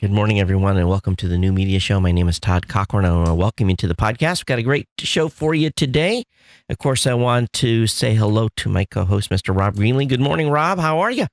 [0.00, 2.00] Good morning, everyone, and welcome to the New Media Show.
[2.00, 3.04] My name is Todd Cochrane.
[3.04, 4.38] I want to welcome you to the podcast.
[4.38, 6.24] We've got a great show for you today.
[6.70, 9.54] Of course, I want to say hello to my co host, Mr.
[9.54, 10.08] Rob Greenlee.
[10.08, 10.78] Good morning, Rob.
[10.78, 11.26] How are you?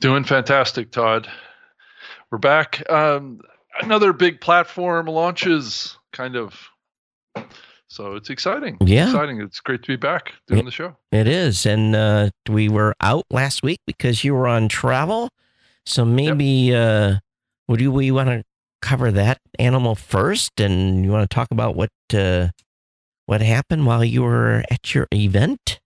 [0.00, 1.30] Doing fantastic, Todd.
[2.32, 2.82] We're back.
[2.90, 3.40] Um,
[3.80, 6.58] another big platform launches, kind of.
[7.86, 8.78] So it's exciting.
[8.80, 9.04] Yeah.
[9.04, 9.40] It's Exciting.
[9.42, 10.96] It's great to be back doing it, the show.
[11.12, 11.64] It is.
[11.66, 15.28] And uh, we were out last week because you were on travel.
[15.86, 16.44] So maybe.
[16.44, 17.14] Yep.
[17.14, 17.18] Uh,
[17.70, 18.42] would you we want to
[18.82, 22.48] cover that animal first, and you want to talk about what uh,
[23.26, 25.78] what happened while you were at your event?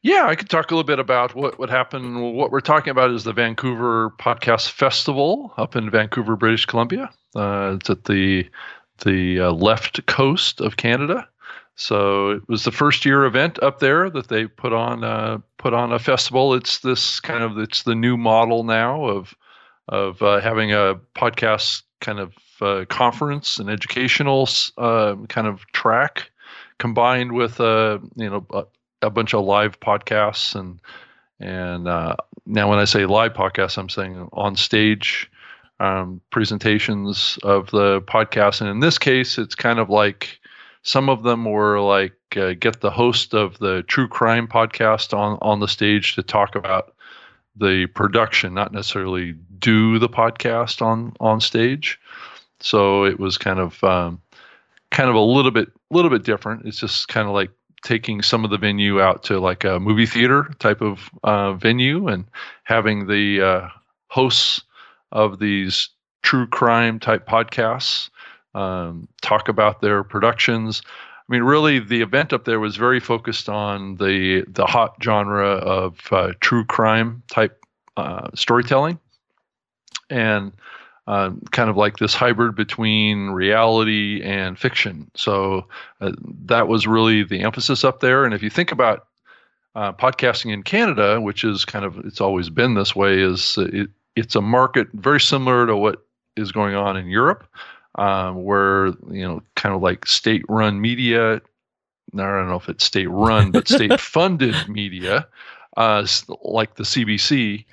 [0.00, 2.34] Yeah, I could talk a little bit about what what happened.
[2.34, 7.10] What we're talking about is the Vancouver Podcast Festival up in Vancouver, British Columbia.
[7.34, 8.48] Uh, it's at the
[9.04, 11.28] the uh, left coast of Canada.
[11.74, 15.74] So it was the first year event up there that they put on uh, put
[15.74, 16.54] on a festival.
[16.54, 19.34] It's this kind of it's the new model now of
[19.88, 26.30] of uh, having a podcast kind of uh, conference and educational uh, kind of track
[26.78, 28.64] combined with a uh, you know a,
[29.02, 30.80] a, bunch of live podcasts and
[31.38, 35.30] and uh, now when I say live podcasts, I'm saying on stage
[35.80, 40.40] um, presentations of the podcast, and in this case, it's kind of like
[40.82, 45.38] some of them were like uh, get the host of the true crime podcast on
[45.42, 46.94] on the stage to talk about
[47.56, 51.98] the production, not necessarily do the podcast on on stage.
[52.60, 54.20] So it was kind of um,
[54.90, 56.66] kind of a little bit little bit different.
[56.66, 57.50] It's just kind of like
[57.82, 62.08] taking some of the venue out to like a movie theater type of uh, venue
[62.08, 62.24] and
[62.64, 63.68] having the uh,
[64.08, 64.62] hosts
[65.12, 65.90] of these
[66.22, 68.10] true crime type podcasts
[68.54, 70.82] um, talk about their productions.
[71.28, 75.48] I mean, really, the event up there was very focused on the the hot genre
[75.48, 77.64] of uh, true crime type
[77.96, 79.00] uh, storytelling,
[80.08, 80.52] and
[81.08, 85.10] uh, kind of like this hybrid between reality and fiction.
[85.16, 85.66] So
[86.00, 86.12] uh,
[86.44, 88.24] that was really the emphasis up there.
[88.24, 89.08] And if you think about
[89.74, 93.90] uh, podcasting in Canada, which is kind of it's always been this way, is it,
[94.14, 96.06] it's a market very similar to what
[96.36, 97.48] is going on in Europe
[97.96, 101.36] um, where you know, kind of like state-run media.
[102.14, 105.26] I don't know if it's state-run, but state-funded media,
[105.76, 106.06] uh,
[106.42, 107.64] like the CBC,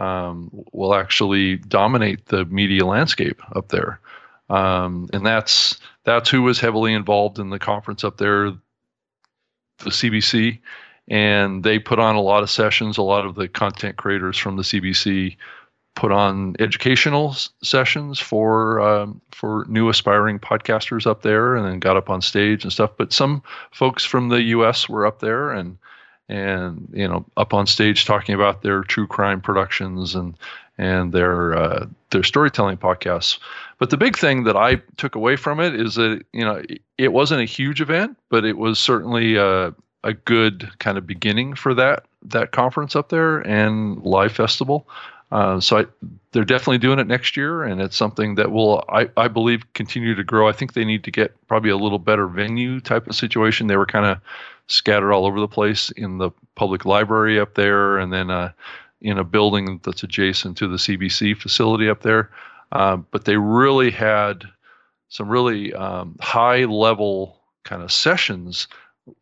[0.00, 4.00] um, will actually dominate the media landscape up there.
[4.48, 8.50] Um, and that's that's who was heavily involved in the conference up there,
[9.78, 10.58] the CBC,
[11.08, 12.98] and they put on a lot of sessions.
[12.98, 15.36] A lot of the content creators from the CBC
[15.94, 21.96] put on educational sessions for um, for new aspiring podcasters up there, and then got
[21.96, 22.90] up on stage and stuff.
[22.96, 24.88] But some folks from the U.S.
[24.88, 25.76] were up there and
[26.28, 30.36] and you know up on stage talking about their true crime productions and
[30.78, 33.38] and their uh, their storytelling podcasts.
[33.78, 36.62] But the big thing that I took away from it is that you know
[36.98, 41.54] it wasn't a huge event, but it was certainly a, a good kind of beginning
[41.54, 44.88] for that that conference up there and live festival.
[45.32, 45.86] Uh, so I,
[46.32, 50.14] they're definitely doing it next year, and it's something that will, I, I believe, continue
[50.14, 50.46] to grow.
[50.46, 53.66] I think they need to get probably a little better venue type of situation.
[53.66, 54.18] They were kind of
[54.66, 58.52] scattered all over the place in the public library up there, and then uh,
[59.00, 62.30] in a building that's adjacent to the CBC facility up there.
[62.70, 64.44] Uh, but they really had
[65.08, 68.68] some really um, high level kind of sessions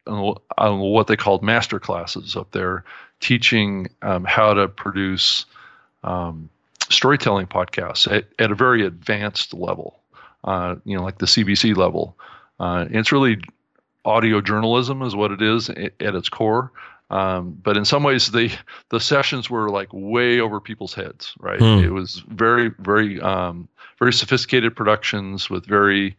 [0.08, 2.84] on, what they called master classes up there,
[3.20, 5.46] teaching um, how to produce
[6.04, 6.48] um,
[6.88, 10.00] storytelling podcasts at, at, a very advanced level,
[10.44, 12.16] uh, you know, like the CBC level.
[12.58, 13.38] Uh, it's really
[14.04, 16.72] audio journalism is what it is at, its core.
[17.10, 18.52] Um, but in some ways, the
[18.90, 21.58] the sessions were like way over people's heads, right?
[21.58, 21.84] Hmm.
[21.84, 23.68] It was very, very, um,
[23.98, 26.16] very sophisticated productions with very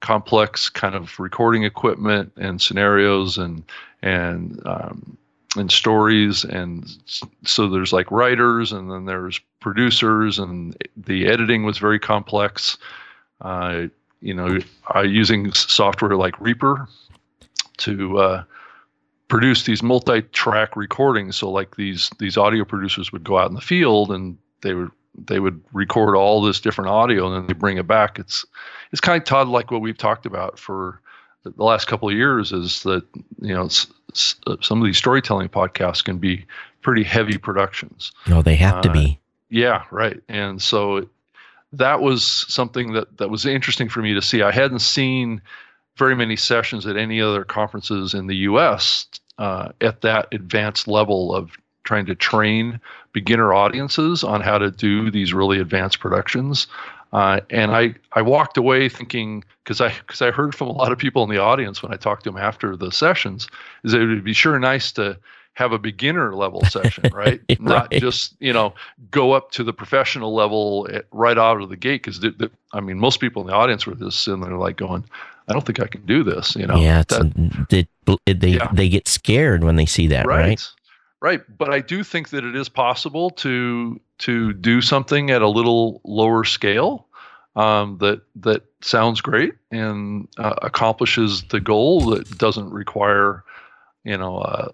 [0.00, 3.62] complex kind of recording equipment and scenarios and
[4.02, 5.16] and um,
[5.56, 6.96] and stories and
[7.44, 12.76] so there's like writers and then there's producers and the editing was very complex.
[13.40, 13.86] Uh,
[14.20, 14.58] you know
[14.94, 16.88] uh, using software like reaper
[17.76, 18.44] to uh,
[19.28, 21.36] produce these multi-track recordings.
[21.36, 24.90] So like these these audio producers would go out in the field and they would
[25.26, 28.18] they would record all this different audio and then they bring it back.
[28.18, 28.44] It's
[28.92, 31.00] it's kind of Todd like what we've talked about for
[31.44, 33.04] the last couple of years is that
[33.40, 33.68] you know
[34.46, 36.44] uh, some of these storytelling podcasts can be
[36.82, 38.12] pretty heavy productions.
[38.28, 39.18] No, oh, they have uh, to be.
[39.48, 40.20] Yeah, right.
[40.28, 41.08] And so
[41.72, 44.42] that was something that that was interesting for me to see.
[44.42, 45.40] I hadn't seen
[45.96, 49.06] very many sessions at any other conferences in the U.S.
[49.38, 51.52] Uh, at that advanced level of
[51.84, 52.80] trying to train
[53.12, 56.66] beginner audiences on how to do these really advanced productions.
[57.14, 60.90] Uh, and I, I walked away thinking because I because I heard from a lot
[60.90, 63.46] of people in the audience when I talked to them after the sessions
[63.84, 65.16] is that it would be sure nice to
[65.54, 67.40] have a beginner level session, right?
[67.48, 67.60] right?
[67.60, 68.74] Not just you know
[69.12, 72.02] go up to the professional level at, right out of the gate.
[72.02, 72.20] Because
[72.72, 75.04] I mean, most people in the audience were just sitting there like going,
[75.46, 76.74] "I don't think I can do this." You know?
[76.74, 77.86] Yeah, that, they
[78.32, 78.68] they, yeah.
[78.72, 80.40] they get scared when they see that, right?
[80.40, 80.68] right?
[81.20, 85.48] Right, but I do think that it is possible to to do something at a
[85.48, 87.06] little lower scale
[87.56, 93.44] um, that that sounds great and uh, accomplishes the goal that doesn't require
[94.04, 94.68] you know uh,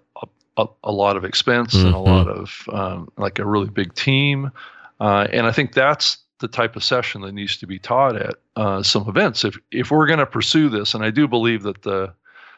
[0.57, 1.87] a, a, lot of expense mm-hmm.
[1.87, 2.11] and a mm-hmm.
[2.11, 4.51] lot of um, like a really big team
[4.99, 8.35] uh, and I think that's the type of session that needs to be taught at
[8.55, 11.83] uh, some events if if we're going to pursue this and I do believe that
[11.83, 12.13] the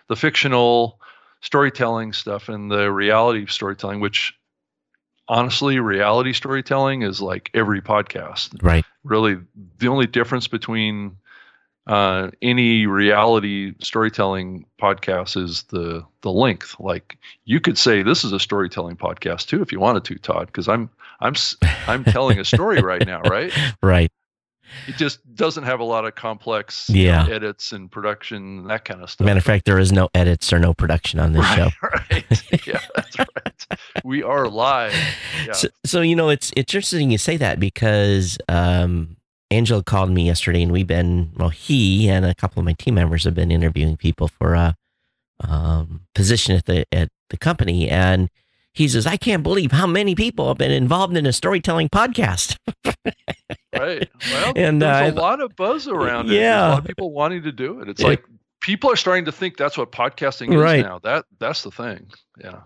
[0.08, 1.00] the fictional
[1.44, 4.34] storytelling stuff and the reality storytelling, which
[5.28, 8.62] honestly, reality storytelling is like every podcast.
[8.62, 8.86] Right.
[9.04, 9.38] Really,
[9.78, 11.18] the only difference between
[11.88, 16.76] uh, any reality storytelling podcast is the the length.
[16.80, 20.48] Like you could say this is a storytelling podcast too if you wanted to, Todd,
[20.48, 20.90] because I'm
[21.20, 21.36] I'm
[21.88, 23.54] I'm telling a story right now, right?
[23.82, 24.12] Right
[24.88, 27.24] it just doesn't have a lot of complex yeah.
[27.24, 29.26] know, edits and production that kind of stuff.
[29.26, 31.70] Matter of fact, there is no edits or no production on this right, show.
[32.12, 32.68] Right.
[32.68, 33.28] Yeah, that's right.
[34.04, 34.94] We are live.
[35.46, 35.52] Yeah.
[35.52, 39.18] So, so, you know, it's it's interesting you say that because um,
[39.52, 42.96] Angelo called me yesterday, and we've been well, he and a couple of my team
[42.96, 44.78] members have been interviewing people for a
[45.42, 48.30] um, position at the at the company, and
[48.74, 52.58] he says, "I can't believe how many people have been involved in a storytelling podcast."
[53.76, 54.10] right.
[54.32, 56.36] Well, and there's uh, a lot of buzz around it.
[56.36, 56.68] Yeah.
[56.68, 57.90] A lot of people wanting to do it.
[57.90, 58.24] It's it, like
[58.62, 60.84] people are starting to think that's what podcasting is right.
[60.84, 61.00] now.
[61.00, 62.10] That that's the thing.
[62.42, 62.62] Yeah.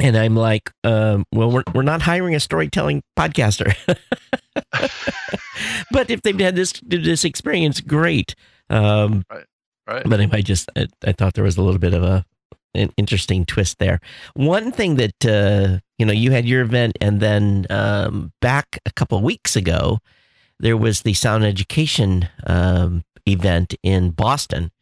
[0.00, 3.74] And I'm like, um, well, we're we're not hiring a storytelling podcaster.
[5.90, 8.34] but if they've had this this experience, great.
[8.70, 9.44] Um, right.
[9.86, 10.08] Right.
[10.08, 12.24] But I just I, I thought there was a little bit of a
[12.74, 14.00] an interesting twist there.
[14.34, 18.92] One thing that uh, you know, you had your event, and then um, back a
[18.92, 19.98] couple weeks ago,
[20.58, 24.72] there was the Sound Education um, event in Boston.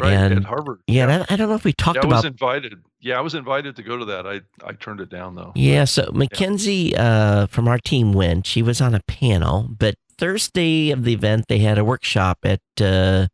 [0.00, 0.80] Right and, at Harvard.
[0.86, 1.24] Yeah, yeah.
[1.28, 2.12] I, I, don't know if we talked yeah, about.
[2.12, 2.82] I was invited.
[3.06, 4.26] Yeah, I was invited to go to that.
[4.26, 5.52] I I turned it down though.
[5.54, 7.02] Yeah, so Mackenzie yeah.
[7.02, 8.48] uh, from our team went.
[8.48, 12.60] She was on a panel, but Thursday of the event they had a workshop at
[12.80, 13.28] uh,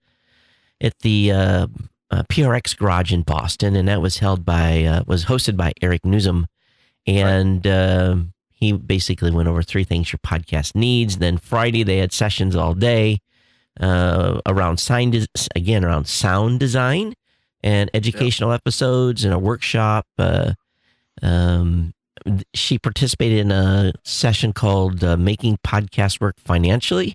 [0.79, 1.67] at the uh,
[2.11, 6.03] uh PRX Garage in Boston, and that was held by uh, was hosted by Eric
[6.03, 6.45] Nuzum,
[7.07, 7.73] and right.
[7.73, 11.17] Um, he basically went over three things your podcast needs.
[11.17, 13.21] Then Friday they had sessions all day
[13.81, 15.27] uh, around sound
[15.57, 17.15] again around sound design
[17.63, 18.61] and educational yep.
[18.61, 20.07] episodes and a workshop.
[20.19, 20.55] Uh,
[21.23, 21.93] um,
[22.55, 27.15] she participated in a session called uh, "Making Podcast Work Financially,"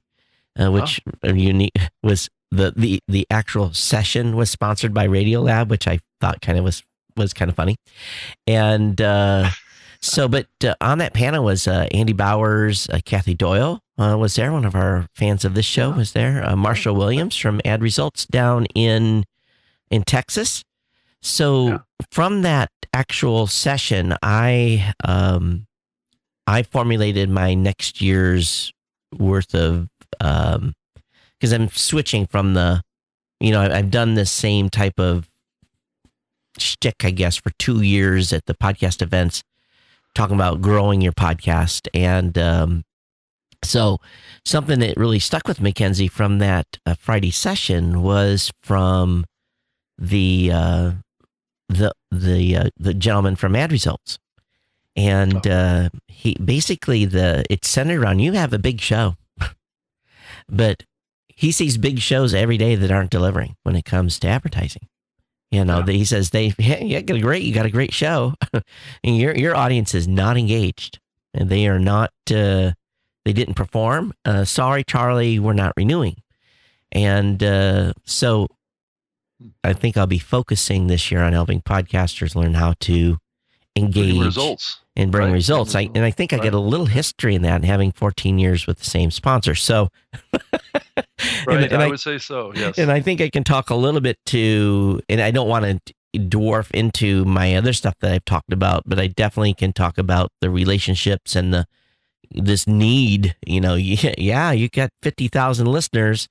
[0.60, 1.34] uh, which oh.
[1.34, 6.58] unique was the the the actual session was sponsored by Radiolab, which I thought kind
[6.58, 6.84] of was
[7.16, 7.78] was kind of funny,
[8.46, 9.50] and uh,
[10.02, 14.36] so, but uh, on that panel was uh, Andy Bowers, uh, Kathy Doyle uh, was
[14.36, 14.52] there.
[14.52, 16.44] One of our fans of this show was there.
[16.44, 19.26] Uh, Marshall Williams from Ad Results down in
[19.90, 20.64] in Texas.
[21.22, 21.78] So yeah.
[22.12, 25.68] from that actual session, I um,
[26.46, 28.72] I formulated my next year's
[29.18, 29.90] worth of
[30.20, 30.74] um,
[31.40, 32.82] because I'm switching from the,
[33.40, 35.28] you know, I've done the same type of
[36.58, 39.44] shtick, I guess, for two years at the podcast events
[40.16, 41.88] talking about growing your podcast.
[41.94, 42.84] And um,
[43.64, 44.00] so,
[44.46, 49.26] something that really stuck with Mackenzie from that uh, Friday session was from
[49.98, 50.92] the uh,
[51.70, 54.20] the the uh, the gentleman from Ad Results,
[54.96, 55.52] and oh.
[55.52, 59.16] uh, he basically the it's centered around you have a big show,
[60.50, 60.84] but
[61.28, 64.88] he sees big shows every day that aren't delivering when it comes to advertising.
[65.52, 65.94] You know, yeah.
[65.94, 68.34] he says they, yeah, you got a great, you got a great show,
[69.04, 71.00] and your your audience is not engaged,
[71.34, 72.72] and they are not, uh,
[73.24, 74.14] they didn't perform.
[74.26, 76.18] Uh, sorry, Charlie, we're not renewing,
[76.92, 78.48] and uh, so
[79.64, 83.18] I think I'll be focusing this year on helping podcasters learn how to
[83.76, 85.34] engage bring results and bring right.
[85.34, 85.76] results.
[85.76, 88.80] I, and I think I get a little history in that, having 14 years with
[88.80, 89.54] the same sponsor.
[89.54, 89.90] So,
[90.34, 91.04] right,
[91.48, 92.52] and, and I, I, would say so.
[92.56, 95.66] Yes, and I think I can talk a little bit to, and I don't want
[95.66, 99.98] to dwarf into my other stuff that I've talked about, but I definitely can talk
[99.98, 101.68] about the relationships and the
[102.32, 103.36] this need.
[103.46, 103.76] You know,
[104.18, 106.28] yeah, you got 50,000 listeners.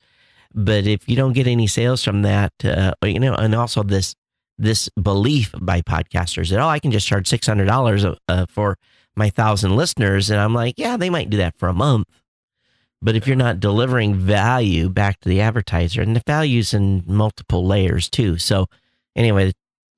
[0.57, 4.17] But if you don't get any sales from that, uh, you know, and also this
[4.59, 8.79] this belief by podcasters that oh I can just charge six hundred dollars uh, for
[9.15, 10.31] my thousand listeners.
[10.31, 12.09] And I'm like, yeah, they might do that for a month.
[13.03, 17.67] But if you're not delivering value back to the advertiser, and the value's in multiple
[17.67, 18.39] layers too.
[18.39, 18.67] So
[19.15, 19.53] anyway,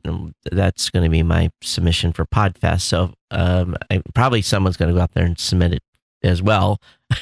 [0.05, 2.83] um, that's going to be my submission for Podfest.
[2.83, 5.83] So um, I, probably someone's going to go out there and submit it
[6.25, 6.81] as well.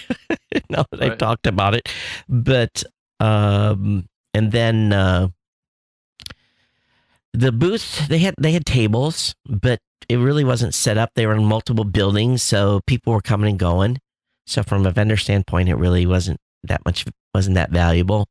[0.70, 1.88] now that I've talked about it,
[2.28, 2.82] but
[3.20, 5.28] um, and then uh,
[7.32, 11.10] the booth they had they had tables, but it really wasn't set up.
[11.14, 13.98] They were in multiple buildings, so people were coming and going.
[14.46, 17.04] So from a vendor standpoint, it really wasn't that much
[17.34, 18.28] wasn't that valuable.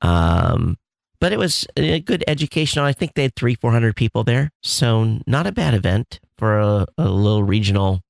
[0.00, 0.76] Um,
[1.20, 2.86] but it was a good educational.
[2.86, 6.58] I think they had three, four hundred people there, so not a bad event for
[6.58, 8.00] a, a little regional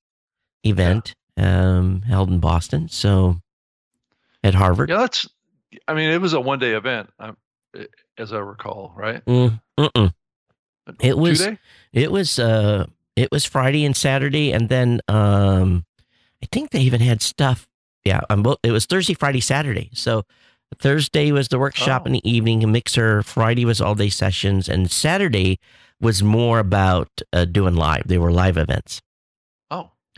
[0.65, 2.89] event um, held in Boston.
[2.89, 3.41] So
[4.45, 5.29] at Harvard, Yeah, that's.
[5.89, 7.37] I mean, it was a one day event, um,
[8.19, 9.25] as I recall, right?
[9.25, 10.13] Mm, mm-mm.
[11.01, 11.47] It was-
[11.93, 12.87] it was uh,
[13.17, 15.85] it was Friday and Saturday, and then um,
[16.43, 17.69] I think they even had stuff.
[18.05, 19.91] Yeah, um, it was Thursday, Friday, Saturday.
[19.93, 20.25] So
[20.79, 22.07] Thursday was the workshop Oh.
[22.07, 23.23] in the evening, a mixer.
[23.23, 25.59] Friday was all day sessions, and Saturday
[26.01, 28.05] was more about uh, doing live.
[28.07, 29.01] They were live events.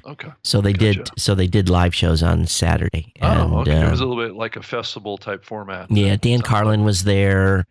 [0.04, 0.28] Oh, okay.
[0.44, 1.08] So they did.
[1.18, 3.12] So they did live shows on Saturday.
[3.20, 3.80] Oh, and, okay.
[3.80, 5.90] it uh, was a little bit like a festival type format.
[5.90, 7.66] yeah, Dan Carlin was there.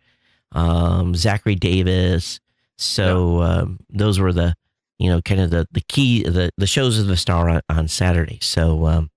[0.52, 2.40] Um, Zachary Davis.
[2.76, 4.54] So um, those were the,
[4.98, 7.88] you know, kind of the the key the the shows of the star on, on
[7.88, 8.38] Saturday.
[8.42, 9.10] So um,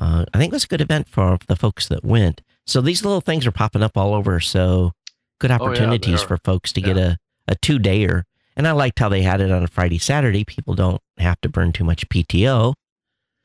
[0.00, 2.42] uh, I think it was a good event for the folks that went.
[2.66, 4.40] So these little things are popping up all over.
[4.40, 4.92] So
[5.38, 8.22] good Oh, yeah, opportunities for folks to get a a two dayer.
[8.56, 10.44] And I liked how they had it on a Friday Saturday.
[10.44, 12.74] People don't have to burn too much PTO.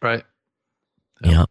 [0.01, 0.23] Right.
[1.23, 1.45] Yeah.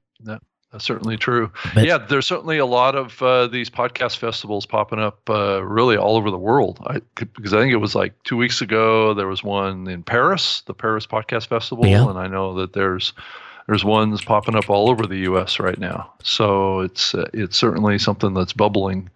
[0.70, 1.50] That's certainly true.
[1.74, 5.96] But- yeah, there's certainly a lot of uh, these podcast festivals popping up uh, really
[5.96, 6.78] all over the world.
[6.86, 10.60] I, because I think it was like two weeks ago there was one in Paris,
[10.66, 12.06] the Paris Podcast Festival, Yeah.
[12.10, 13.14] and I know that there's
[13.66, 15.58] there's ones popping up all over the U.S.
[15.58, 16.12] right now.
[16.22, 19.08] So it's uh, it's certainly something that's bubbling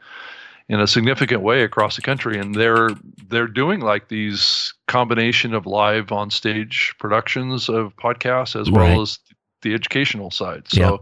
[0.68, 2.90] in a significant way across the country, and they're
[3.28, 8.90] they're doing like these combination of live on stage productions of podcasts as Right.
[8.90, 9.18] well as
[9.62, 10.68] the educational side.
[10.68, 10.96] So Yeah.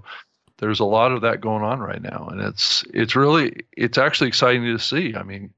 [0.59, 4.29] there's a lot of that going on right now, and it's it's really it's actually
[4.29, 5.15] exciting to see.
[5.17, 5.51] I mean,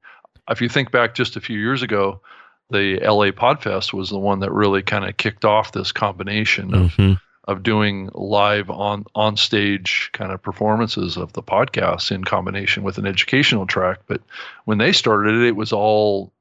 [0.49, 2.21] if you think back just a few years ago,
[2.69, 6.91] the LA Podfest was the one that really kind of kicked off this combination of
[6.95, 7.19] Mhm.
[7.45, 12.97] Of doing live on on stage kind of performances of the podcasts in combination with
[12.97, 13.99] an educational track.
[14.07, 14.21] But
[14.65, 16.31] when they started it, it was all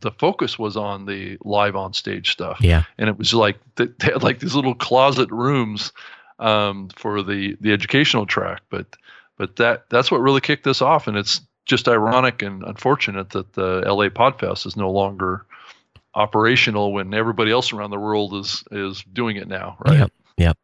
[0.00, 2.84] the focus was on the live on stage stuff Yeah.
[2.98, 5.92] and it was like they they had like these little closet rooms
[6.38, 8.86] um, for the the educational track but
[9.36, 13.54] but that that's what really kicked this off and it's just ironic and unfortunate that
[13.54, 15.44] the LA Podfest is no longer
[16.14, 20.12] operational when everybody else around the world is is doing it now right Yep.
[20.38, 20.56] Yep.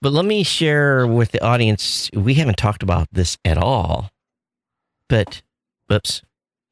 [0.00, 2.10] But let me share with the audience.
[2.14, 4.10] We haven't talked about this at all,
[5.08, 5.42] but
[5.88, 6.22] whoops.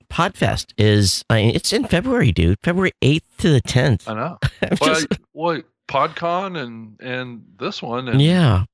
[0.08, 2.58] Podfest is I mean, it's in February, dude.
[2.64, 4.08] February eighth to the tenth.
[4.08, 4.38] I know
[4.80, 8.64] well, just- well PodCon and and this one and yeah,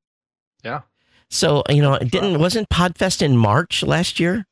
[0.64, 0.82] Yeah.
[1.28, 4.46] So you know, it didn't wasn't Podfest in March last year?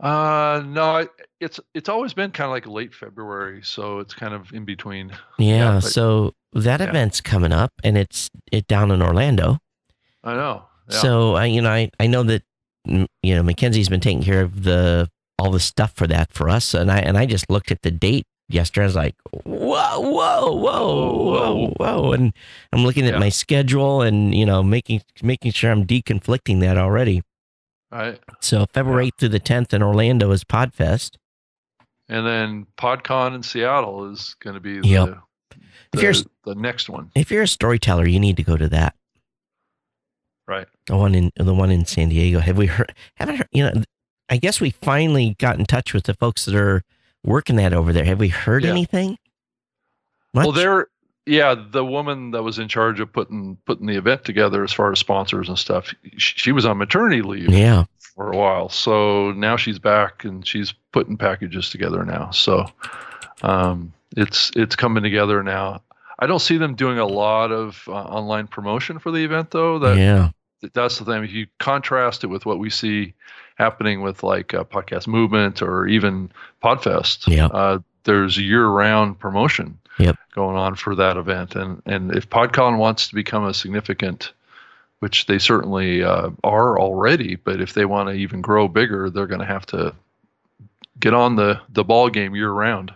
[0.00, 1.08] Uh no
[1.40, 5.08] it's it's always been kind of like late February so it's kind of in between
[5.38, 5.56] Yeah.
[5.56, 6.88] Yeah, but- so that yeah.
[6.88, 9.58] event's coming up, and it's it down in Orlando.
[10.24, 10.98] I know yeah.
[10.98, 12.42] So I, you know, I, I know that
[12.88, 16.48] mm, you know Mackenzie's been taking care of the all the stuff for that for
[16.48, 18.84] us, and I and I just looked at the date yesterday.
[18.84, 22.32] I was like, whoa, whoa, whoa, whoa, whoa, and
[22.72, 27.22] I'm looking at my schedule and you know making making sure I'm deconflicting that already.
[27.90, 31.16] Right So February 8th through the 10th in Orlando is Podfest.
[32.08, 35.18] And then PodCon in Seattle is going to be the, Yep.
[35.52, 35.58] If
[35.92, 38.94] the, you're- the next one, If you're a storyteller, you need to go to that.
[40.46, 40.66] right?
[40.86, 42.38] The one in the one in San Diego.
[42.40, 42.94] Have we heard?
[43.16, 43.48] Haven't heard?
[43.52, 43.82] You know,
[44.28, 46.82] I guess we finally got in touch with the folks that are
[47.24, 48.04] working that over there.
[48.04, 48.70] Have we heard Yeah.
[48.70, 49.16] anything?
[50.34, 50.56] Well, Much?
[50.56, 50.86] they're
[51.26, 54.92] yeah, the woman that was in charge of putting putting the event together as far
[54.92, 55.92] as sponsors and stuff.
[56.16, 57.84] She, was on maternity leave Yeah.
[58.14, 62.30] for a while, so now she's back and she's putting packages together now.
[62.30, 62.66] So
[63.42, 65.82] um, it's it's coming together now.
[66.18, 69.78] I don't see them doing a lot of uh, online promotion for the event though.
[69.78, 70.30] That yeah.
[70.72, 71.24] that's the thing.
[71.24, 73.14] If you contrast it with what we see
[73.56, 76.30] happening with like uh, podcast movement or even
[76.62, 77.50] Podfest, Yep.
[77.52, 80.16] uh, there's year-round promotion Yep.
[80.34, 84.32] going on for that event, and and if PodCon wants to become a significant,
[85.00, 89.26] which they certainly uh, are already, but if they want to even grow bigger, they're
[89.26, 89.94] going to have to
[91.00, 92.92] get on the the ball game year-round,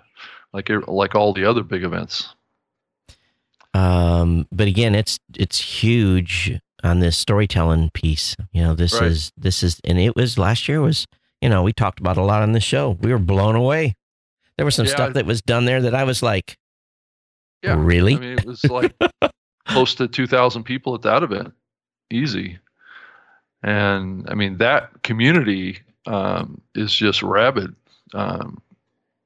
[0.52, 2.35] like like all the other big events.
[3.75, 8.35] Um, but again, it's it's huge on this storytelling piece.
[8.52, 9.04] You know, this Right.
[9.04, 11.07] is this is, and it was last year was
[11.40, 12.97] you know we talked about a lot on the show.
[13.00, 13.95] We were blown away.
[14.57, 14.92] There was some Yeah.
[14.92, 16.57] stuff that was done there that I was like,
[17.62, 17.76] Yeah.
[17.78, 18.14] really?
[18.14, 18.94] I mean, it was like
[19.66, 21.52] close to 2,000 people at that event.
[22.10, 22.58] Easy.
[23.62, 27.74] And I mean, that community um, is just rabid.
[28.14, 28.62] Um,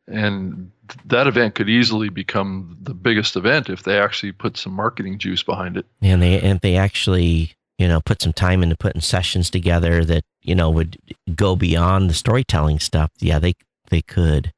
[0.06, 0.70] and
[1.06, 5.42] that event could easily become the biggest event if they actually put some marketing juice
[5.42, 5.86] behind it.
[6.02, 10.24] and they and they actually you know put some time into putting sessions together that
[10.42, 10.98] you know would
[11.34, 13.10] go beyond the storytelling stuff.
[13.18, 13.54] Yeah, they
[13.88, 14.52] they could.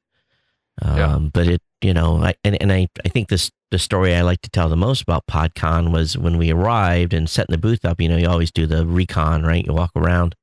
[0.81, 1.19] Um, Yeah.
[1.31, 4.41] But it you know I, and and I I think this the story I like
[4.41, 7.99] to tell the most about PodCon was when we arrived and setting the booth up.
[7.99, 9.65] You know, you always do the recon, right?
[9.65, 10.35] You walk around,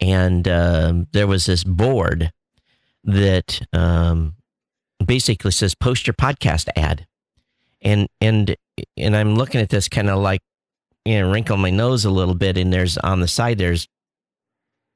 [0.00, 2.32] and um, there was this board
[3.04, 4.34] that um,
[5.04, 7.06] basically says post your podcast ad,
[7.82, 8.56] and and
[8.96, 10.40] and I'm looking at this kind of like
[11.04, 13.86] you know wrinkle my nose a little bit, and there's on the side there's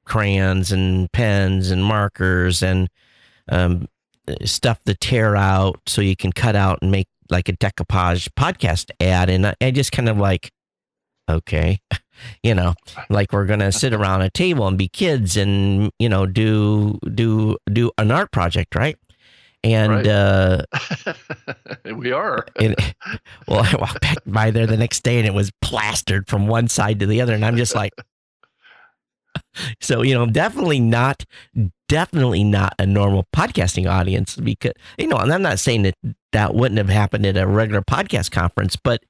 [0.05, 2.89] crayons and pens and markers and
[3.49, 3.87] um,
[4.43, 8.91] stuff to tear out so you can cut out and make like a decoupage podcast
[8.99, 10.51] ad, and I, I just kind of like,
[11.29, 11.79] okay,
[12.43, 12.73] you know,
[13.09, 17.57] like we're gonna sit around a table and be kids and you know do do
[17.71, 18.97] do an art project, right?
[19.63, 20.07] And Right.
[20.07, 20.61] uh,
[21.95, 22.45] we are.
[22.59, 22.75] and
[23.47, 26.67] well, I walked back by there the next day and it was plastered from one
[26.67, 27.93] side to the other, and I'm just like,
[29.81, 31.23] so you know, definitely not,
[31.89, 35.95] definitely not a normal podcasting audience because you know, and I'm not saying that
[36.31, 39.03] that wouldn't have happened at a regular podcast conference, but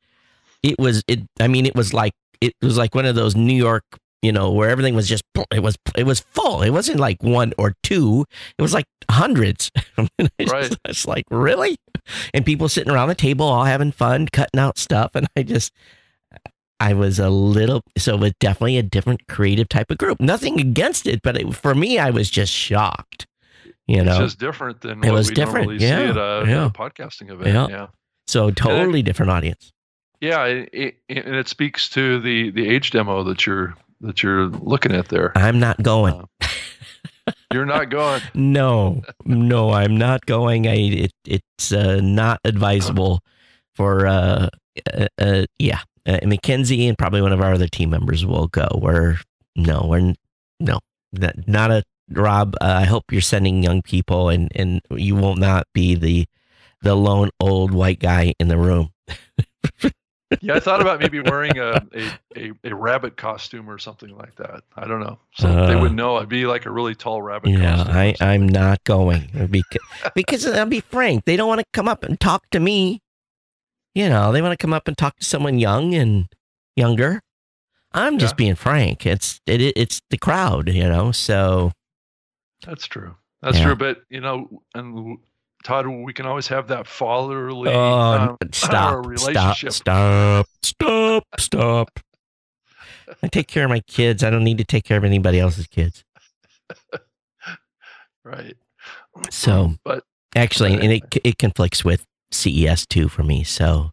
[0.63, 1.21] it was it.
[1.39, 3.83] I mean, it was like it was like one of those New York.
[4.21, 6.63] You know, where everything was just it was it was full.
[6.63, 8.25] It wasn't like one or two.
[8.57, 9.69] It was like hundreds.
[10.39, 10.75] it's, Right.
[10.85, 11.77] it's like really,
[12.33, 15.71] and people sitting around the table all having fun, cutting out stuff, and I just
[16.79, 20.19] I was a little so it was definitely a different creative type of group.
[20.19, 23.27] Nothing against it, but it, for me, I was just shocked.
[23.87, 25.79] You It's know, just different than It what was we different.
[25.79, 26.65] Yeah, see at a, yeah.
[26.65, 27.47] a podcasting event.
[27.47, 27.67] Yeah.
[27.69, 27.87] yeah.
[28.27, 29.71] so totally different audience.
[30.21, 34.47] Yeah, it, it, and it speaks to the the age demo that you're that you're
[34.47, 35.31] looking at there.
[35.37, 36.27] I'm not going.
[37.51, 38.21] You're not going.
[38.33, 40.67] No, no, I'm not going.
[40.67, 43.21] I it, it's uh, not advisable
[43.73, 44.49] for uh,
[44.93, 45.81] uh, uh yeah.
[46.05, 48.67] Uh, Mackenzie and probably one of our other team members will go.
[48.75, 49.17] We're
[49.55, 50.13] no, we're
[50.59, 50.79] no,
[51.47, 52.55] not, a Rob.
[52.61, 56.25] Uh, I hope you're sending young people, and and you will not be the
[56.81, 58.91] the lone old white guy in the room.
[60.41, 64.35] Yeah, I thought about maybe wearing a, a, a, a rabbit costume or something like
[64.35, 64.63] that.
[64.75, 65.19] I don't know.
[65.33, 67.95] So they Uh, would know I'd be like a really tall rabbit Yeah, costume.
[67.95, 68.15] I.
[68.19, 69.81] I'm not going because,
[70.15, 71.25] because I'll be frank.
[71.25, 73.01] They don't want to come up and talk to me.
[73.95, 76.27] You know, they want to come up and talk to someone young and
[76.75, 77.21] younger.
[77.93, 78.35] I'm just Yeah.
[78.35, 79.05] being frank.
[79.05, 81.11] It's it, it it's the crowd, you know.
[81.11, 81.71] So
[82.65, 83.15] That's true.
[83.41, 83.63] That's Yeah.
[83.65, 83.75] true.
[83.75, 85.17] But you know, and
[85.63, 89.71] Todd, we can always have that fatherly oh, um, stop, stop, relationship.
[89.71, 91.99] stop, stop, stop.
[93.23, 94.23] I take care of my kids.
[94.23, 96.03] I don't need to take care of anybody else's kids.
[98.23, 98.57] right?
[99.29, 100.03] So but
[100.35, 102.05] actually, and it it conflicts with
[102.35, 103.43] CES too for me.
[103.43, 103.91] So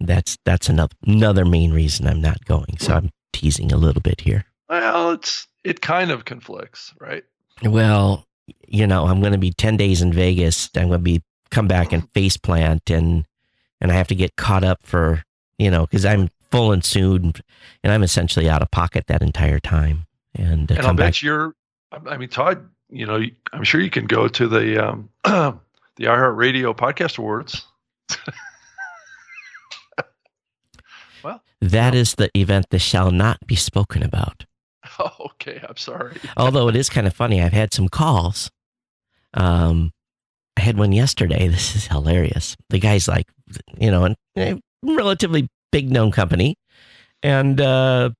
[0.00, 2.78] that's that's another another main reason I'm not going.
[2.78, 4.44] So I'm teasing a little bit here.
[4.68, 7.24] well, it's it kind of conflicts, right?
[7.62, 8.26] Well,
[8.66, 10.68] you know, I'm going to be 10 days in Vegas.
[10.74, 13.26] I'm going to be come back and face plant and
[13.80, 15.22] and I have to get caught up for,
[15.58, 17.32] you know, cuz I'm full and soon
[17.82, 20.06] and I'm essentially out of pocket that entire time.
[20.34, 21.54] And, and I'll come back bet you're.
[21.90, 22.68] I I mean, Todd.
[22.94, 23.22] You know,
[23.54, 25.08] I'm sure you can go to the um,
[26.02, 27.66] the iHeartRadio Podcast Awards.
[31.24, 34.44] Well, that is the event that shall not be spoken about.
[34.98, 35.64] Oh, okay.
[35.68, 36.16] I'm sorry.
[36.36, 38.50] Although it is kind of funny, I've had some calls.
[39.32, 39.92] Um,
[40.56, 41.46] I had one yesterday.
[41.46, 42.56] This is hilarious.
[42.70, 43.28] The guy's like,
[43.78, 46.56] you know, a relatively big known company,
[47.22, 48.10] and uh,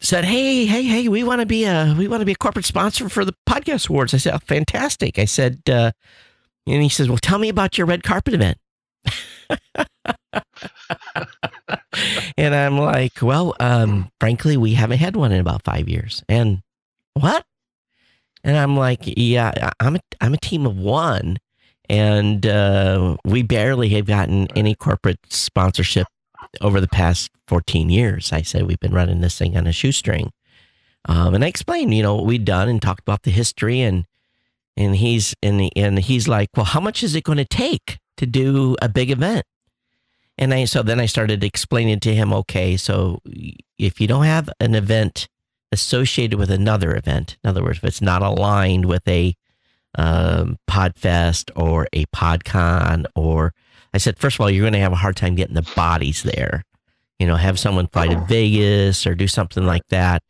[0.00, 2.66] said, "Hey, hey, hey, we want to be a we want to be a corporate
[2.66, 5.92] sponsor for the podcast awards." I said, oh, "Fantastic!" I said, uh,
[6.68, 8.58] and he says, "Well, tell me about your red carpet event."
[12.36, 16.62] and I'm like, "Well, um, frankly, we haven't had one in about five years." And
[17.14, 17.44] what?
[18.44, 21.38] And I'm like, "Yeah, I'm a I'm a team of one."
[21.90, 26.06] And uh, we barely have gotten any corporate sponsorship
[26.60, 28.32] over the past 14 years.
[28.32, 30.30] I said we've been running this thing on a shoestring.
[31.06, 34.04] Um, and I explained, you know, what we'd done and talked about the history and
[34.78, 38.26] and he's and and he's like, well, how much is it going to take to
[38.26, 39.44] do a big event?
[40.38, 43.20] And I so then I started explaining to him, okay, so
[43.76, 45.28] if you don't have an event
[45.72, 49.34] associated with another event, in other words, if it's not aligned with a
[49.96, 53.52] um, Podfest or a PodCon, or
[53.92, 56.22] I said, first of all, you're going to have a hard time getting the bodies
[56.22, 56.62] there.
[57.18, 60.22] You know, have someone fly to Vegas or do something like that,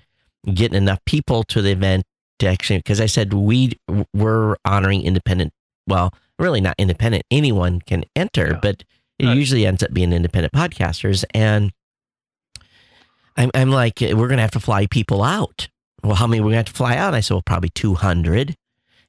[0.55, 2.05] getting enough people to the event
[2.39, 3.73] to actually, because I said we
[4.15, 5.53] we're honoring independent.
[5.87, 7.25] Well, really not independent.
[7.31, 8.59] Anyone can enter, Yeah.
[8.63, 8.85] but
[9.19, 9.37] it Right.
[9.37, 11.25] usually ends up being independent podcasters.
[11.35, 11.73] And
[13.37, 15.69] I'm, I'm like, we're going to have to fly people out.
[16.03, 17.15] Well, how many we're to have to fly out?
[17.15, 18.55] I said, well, probably 200.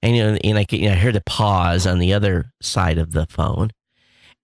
[0.02, 2.98] And, you know, and I, you know, I heard the pause on the other side
[2.98, 3.70] of the phone.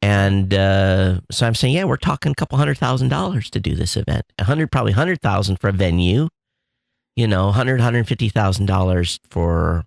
[0.02, 3.74] And uh, so I'm saying, yeah, we're talking a couple hundred thousand dollars to do
[3.76, 4.26] this event.
[4.38, 6.28] A hundred, probably hundred thousand for a venue.
[7.15, 9.84] You know, hundred, hundred fifty thousand dollars for,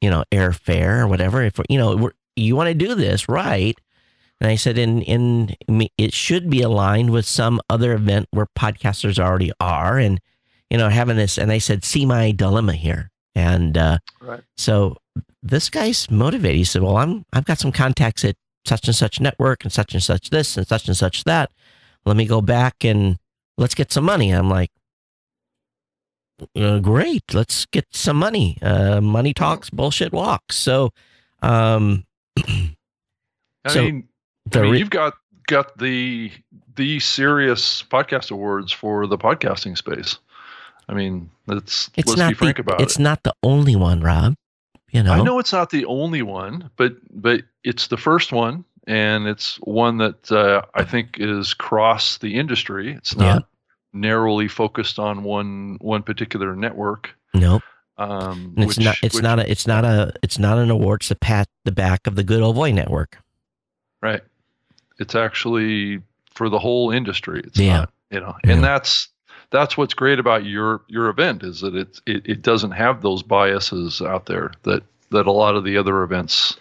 [0.00, 1.42] you know, airfare or whatever.
[1.42, 3.78] If you know, we're, you want to do this right,
[4.40, 5.54] and I said, in in
[5.98, 10.18] it should be aligned with some other event where podcasters already are, and
[10.70, 11.36] you know, having this.
[11.38, 14.40] And I said, see my dilemma here, and uh, Right.
[14.56, 14.96] so
[15.42, 16.56] this guy's motivated.
[16.56, 19.92] He said, well, I'm I've got some contacts at such and such network and such
[19.92, 21.50] and such this and such and such that.
[22.06, 23.18] Let me go back and
[23.58, 24.30] let's get some money.
[24.30, 24.70] I'm like,
[26.56, 28.58] uh, great, let's get some money.
[28.62, 30.56] Uh, money talks, bullshit walks.
[30.56, 30.90] So,
[31.42, 32.04] um,
[32.38, 32.74] I
[33.68, 34.08] So, mean,
[34.46, 35.14] the I mean re- you've got
[35.46, 36.30] got the
[36.76, 40.18] the serious podcast awards for the podcasting space.
[40.88, 43.02] I mean, let's it's let's be frank the, about it's it.
[43.02, 44.34] not the only one, Rob.
[44.90, 48.64] You know, I know it's not the only one, but but it's the first one,
[48.86, 52.92] and it's one that uh, I think is cross the industry.
[52.92, 53.48] It's not
[53.92, 57.10] narrowly focused on one one particular network.
[57.34, 57.62] Nope.
[57.98, 58.96] Um, And it's which- not.
[59.02, 59.50] It's which- not a.
[59.50, 60.12] It's not a.
[60.22, 61.02] It's not an award.
[61.02, 63.18] The pat the back of the good old boy network.
[64.00, 64.22] right.
[64.98, 66.00] It's actually
[66.34, 67.40] for the whole industry.
[67.44, 67.78] It's Yeah.
[67.78, 68.52] not, you know, Yeah.
[68.52, 69.08] and that's
[69.50, 73.22] that's what's great about your your event is that it, it it doesn't have those
[73.22, 76.56] biases out there that that a lot of the other events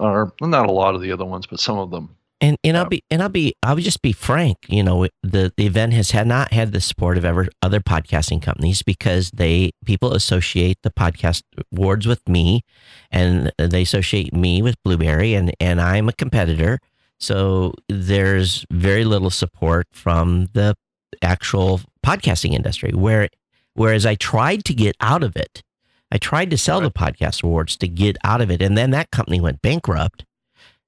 [0.00, 2.08] are not a lot of the other ones, but some of them.
[2.42, 4.58] And and I'll be and I'll be I'll just be frank.
[4.68, 8.42] You know, the the event has had not had the support of ever other podcasting
[8.42, 12.64] companies because they people associate the podcast awards with me,
[13.12, 16.80] and they associate me with Blubrry, and and I'm a competitor.
[17.20, 20.74] So there's very little support from the
[21.22, 22.90] actual podcasting industry.
[22.90, 23.28] Where
[23.74, 25.62] whereas I tried to get out of it,
[26.10, 29.12] I tried to sell the podcast awards to get out of it, and then that
[29.12, 30.24] company went bankrupt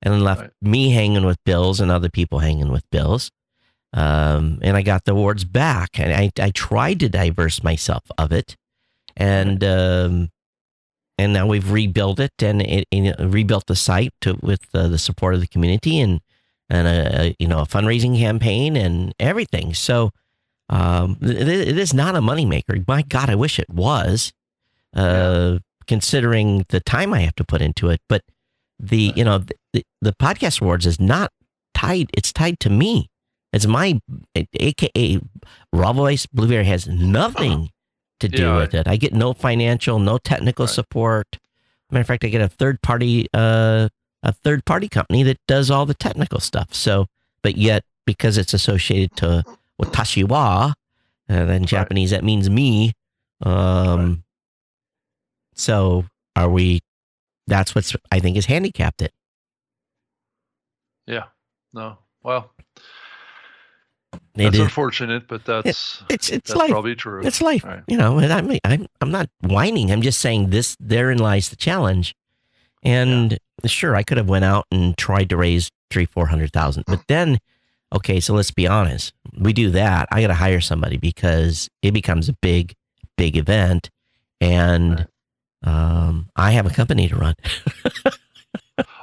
[0.04, 0.50] and then left Right.
[0.60, 3.30] me hanging with bills and other people hanging with bills.
[3.92, 8.32] Um, and I got the awards back, and I, I tried to diverse myself of
[8.32, 8.56] it,
[9.16, 10.30] and um,
[11.16, 14.98] and now we've rebuilt it and it, it rebuilt the site to with uh, the
[14.98, 16.20] support of the community and
[16.68, 19.74] and a you know a fundraising campaign and everything.
[19.74, 20.10] So
[20.68, 22.82] um, it, it is not a moneymaker.
[22.88, 24.32] My God, I wish it was,
[24.94, 28.00] uh, considering the time I have to put into it.
[28.08, 28.22] But
[28.80, 31.30] the you know the, the podcast awards is not
[31.74, 32.08] tied.
[32.14, 33.10] It's tied to me.
[33.52, 34.00] It's my
[34.54, 35.20] AKA
[35.72, 37.68] Raw Voice Blubrry has nothing
[38.20, 38.56] to do Yeah.
[38.56, 38.88] with it.
[38.88, 40.74] I get no financial, no technical Right.
[40.74, 41.38] support.
[41.90, 43.88] Matter of fact, I get a third party, uh,
[44.22, 46.72] a third party company that does all the technical stuff.
[46.74, 47.06] So,
[47.42, 49.44] but yet because it's associated to
[49.78, 50.72] with Tashiwa,
[51.28, 52.92] and then Japanese that means me.
[53.42, 54.24] Um,
[55.54, 56.06] so
[56.36, 56.80] are we?
[57.46, 59.12] That's what's I think is handicapped it.
[61.06, 61.24] Yeah.
[61.72, 61.98] No.
[62.22, 62.50] Well,
[64.12, 64.60] It that's is.
[64.62, 66.70] unfortunate, but that's It's it's that's life.
[66.70, 67.22] probably true.
[67.24, 67.64] It's life.
[67.64, 67.82] Right.
[67.88, 69.90] You know, and I'm I'm I'm not whining.
[69.90, 70.76] I'm just saying this.
[70.80, 72.14] Therein lies the challenge.
[72.82, 76.84] And sure, I could have went out and tried to raise three four hundred thousand,
[76.86, 77.38] but then,
[77.94, 79.12] okay, so let's be honest.
[79.38, 80.08] We do that.
[80.12, 82.74] I got to hire somebody because it becomes a big,
[83.16, 83.88] big event,
[84.40, 85.06] and
[85.62, 87.34] um, I have a company to run.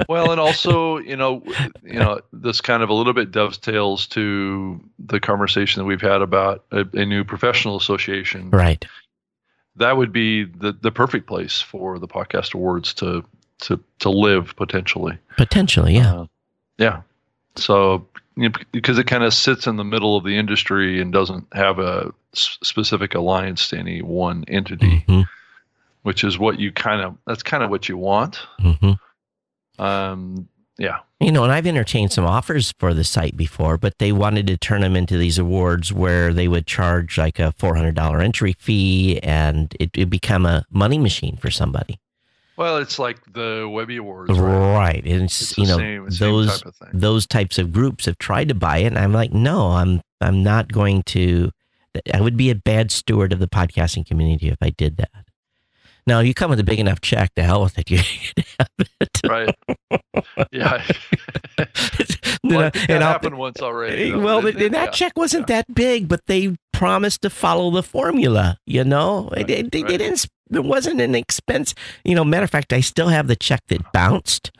[0.10, 1.43] well, and also, you know,
[1.84, 6.21] you know, this kind of a little bit dovetails to the conversation that we've had
[6.21, 8.49] about a, a new professional association.
[8.49, 8.86] Right.
[9.77, 13.23] That would be the the perfect place for the podcast awards to
[13.62, 15.17] to to live potentially.
[15.38, 16.13] Potentially, yeah.
[16.13, 16.25] Uh,
[16.77, 17.01] yeah.
[17.55, 21.12] So you know, because it kind of sits in the middle of the industry and
[21.12, 25.21] doesn't have a s- specific alliance to any one entity, hmm
[26.03, 28.38] which is what you kind of that's kind of what you want.
[28.60, 28.93] hmm
[29.82, 31.00] Um, yeah.
[31.20, 34.58] You know, and I've entertained some offers for the site before, but they wanted to
[34.58, 38.54] turn them into these awards where they would charge like a four hundred dollar entry
[38.58, 42.00] fee, and it would become a money machine for somebody.
[42.58, 44.74] Well, it's like the Webby Awards, right?
[44.78, 45.04] Right.
[45.06, 48.50] And it's, It's you know, same, those type of those types of groups have tried
[48.50, 51.52] to buy it and I'm like, "No, I'm I'm not going to
[52.13, 55.10] I would be a bad steward of the podcasting community if I did that."
[56.08, 57.90] Now, you come with a big enough check, to hell with it.
[57.92, 57.98] You
[58.60, 59.20] have it.
[59.28, 59.56] right.
[60.52, 60.84] Yeah.
[62.44, 64.12] Well, know, I think that and I'll- happened once already.
[64.14, 64.58] Well, it?
[64.58, 64.88] that Yeah.
[64.88, 65.58] check wasn't yeah.
[65.58, 68.58] that big, but they promised to follow the formula.
[68.66, 70.26] You know, Right, it, it, it didn't.
[70.52, 71.76] It wasn't an expense.
[72.04, 74.52] You know, matter of fact, I still have the check that bounced.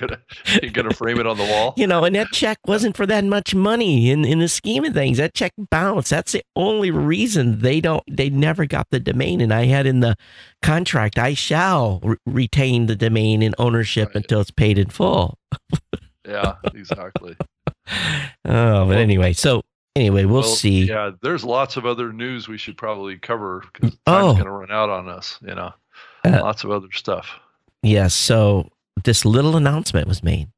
[0.00, 0.20] You're gonna
[0.62, 1.74] you're gonna frame it on the wall.
[1.76, 4.94] You know, and that check wasn't for that much money in in the scheme of
[4.94, 5.18] things.
[5.18, 6.10] That check bounced.
[6.10, 8.02] That's the only reason they don't.
[8.08, 10.16] They never got the domain, and I had in the
[10.62, 14.16] contract, I shall re- retain the domain in ownership Right.
[14.16, 15.38] until it's paid in full.
[16.28, 17.36] Yeah, exactly.
[18.44, 19.62] Oh, but anyway, so
[19.96, 20.84] anyway, we'll, Well, see.
[20.84, 24.34] Yeah, there's lots of other news we should probably cover because time's Oh.
[24.36, 25.38] gonna run out on us.
[25.40, 25.72] You know,
[26.24, 27.30] Uh, lots of other stuff.
[27.82, 28.12] Yes.
[28.14, 28.68] so
[29.04, 30.48] this little announcement was made,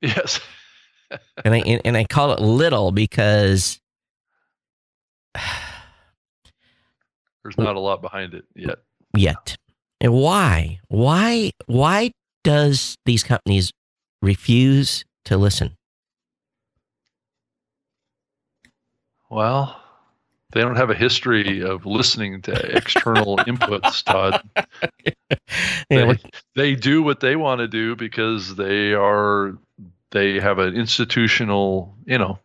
[0.00, 0.40] Yes.
[1.44, 3.80] and I and, and I call it little because
[7.42, 8.78] There's not a lot behind it yet.
[9.16, 9.56] yet,
[10.00, 10.80] and why?
[10.88, 11.52] Why?
[11.66, 12.10] Why
[12.44, 13.72] does these companies
[14.22, 15.76] refuse to listen?
[19.30, 19.80] Well,
[20.52, 24.42] they don't have a history of listening to external inputs, Todd.
[25.90, 26.18] They,
[26.54, 29.56] they do what they want to do because they are
[30.10, 32.38] they have an institutional, you know,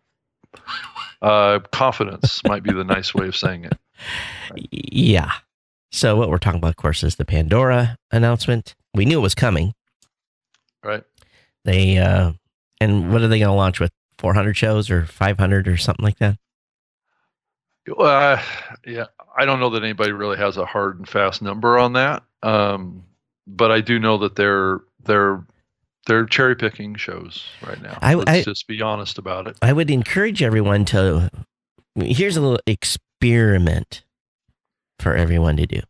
[1.21, 3.77] uh, confidence might be the nice way of saying it.
[4.71, 5.31] yeah.
[5.91, 8.75] So what we're talking about, of course, is the Pandora announcement.
[8.93, 9.73] We knew it was coming.
[10.83, 11.03] Right.
[11.63, 12.33] They uh,
[12.81, 13.91] and what are they going to launch with?
[14.19, 16.37] 400 shows or 500 or something like that?
[17.98, 18.41] Uh,
[18.86, 19.06] yeah,
[19.38, 22.24] I don't know that anybody really has a hard and fast number on that.
[22.41, 23.04] Um,
[23.46, 25.43] but I do know that they're they're
[26.06, 27.98] they're cherry picking shows right now.
[28.02, 29.58] I- Let's I- just be honest about it.
[29.62, 31.30] I would encourage everyone to.
[31.96, 34.04] Here's a little experiment
[35.00, 35.82] for everyone to do.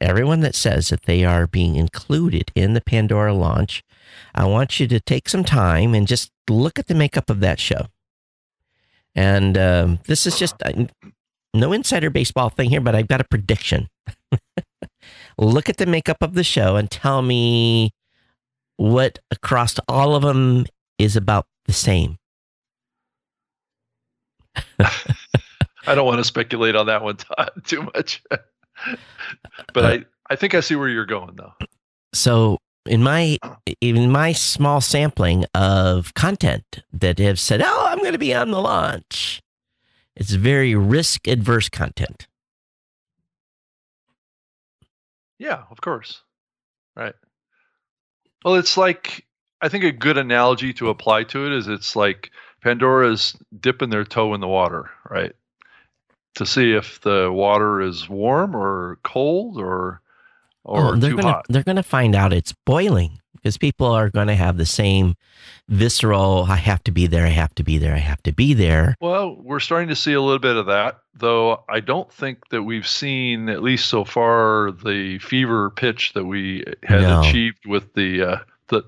[0.00, 3.84] Everyone that says that they are being included in the Pandora launch,
[4.34, 7.60] I want you to take some time and just look at the makeup of that
[7.60, 7.86] show.
[9.14, 10.56] And um, this is just
[11.54, 13.88] no insider baseball thing here, but I've got a prediction.
[15.38, 17.90] look at the makeup of the show and tell me
[18.76, 20.66] what across all of them
[20.98, 22.16] is about the same.
[24.78, 27.16] I don't want to speculate on that one
[27.64, 28.22] too much.
[29.72, 31.52] but Uh, I I think I see where you're going though.
[32.14, 33.38] So in my
[33.80, 38.50] in my small sampling of content that have said, "Oh, I'm going to be on
[38.50, 39.40] the launch,"
[40.16, 42.26] it's very risk adverse content.
[45.38, 46.22] Yeah, of course.
[46.94, 47.14] Right.
[48.44, 49.26] Well, it's like
[49.60, 52.30] I think a good analogy to apply to it is it's like
[52.62, 55.32] Pandora's dipping their toe in the water, right?
[56.36, 60.01] To see if the water is warm or cold or
[60.64, 61.46] or oh, they're too gonna hot.
[61.48, 65.16] they're gonna find out it's boiling because people are going to have the same
[65.68, 66.46] visceral.
[66.48, 67.26] I have to be there.
[67.26, 67.94] I have to be there.
[67.94, 68.94] I have to be there.
[69.00, 72.62] Well, we're starting to see a little bit of that, though I don't think that
[72.62, 77.20] we've seen, at least so far, the fever pitch that we had No.
[77.20, 78.36] achieved with the uh,
[78.68, 78.82] the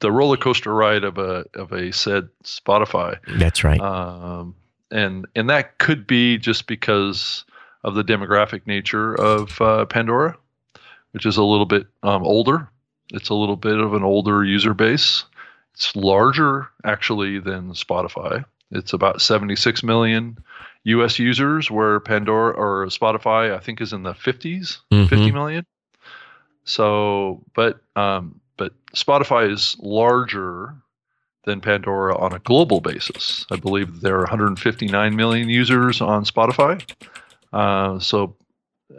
[0.00, 3.80] the roller coaster ride of a of a said Spotify, That's right.
[3.80, 4.54] um,
[4.90, 7.44] and and that could be just because
[7.84, 10.36] of the demographic nature of uh, Pandora,
[11.12, 12.68] which is a little bit um, older.
[13.12, 15.24] It's a little bit of an older user base.
[15.74, 18.44] It's larger actually than Spotify.
[18.70, 20.38] It's about 76 million
[20.84, 25.08] US users, where Pandora or Spotify, I think, is in the 50s, Mhm.
[25.08, 25.66] 50 million.
[26.64, 30.74] So, but um, but Spotify is larger
[31.44, 33.46] than Pandora on a global basis.
[33.50, 36.82] I believe there are 159 million users on Spotify.
[37.52, 38.36] Uh, so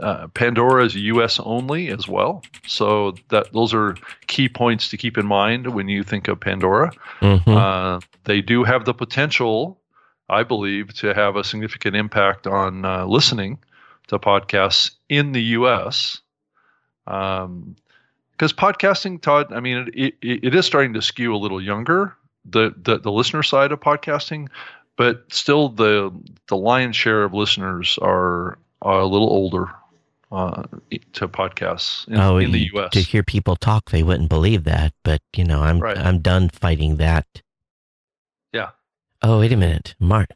[0.01, 2.43] uh, Pandora is US only as well.
[2.65, 3.95] So that those are
[4.27, 6.91] key points to keep in mind when you think of Pandora.
[7.21, 7.47] Mhm.
[7.47, 9.79] Uh, they do have the potential,
[10.29, 13.59] I believe, to have a significant impact on uh, listening
[14.07, 16.19] to podcasts in the U.S.
[17.07, 17.75] Um,
[18.31, 22.15] because podcasting, Todd, I mean, it, it, it is starting to skew a little younger,
[22.43, 24.49] the, the the listener side of podcasting,
[24.95, 26.11] but still the
[26.47, 29.69] the lion's share of listeners are, are a little older
[30.31, 30.63] uh,
[31.13, 32.91] to podcasts in, oh, in the U.S.
[32.93, 34.93] to hear people talk, they wouldn't believe that.
[35.03, 35.97] But you know, I'm Right.
[35.97, 37.25] I'm done fighting that.
[38.53, 38.69] Yeah.
[39.21, 40.29] Oh, wait a minute, Mark.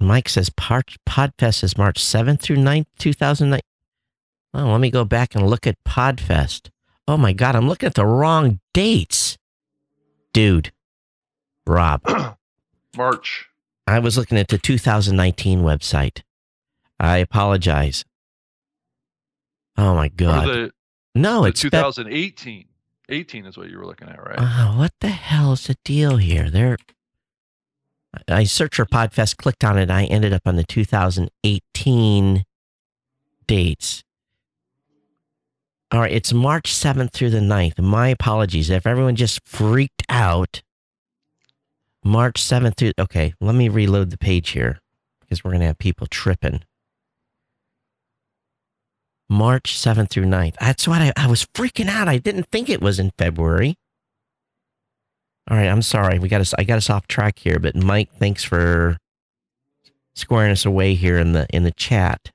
[0.00, 3.60] Mike says Podfest is March seventh through 9th, two thousand nine.
[4.54, 6.70] Oh, let me go back and look at Podfest.
[7.06, 9.36] Oh my God, I'm looking at the wrong dates.
[10.32, 10.72] Dude,
[11.66, 12.02] Rob,
[12.96, 13.46] March.
[13.86, 16.22] I was looking at the 2019 website.
[17.00, 18.04] I apologize.
[19.78, 20.48] Oh my God.
[20.48, 20.72] the,
[21.14, 22.66] no, the it's Feb- 2018.
[23.10, 24.36] 18 is what you were looking at, right?
[24.38, 26.50] Oh, what the hell is the deal here?
[26.50, 26.76] There,
[28.26, 32.44] I searched for Podfest, clicked on it, I ended up on the 2018
[33.46, 34.04] dates.
[35.90, 37.80] All right, it's March 7th through the 9th.
[37.80, 40.60] My apologies if everyone just freaked out.
[42.04, 42.92] March 7th through.
[42.98, 44.80] Okay, let me reload the page here
[45.20, 46.62] because we're going to have people tripping.
[49.28, 50.54] March 7th through 9th.
[50.60, 52.08] That's what I, I was freaking out.
[52.08, 53.76] I didn't think it was in February.
[55.50, 56.18] All right, I'm sorry.
[56.18, 58.98] We got us I got us off track here, but Mike, thanks for
[60.14, 62.30] squaring us away here in the in the chat.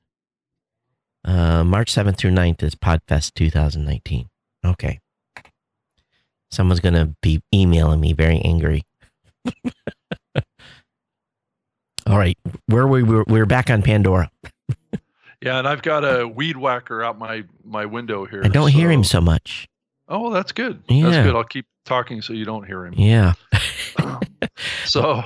[1.26, 4.28] Uh, March 7th through 9th is Podfest 2019.
[4.66, 5.00] Okay.
[6.52, 8.84] Someone's going to be emailing me very angry.
[12.06, 14.30] All right, where we were, we we're back on Pandora.
[15.44, 18.42] Yeah, and I've got a weed whacker out my my window here.
[18.44, 19.68] I don't hear him so much.
[20.08, 20.82] Oh, that's good.
[20.88, 21.10] Yeah.
[21.10, 21.36] That's good.
[21.36, 22.94] I'll keep talking so you don't hear him.
[22.96, 23.34] Yeah.
[24.86, 25.24] so,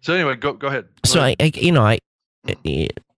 [0.00, 0.84] so anyway, go go ahead.
[1.04, 1.36] Go So ahead.
[1.40, 1.98] I, I you know, I,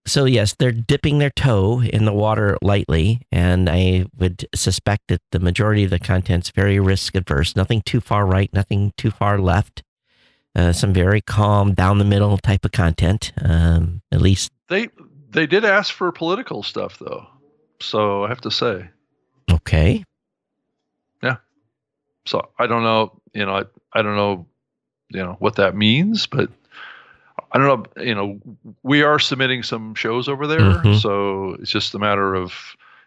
[0.06, 5.20] so yes, they're dipping their toe in the water lightly, and I would suspect that
[5.32, 7.54] the majority of the content's very risk adverse.
[7.54, 9.82] Nothing too far right, nothing too far left.
[10.54, 13.32] Uh, some very calm, down the middle type of content.
[13.40, 14.88] Um, at least, they
[15.30, 17.26] they did ask for political stuff though,
[17.80, 18.88] so I have to say.
[19.50, 20.04] okay.
[21.22, 21.36] Yeah.
[22.26, 24.46] So I don't know, you know, I, I don't know,
[25.10, 26.50] you know what that means, but
[27.52, 28.38] I don't know, you know,
[28.82, 31.00] we are submitting some shows over there, Mhm.
[31.00, 32.52] so it's just a matter of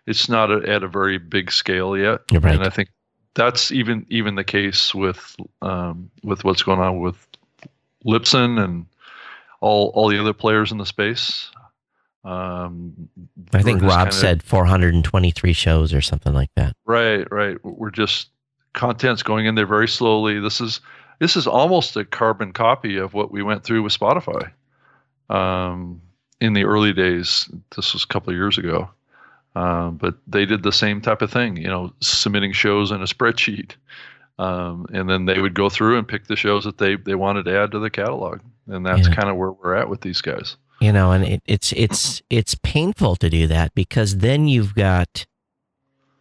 [0.08, 2.56] it's not a, at a very big scale yet, You're right.
[2.56, 2.90] and I think
[3.36, 7.28] that's even even the case with um, with what's going on with
[8.06, 8.86] Libsyn and
[9.62, 11.52] all all the other players in the space.
[12.24, 13.10] Um,
[13.54, 16.76] I think Rob kinda- said 423 shows or something like that.
[16.86, 17.58] Right, right.
[17.66, 18.30] We're just
[18.74, 20.40] content's going in there very slowly.
[20.40, 20.82] This is
[21.20, 24.52] this is almost a carbon copy of what we went through with Spotify
[25.30, 26.02] um,
[26.40, 27.50] in the early days.
[27.76, 28.90] This was a couple of years ago,
[29.56, 31.58] um, but they did the same type of thing.
[31.58, 33.72] You know, submitting shows in a spreadsheet,
[34.40, 37.46] um, and then they would go through and pick the shows that they they wanted
[37.46, 39.16] to add to the catalog, and that's Yeah.
[39.16, 40.58] kind of where we're at with these guys.
[40.82, 45.26] You know and it, it's it's it's painful to do that because then you've got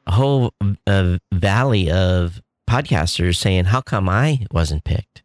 [0.07, 0.53] a whole
[0.87, 5.23] uh, valley of podcasters saying how come i wasn't picked?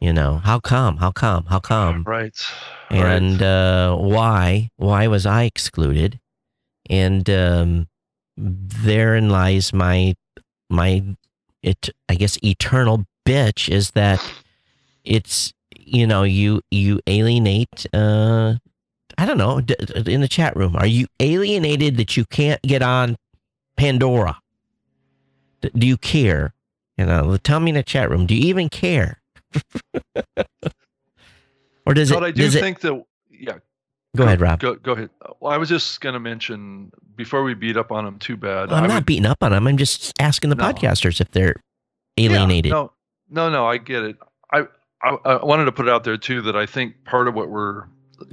[0.00, 0.98] You know how come?
[0.98, 1.46] How come?
[1.46, 2.04] How come?
[2.90, 3.06] Right.
[3.06, 6.20] and uh, why why was i excluded?
[6.90, 7.88] And um,
[8.36, 10.14] therein lies my
[10.68, 11.02] my
[11.62, 14.20] it i guess eternal bitch is that
[15.04, 15.52] it's
[15.94, 18.54] you know you you alienate uh
[19.18, 22.60] i don't know d- d- in the chat room are you alienated that you can't
[22.62, 23.16] get on
[23.76, 24.38] pandora
[25.62, 26.52] D- do you care
[26.98, 29.20] you know tell me in the chat room do you even care
[31.86, 33.58] or does it, but I do does it think that yeah.
[34.16, 35.10] go ahead rob Go, go ahead.
[35.40, 38.72] Well, I was just going to mention before we beat up on them too bad.
[38.72, 40.64] i'm I not would- beating up on them i'm just asking the No.
[40.64, 41.56] podcasters if they're
[42.16, 42.92] Yeah, alienated no,
[43.30, 43.66] no, no.
[43.66, 44.16] I get it.
[45.04, 47.84] I, I wanted to put out there too that I think part of what we're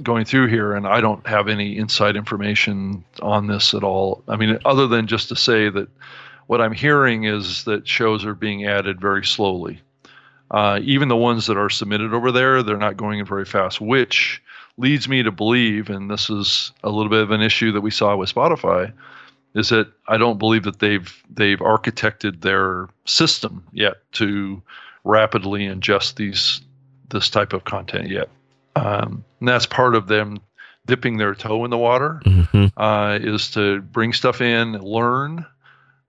[0.02, 4.22] going through here, and I don't have any inside information on this at all.
[4.28, 5.88] I mean, other than just to say that
[6.46, 9.80] what I'm hearing is that shows are being added very slowly.
[10.50, 13.80] Uh, even the ones that are submitted over there, they're not going in very fast,
[13.80, 14.42] which
[14.76, 17.90] leads me to believe, and this is a little bit of an issue that we
[17.90, 18.92] saw with Spotify,
[19.54, 24.62] is that I don't believe that they've they've architected their system yet to
[25.04, 26.60] rapidly ingest these
[27.10, 28.28] this type of content yet.
[28.76, 30.38] Um, and that's part of them
[30.86, 35.44] dipping their toe in the water hmm uh, is to bring stuff in, learn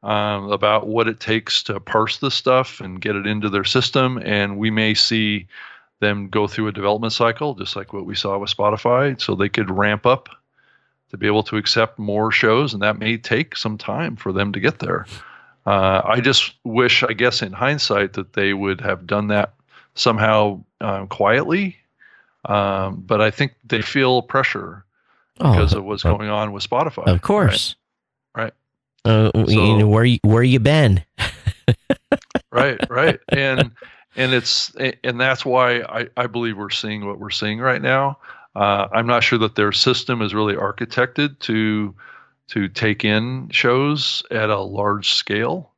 [0.04, 4.18] um, about what it takes to parse this stuff and get it into their system.
[4.18, 5.48] And we may see
[6.00, 9.50] them go through a development cycle, just like what we saw with Spotify, so they
[9.50, 10.30] could ramp up
[11.10, 12.74] to be able to accept more shows.
[12.74, 15.06] And that may take some time for them to get there.
[15.66, 19.54] Uh, I just wish, I guess, in hindsight, that they would have done that
[19.96, 21.78] somehow um, quietly.
[22.46, 24.84] Um, but I think they feel pressure
[25.38, 27.08] because oh, of what's going on with Spotify.
[27.08, 27.76] of course
[28.36, 28.54] Right.
[29.06, 31.04] uh, you know, where you- where you been
[32.52, 33.20] Right, right.
[33.30, 33.72] And
[34.16, 38.20] and it's and that's why I, I believe we're seeing what we're seeing right now.
[38.56, 41.96] Uh, I'm not sure that their system is really architected to
[42.50, 45.72] to take in shows at a large scale.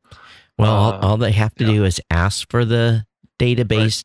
[0.57, 1.71] Well, all, Uh, all they have to yeah.
[1.71, 3.05] do is ask for the
[3.39, 4.03] database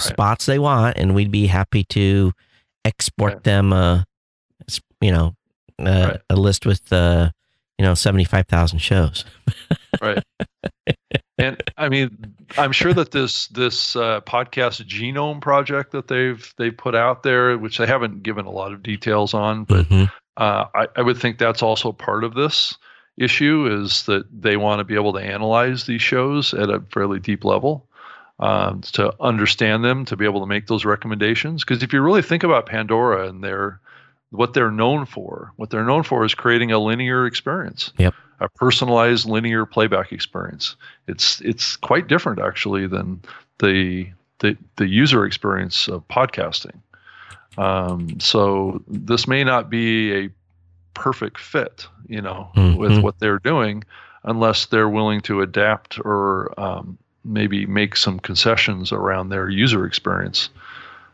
[0.00, 2.32] spots they want, and we'd be happy to
[2.84, 3.44] export Right.
[3.44, 3.72] them.
[3.72, 4.02] Uh,
[4.68, 5.34] s- you know,
[5.80, 6.20] uh, Right.
[6.30, 7.30] a list with uh,
[7.78, 9.24] you know seventy five thousand shows.
[10.00, 10.22] Right.
[11.38, 16.76] And I mean, I'm sure that this this uh, podcast genome project that they've they've
[16.76, 20.10] put out there, which they haven't given a lot of details on, but Mhm.
[20.36, 22.76] Uh, I, I would think that's also part of this
[23.16, 27.20] issue is that they want to be able to analyze these shows at a fairly
[27.20, 27.86] deep level
[28.40, 31.64] um, to understand them, to be able to make those recommendations.
[31.64, 33.80] Because if you really think about Pandora and their
[34.30, 38.14] what they're known for, what they're known for is creating a linear experience, Yep.
[38.40, 40.74] a personalized linear playback experience.
[41.06, 43.22] It's it's quite different actually than
[43.60, 44.08] the
[44.40, 46.80] the, the user experience of podcasting.
[47.56, 50.30] Um, so this may not be a
[50.94, 53.02] perfect fit, you know, with Mhm.
[53.02, 53.84] what they're doing,
[54.24, 60.50] unless they're willing to adapt or um, maybe make some concessions around their user experience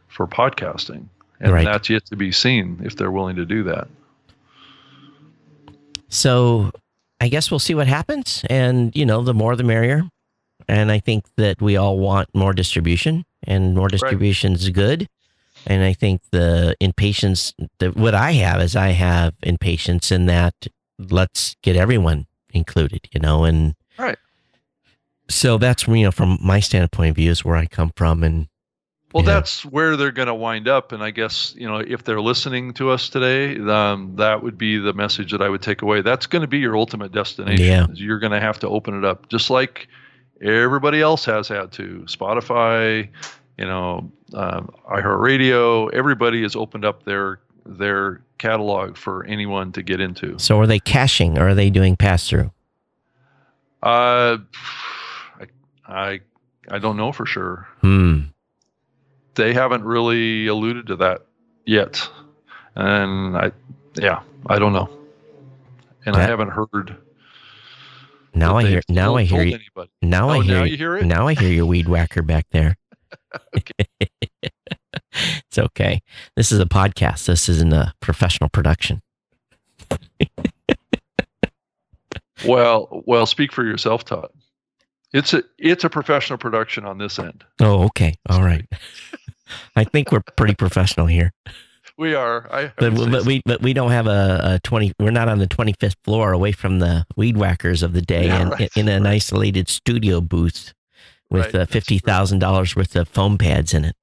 [0.09, 1.05] for podcasting.
[1.41, 1.65] And Right.
[1.65, 3.89] that's yet to be seen if they're willing to do that.
[6.09, 6.73] So
[7.21, 8.45] I guess we'll see what happens.
[8.51, 10.05] And, you know, the more the merrier.
[10.69, 15.07] And I think that we all want more distribution and more distribution is good.
[15.67, 20.55] And I think the impatience that what I have is I have impatience in that
[20.99, 24.19] let's get everyone included, you know, and Right.
[25.29, 28.49] so that's you know from my standpoint of view is where I come from and
[29.13, 29.35] Well, Yeah.
[29.35, 30.93] that's where they're going to wind up.
[30.93, 34.79] And I guess, you know, if they're listening to us today, um, that would be
[34.79, 36.01] the message that I would take away.
[36.01, 37.67] That's going to be your ultimate destination.
[37.67, 37.87] Yeah.
[37.93, 39.89] You're going to have to open it up just like
[40.41, 42.05] everybody else has had to.
[42.07, 43.09] Spotify,
[43.61, 50.01] you know, um, iHeartRadio, everybody has opened up their their catalog for anyone to get
[50.01, 50.39] into.
[50.39, 52.51] so are they caching or are they doing pass through?
[53.83, 54.39] Uh,
[55.39, 55.47] I,
[55.87, 56.21] I,
[56.71, 57.69] I don't know for sure.
[57.83, 58.21] Hmm.
[59.35, 61.27] they haven't really alluded to that
[61.67, 62.09] yet.
[62.75, 63.53] And I,
[63.95, 64.89] yeah, I don't know.
[66.07, 66.97] And I haven't heard.
[68.35, 69.91] Now I hear now I hear you anybody.
[70.03, 71.05] now I Oh, hear now you hear it?
[71.05, 72.77] Now I hear your weed whacker back there.
[75.13, 76.01] it's okay.
[76.37, 77.27] This is a podcast.
[77.27, 79.03] This isn't a professional production.
[82.47, 84.31] Well, well, speak for yourself, Todd.
[85.13, 87.45] It's a it's a professional production on this end.
[87.61, 88.15] Oh, okay.
[88.29, 88.65] All right.
[89.77, 91.33] I think we're pretty professional here,
[91.99, 92.49] We are.
[92.53, 93.27] I, but, but so.
[93.27, 94.93] we but we don't have a, a twenty.
[95.01, 98.27] We're not on the twenty fifth floor, away from the weed whackers of the day,
[98.27, 99.15] Yeah, and right, in an right.
[99.15, 100.73] isolated studio booth
[101.31, 103.97] with Right, uh, fifty thousand dollars worth of foam pads in it.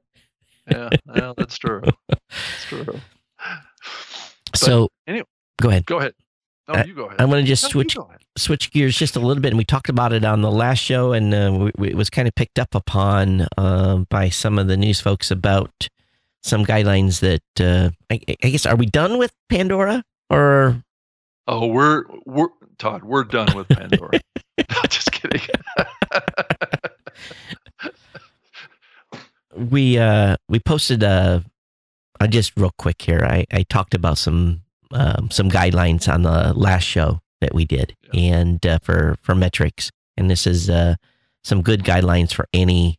[0.71, 1.81] yeah, yeah, that's true.
[2.09, 2.99] That's true.
[4.55, 5.25] so anyway,
[5.61, 5.85] go ahead.
[5.85, 6.13] Go ahead.
[6.67, 7.21] No, I- you go ahead.
[7.21, 7.95] I'm going to just No, switch
[8.37, 11.13] switch gears just a little bit, and we talked about it on the last show,
[11.13, 14.67] and uh, we, we, it was kind of picked up upon uh, by some of
[14.67, 15.87] the news folks about
[16.43, 20.83] some guidelines that uh, I, I guess are we done with Pandora or
[21.47, 23.03] Oh, we're we're Todd.
[23.05, 24.19] We're done with Pandora.
[24.57, 25.41] No, just kidding.
[29.55, 31.41] we uh, we posted uh,
[32.19, 33.23] I just real quick here.
[33.23, 34.61] I, I talked about some
[34.91, 39.91] um, some guidelines on the last show that we did, and uh, for for metrics,
[40.15, 40.95] and this is uh,
[41.43, 42.97] some good guidelines for any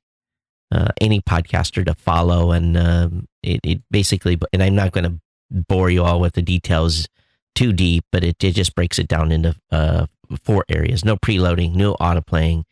[0.73, 4.39] uh, any podcaster to follow, and um, it, it basically.
[4.53, 7.09] And I'm not going to bore you all with the details
[7.55, 10.07] too deep, but it, it just breaks it down into uh,
[10.43, 12.64] four areas: no preloading, no auto playing,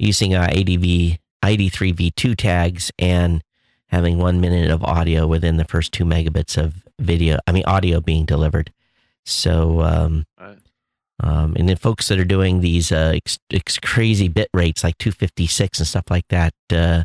[0.00, 3.42] using uh, ADV ID3V2 tags, and
[3.86, 7.38] having one minute of audio within the first two megabits of video.
[7.46, 8.72] I mean, audio being delivered.
[9.24, 10.58] So, um, Right.
[11.20, 14.96] um, and then folks that are doing these uh, ex- ex- crazy bit rates like
[14.98, 17.04] 256 and stuff like that, uh,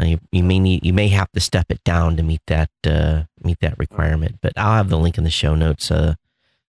[0.00, 3.24] you, you may need you may have to step it down to meet that uh,
[3.42, 4.36] meet that requirement.
[4.40, 6.14] But I'll have the link in the show notes, uh,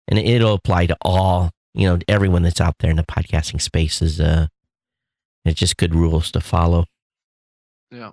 [0.08, 4.01] and it'll apply to all you know everyone that's out there in the podcasting space.
[4.01, 4.47] Is uh,
[5.46, 6.86] it's just good rules to follow.
[7.91, 8.12] Yeah,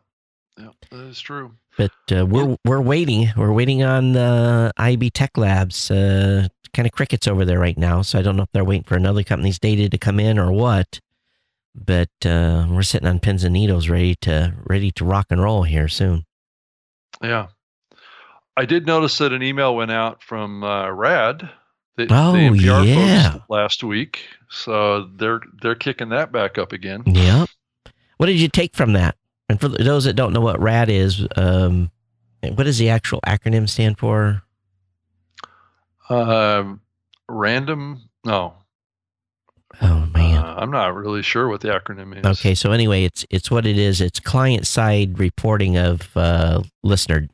[0.59, 1.53] yeah, that is true.
[1.77, 3.31] But uh, we're we're waiting.
[3.37, 5.91] We're waiting on uh, IAB Tech Labs.
[5.91, 8.03] Uh, kind of crickets over there right now.
[8.03, 10.53] So I don't know if they're waiting for another company's data to come in or
[10.53, 11.01] what.
[11.75, 15.63] But uh, we're sitting on pins and needles, ready to ready to rock and roll
[15.63, 16.25] here soon.
[17.23, 17.49] Yeah,
[18.57, 21.49] I did notice that an email went out from uh, Rad,
[22.09, 23.33] the, Oh, the NPR yeah.
[23.33, 24.21] folks last week.
[24.49, 27.03] So they're they're kicking that back up again.
[27.07, 27.49] Yep.
[28.17, 29.17] What did you take from that?
[29.49, 31.91] And for those that don't know what RAD is, um,
[32.43, 34.43] what does the actual acronym stand for?
[36.09, 36.81] Um,
[37.29, 38.09] random.
[38.25, 38.55] No.
[39.81, 40.37] Oh man.
[40.39, 42.25] Uh, I'm not really sure what the acronym is.
[42.41, 44.01] Okay, so anyway, it's it's what it is.
[44.01, 47.29] It's client side reporting of uh, listener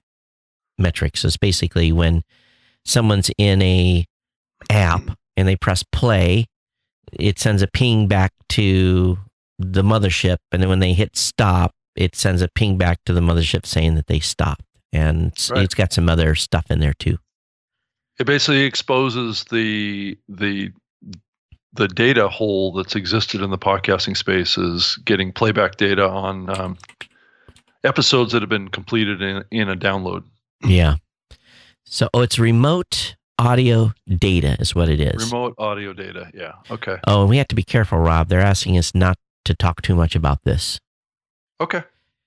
[0.79, 1.21] metrics.
[1.21, 2.23] So it's basically when
[2.85, 4.05] someone's in a
[4.71, 5.03] app
[5.37, 6.47] and they press play,
[7.13, 9.19] it sends a ping back to
[9.59, 13.21] the mothership, and then when they hit stop, it sends a ping back to the
[13.21, 14.65] mothership saying that they stopped.
[14.93, 15.63] And it's, Right.
[15.63, 17.19] it's got some other stuff in there too.
[18.19, 20.73] It basically exposes the the
[21.75, 26.79] the data hole that's existed in the podcasting space is getting playback data on um,
[27.85, 30.25] episodes that have been completed in, in a download.
[30.65, 30.97] Yeah.
[31.85, 35.31] So oh, it's remote audio data is what it is.
[35.31, 36.31] Remote audio data.
[36.35, 36.53] Yeah.
[36.71, 36.97] Okay.
[37.07, 38.29] Oh, and we have to be careful, Rob.
[38.29, 40.81] They're asking us not to talk too much about this.
[41.61, 41.83] Okay.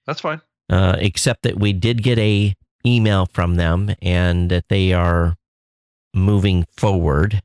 [0.05, 0.41] That's fine.
[0.71, 2.53] uh, except that we did get a
[2.85, 5.35] email from them and that they are
[6.13, 7.41] moving forward.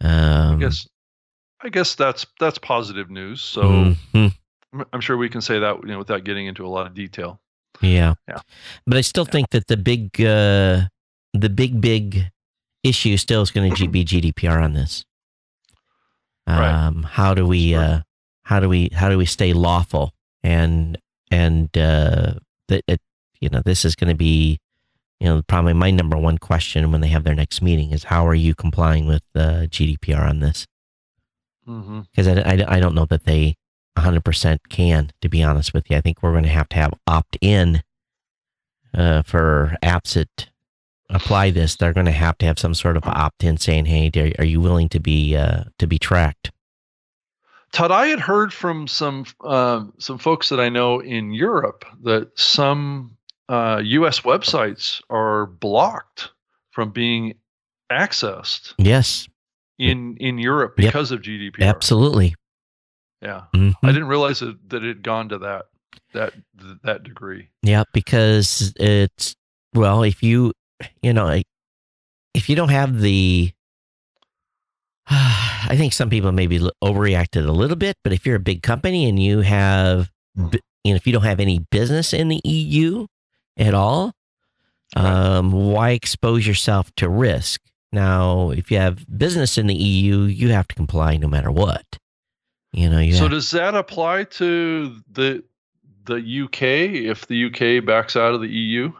[0.00, 0.86] Um, I guess
[1.62, 3.40] I guess that's that's positive news.
[3.42, 6.68] So mhm, I'm- I'm sure we can say that you know without getting into a
[6.68, 7.40] lot of detail.
[7.80, 8.40] yeah, Yeah.
[8.86, 10.88] But I still think that the big, uh,
[11.34, 12.30] the big, big
[12.82, 15.04] issue still is going to be GDPR on this.
[16.46, 16.70] Right.
[16.86, 17.80] Um, how do we, Sure.
[17.80, 18.00] uh,
[18.42, 20.12] how do we, how do we stay lawful
[20.42, 20.98] and
[21.30, 22.34] and uh,
[22.68, 23.00] that it,
[23.40, 24.58] you know, this is going to be,
[25.20, 28.26] you know, probably my number one question when they have their next meeting is how
[28.26, 30.66] are you complying with uh, GDPR on this?
[32.10, 33.54] Because I, I, I don't know that they
[33.96, 35.96] 100% can, to be honest with you.
[35.96, 37.82] I think we're going to have to have opt in
[38.92, 40.50] uh, for apps that
[41.12, 41.76] apply this.
[41.76, 44.60] They're going to have to have some sort of opt in saying, hey, are, you
[44.60, 46.50] willing to be uh, to be tracked?
[47.72, 52.38] Todd, I had heard from some um some folks that I know in Europe that
[52.38, 53.16] some
[53.48, 54.20] uh, U.S.
[54.20, 56.30] websites are blocked
[56.70, 57.34] from being
[57.90, 59.28] accessed Yes,
[59.78, 60.88] in in Europe Yep.
[60.92, 61.62] because of GDPR.
[61.66, 62.34] absolutely.
[63.22, 63.74] Yeah, Mhm.
[63.82, 65.66] I didn't realize that, that it had gone to that
[66.12, 66.34] that
[66.82, 67.48] that degree.
[67.62, 69.34] Yeah, because it's
[69.74, 70.52] well, if you
[71.02, 71.40] you know,
[72.34, 73.52] if you don't have the
[75.08, 79.08] I think some people maybe overreacted a little bit, but if you're a big company
[79.08, 80.10] and you have
[80.50, 83.06] b- you know, if you don't have any business in the EU
[83.56, 84.12] at all,
[84.94, 85.06] Right.
[85.06, 87.60] um, why expose yourself to risk?
[87.92, 91.84] Now, if you have business in the EU, you have to comply no matter what.
[92.72, 95.42] You know, you So have, does that apply to the
[96.04, 98.92] the UK if the UK backs out of the EU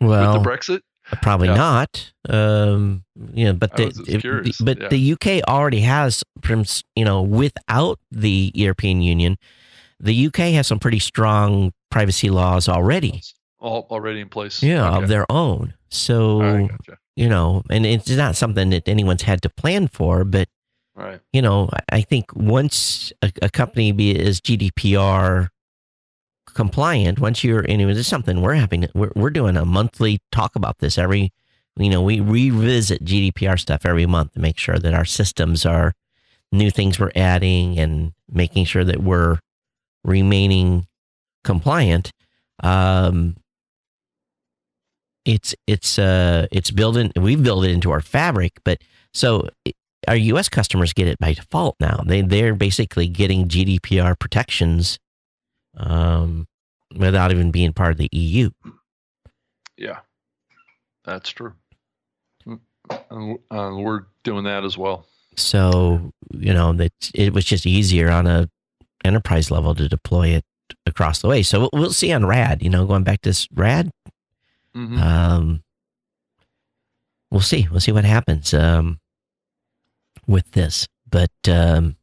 [0.00, 0.80] well, with the Brexit?
[1.20, 1.54] Probably Yeah.
[1.56, 2.12] not.
[2.28, 3.04] Um,
[3.34, 4.88] you know, but the, was just it- but yeah.
[4.88, 6.22] the UK already has,
[6.96, 9.36] you know, without the European Union,
[10.00, 13.20] the UK has some pretty strong privacy laws already.
[13.58, 14.62] All already in place.
[14.62, 15.02] Yeah, Okay.
[15.02, 15.74] of their own.
[15.90, 16.98] So right, gotcha.
[17.16, 20.48] you know, and it's not something that anyone's had to plan for, but
[20.96, 21.20] right.
[21.32, 25.48] you know, I- I think once a, a company be, is GDPR
[26.54, 30.56] compliant, once you're, and this is something we're having, we're, we're doing a monthly talk
[30.56, 31.32] about this every,
[31.76, 35.94] you know, we revisit GDPR stuff every month to make sure that our systems are
[36.50, 39.38] new things we're adding and making sure that we're
[40.04, 40.86] remaining
[41.44, 42.12] compliant.
[42.62, 43.36] Um,
[45.24, 48.82] it's, it's, uh, it's building, we've built it into our fabric, but
[49.14, 49.48] so
[50.08, 50.48] our U.S.
[50.48, 52.02] customers get it by default now.
[52.04, 54.98] They they're basically getting GDPR protections
[55.76, 56.46] um,
[56.96, 58.50] without even being part of the EU.
[59.76, 59.98] Yeah,
[61.04, 61.54] that's true.
[63.10, 65.06] And uh, we're doing that as well.
[65.36, 68.50] So you know that it was just easier on a
[69.04, 70.44] enterprise level to deploy it
[70.86, 71.42] across the way.
[71.42, 72.62] So we'll, we'll see on Rad.
[72.62, 73.90] You know, going back to this Rad,
[74.76, 74.98] Mhm.
[75.00, 75.62] um,
[77.30, 77.66] we'll see.
[77.70, 79.00] We'll see what happens um,
[80.26, 80.86] with this.
[81.08, 81.96] But um,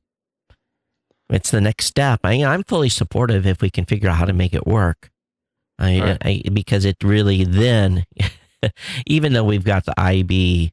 [1.30, 2.22] it's the next step.
[2.24, 5.10] I, I'm fully supportive if we can figure out how to make it work.
[5.78, 6.18] I, Right.
[6.46, 8.06] I because it really then,
[9.08, 10.72] even though we've got the IAB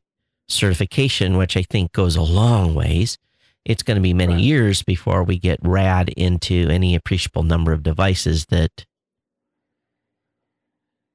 [0.49, 3.19] certification, which I think goes a long ways,
[3.65, 4.43] it's going to be many Right.
[4.43, 8.85] years before we get RAD into any appreciable number of devices that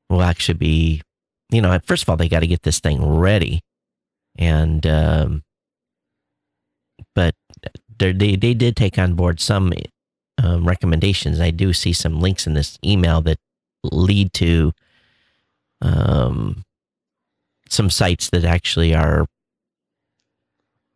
[0.09, 1.01] will actually be,
[1.51, 3.61] you know, first of all, they got to get this thing ready.
[4.37, 5.43] And, um,
[8.01, 9.71] they, they, did take on board some
[10.41, 11.39] um, recommendations.
[11.39, 13.37] I do see some links in this email that
[13.83, 14.71] lead to
[15.81, 16.63] um,
[17.69, 19.25] some sites that actually are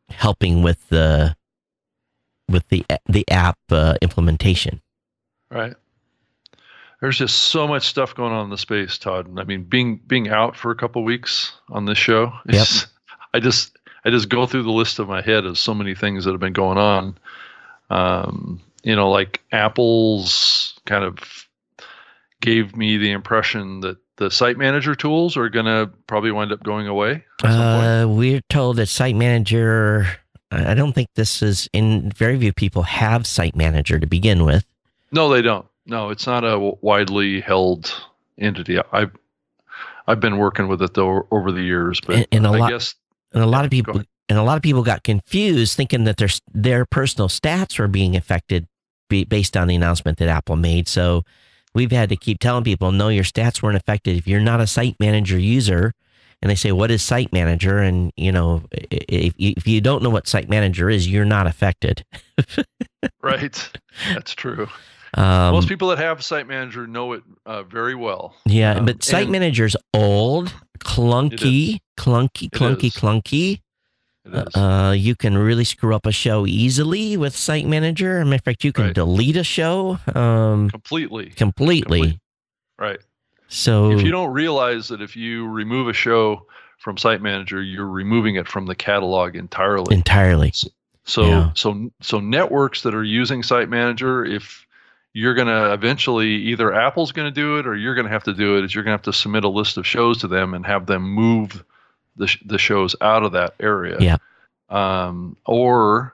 [0.10, 1.36] helping with the
[2.50, 4.82] with the the app uh, implementation.
[5.50, 5.76] Right.
[7.02, 9.28] There's just so much stuff going on in the space, Todd.
[9.38, 12.68] I mean, being being out for a couple weeks on this show, Yep.
[13.34, 16.26] I just I just go through the list of my head of so many things
[16.26, 17.18] that have been going on.
[17.90, 21.48] Um, you know, like Apple's kind of
[22.40, 26.64] gave me the impression that the site manager tools are going to probably wind up
[26.64, 27.26] going away.
[27.44, 30.08] Uh, we're told that site manager.
[30.52, 34.64] I don't think this is in very few people have site manager to begin with.
[35.12, 35.66] No, they don't.
[35.88, 37.94] No, it's not a widely held
[38.38, 38.78] entity.
[38.92, 39.12] I've
[40.08, 42.96] I've been working with it though over the years, but and, and I lot, guess
[43.36, 46.18] and a lot yeah, of people and a lot of people got confused, thinking that
[46.18, 48.68] their their personal stats were being affected
[49.10, 50.88] based on the announcement that Apple made.
[50.88, 51.24] So
[51.76, 54.68] we've had to keep telling people, no, your stats weren't affected if you're not a
[54.68, 55.94] site manager user.
[56.42, 57.78] And they say, what is site manager?
[57.80, 62.04] And you know, if if you don't know what site manager is, you're not affected.
[63.22, 63.72] right,
[64.14, 64.68] that's true.
[65.16, 68.36] Um, Most people that have Site Manager know it uh, very well.
[68.46, 73.62] Yeah, Um, but Site Manager's old, clunky, clunky, clunky, clunky.
[74.56, 78.20] Uh, you can really screw up a show easily with Site Manager.
[78.20, 78.94] In fact, you can Right.
[78.96, 81.30] delete a show um, completely.
[81.30, 82.00] completely.
[82.02, 82.20] Complete.
[82.80, 83.00] Right.
[83.48, 86.48] So If you don't realize that if you remove a show
[86.80, 89.96] from Site Manager, you're removing it from the catalog entirely.
[89.96, 90.52] entirely,
[91.06, 91.52] So Yeah.
[91.54, 94.65] so so networks that are using Site Manager, if
[95.18, 98.26] you're going to eventually either Apple's going to do it or you're going to have
[98.26, 100.28] to do it, is you're going to have to submit a list of shows to
[100.28, 101.64] them and have them move
[102.18, 103.96] the sh- the shows out of that area.
[104.00, 104.18] Yeah.
[104.70, 106.14] Um, or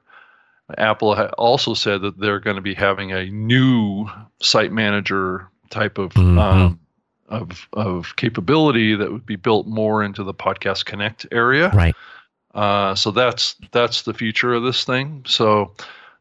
[0.78, 4.08] Apple ha- also said that they're going to be having a new
[4.40, 6.40] Site Manager type of Mhm.
[6.40, 6.80] um,
[7.28, 11.70] of of capability that would be built more into the Podcast Connect area.
[11.74, 11.96] right?
[12.54, 15.24] Uh, so that's that's the future of this thing.
[15.26, 15.72] So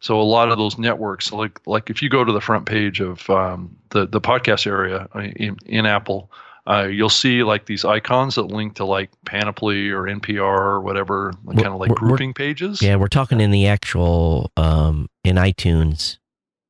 [0.01, 3.01] so a lot of those networks, like like if you go to the front page
[3.01, 6.31] of um, the the podcast area uh, in, in Apple,
[6.67, 11.33] uh, you'll see like these icons that link to like Panoply or NPR or whatever,
[11.45, 12.81] We're- kind of like grouping pages.
[12.83, 16.19] Yeah, we're talking in the actual um, in iTunes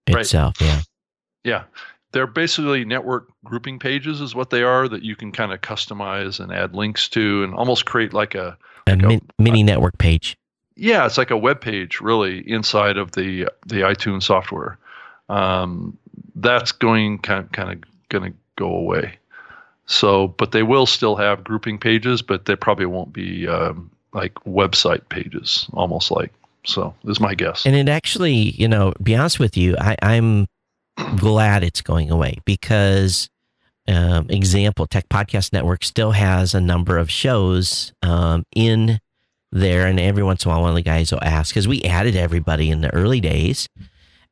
[0.08, 0.20] Right.
[0.22, 0.56] itself.
[0.60, 0.80] Yeah,
[1.44, 1.62] Yeah.
[2.12, 6.40] They're basically network grouping pages, is what they are, that you can kind of customize
[6.40, 8.58] and add links to, and almost create like a
[8.88, 10.36] a Like a- min- mini network page.
[10.76, 14.78] Yeah, it's like a web page really inside of the the iTunes software.
[15.28, 15.96] Um,
[16.34, 19.18] that's going kind of, kind of going to go away.
[19.86, 24.34] So, but they will still have grouping pages, but they probably won't be um, like
[24.46, 26.32] website pages, almost like.
[26.64, 27.64] So, is my guess.
[27.64, 30.46] And it actually, you know, be honest with you, I, I'm
[31.16, 33.28] glad it's going away because,
[33.88, 39.00] um, example, Tech Podcast Network still has a number of shows um, in
[39.52, 41.82] there, and every once in a while, one of the guys will ask because we
[41.82, 43.68] added everybody in the early days,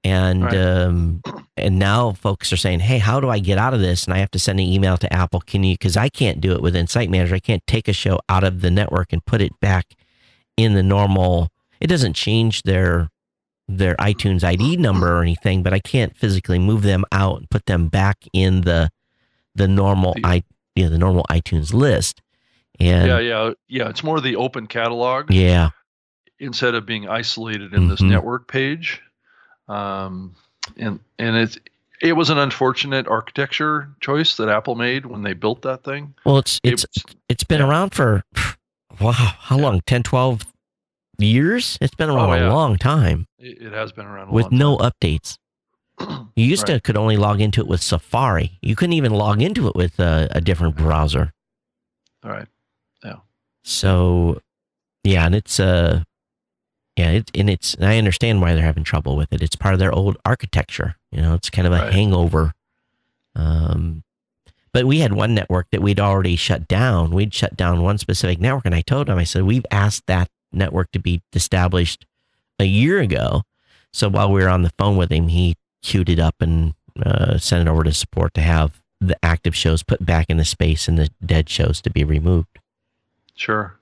[0.05, 0.57] and Right.
[0.57, 1.23] um,
[1.57, 4.19] and now folks are saying, "Hey, how do I get out of this?" And I
[4.19, 5.41] have to send an email to Apple.
[5.41, 5.75] Can you?
[5.75, 7.35] Because I can't do it within Site Manager.
[7.35, 9.87] I can't take a show out of the network and put it back
[10.57, 11.49] in the normal.
[11.81, 13.09] It doesn't change their
[13.71, 17.66] their iTunes ID number or anything, but I can't physically move them out and put
[17.66, 18.91] them back in the
[19.55, 20.43] the normal i
[20.77, 22.23] you know, the normal iTunes list.
[22.81, 23.89] And yeah, yeah, yeah, yeah.
[23.89, 25.70] It's more the open catalog yeah,
[26.39, 28.11] instead of being isolated in this Mhm.
[28.11, 29.01] network page.
[29.68, 30.35] Um,
[30.76, 31.59] and and it's
[32.01, 36.14] it was an unfortunate architecture choice that Apple made when they built that thing.
[36.24, 37.68] Well, it's It it's was- it's been yeah.
[37.68, 38.22] around for
[39.01, 39.81] wow, how long?
[39.87, 40.43] 10, 12
[41.18, 41.76] years?
[41.81, 44.76] It's been around Oh, a long time it, it has been around a with no
[44.79, 44.91] time.
[44.93, 45.39] updates.
[46.37, 48.59] You used to could only log into it with Safari.
[48.62, 51.33] You couldn't even log into it with a, a different browser.
[52.24, 52.47] All right.
[53.65, 54.41] So,
[55.05, 56.03] yeah, and it's uh,
[56.97, 59.43] yeah, it, and it's and I understand why they're having trouble with it.
[59.43, 60.97] It's part of their old architecture.
[61.13, 61.93] You know, it's kind of a Right.
[61.93, 62.53] hangover.
[63.35, 64.03] Um,
[64.73, 67.11] but we had one network that we'd already shut down.
[67.11, 70.29] We'd shut down one specific network, and I told him, I said, we've asked that
[70.53, 72.05] network to be established
[72.59, 73.43] a year ago.
[73.93, 77.39] So while we were on the phone with him, he queued it up and uh,
[77.39, 80.89] sent it over to support to have the active shows put back in the space
[80.89, 82.59] and the dead shows to be removed.
[83.39, 83.78] Sure.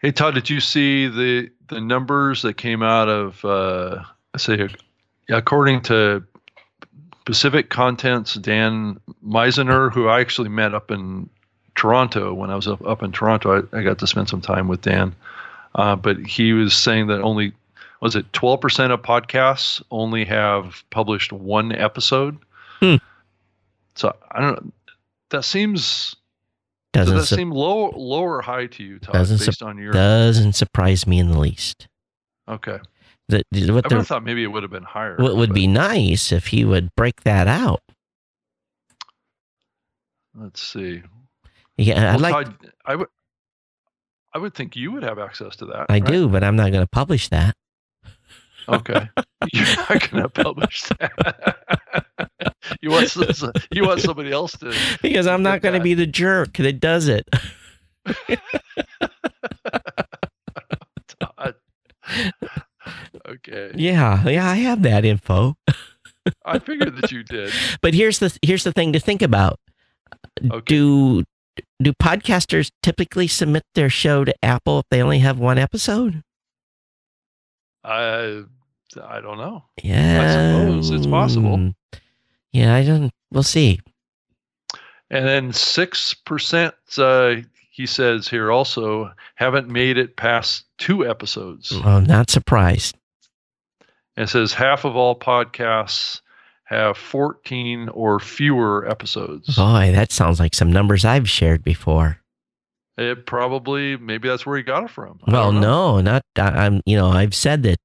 [0.00, 4.04] Hey Todd, did you see the the numbers that came out of uh,
[4.36, 4.68] say
[5.28, 6.22] according to
[7.24, 11.28] Pacific Content's Dan Misener, who I actually met up in
[11.74, 13.66] Toronto when I was up, up in Toronto.
[13.72, 15.16] I, I got to spend some time with Dan,
[15.74, 17.54] uh, but he was saying that only
[18.00, 22.38] was it twelve percent of podcasts only have published one episode.
[22.78, 22.96] Hmm.
[23.96, 24.72] So I don't know.
[25.30, 26.14] That seems
[26.94, 29.76] does Doesn't that su- seem low, low or high to you, Todd, Doesn't based on
[29.76, 29.92] your?
[29.92, 31.86] doesn't surprise me in the least.
[32.48, 32.78] okay,
[33.28, 35.16] The, what I would the, have thought maybe it would have been higher.
[35.18, 37.80] what would but be nice if he would break that out.
[40.34, 41.02] Let's see.
[41.76, 42.32] Yeah, I'd like.
[42.32, 43.08] Todd, I would.
[44.34, 45.86] I would think you would have access to that.
[45.88, 46.04] I right?
[46.04, 47.54] do, but I'm not going to publish that.
[48.68, 49.08] Okay,
[49.52, 51.56] you're not going to publish that.
[52.80, 54.74] you want some- you want somebody else to.
[55.02, 57.28] Because I'm not going to be the jerk that does it.
[63.26, 65.56] Okay, Yeah, yeah, I have that info.
[66.44, 67.50] I figured that you did.
[67.80, 69.58] But here's the here's the thing to think about.
[70.50, 70.62] Okay.
[70.66, 71.24] Do
[71.82, 76.22] do podcasters typically submit their show to Apple if they only have one episode?
[77.82, 78.42] I
[79.02, 79.64] I don't know.
[79.82, 80.20] Yeah.
[80.20, 81.72] I suppose it's possible.
[82.54, 83.80] Yeah, I don't we'll see.
[85.10, 87.36] And then six percent, uh,
[87.70, 91.72] he says here also haven't made it past two episodes.
[91.84, 92.96] I'm not surprised.
[94.16, 96.20] And it says half of all podcasts
[96.66, 99.56] have 14 or fewer episodes.
[99.56, 102.20] Boy, that sounds like some numbers I've shared before.
[102.96, 105.18] It probably, maybe that's where he got it from.
[105.26, 106.80] I Well, no, not I, I'm.
[106.86, 107.80] You know, I've said that.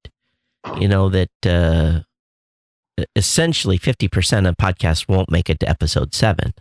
[0.78, 2.00] You know that uh,
[3.16, 6.52] essentially fifty percent of podcasts won't make it to episode seven.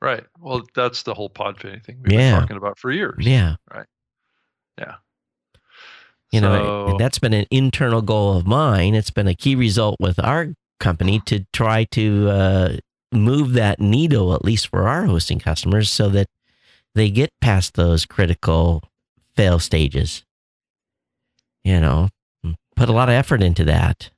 [0.00, 0.24] Right.
[0.40, 2.32] Well, that's the whole Podfade thing we've Yeah.
[2.32, 3.24] been talking about for years.
[3.24, 3.86] Yeah, Right.
[4.78, 4.94] Yeah.
[6.32, 8.94] you know So- and that's been an internal goal of mine.
[8.94, 12.76] It's been a key result with our company to try to uh,
[13.12, 16.26] move that needle at least for our hosting customers, so that
[16.94, 18.82] they get past those critical
[19.36, 20.24] fail stages.
[21.62, 22.08] You know,
[22.74, 24.10] put a lot of effort into that.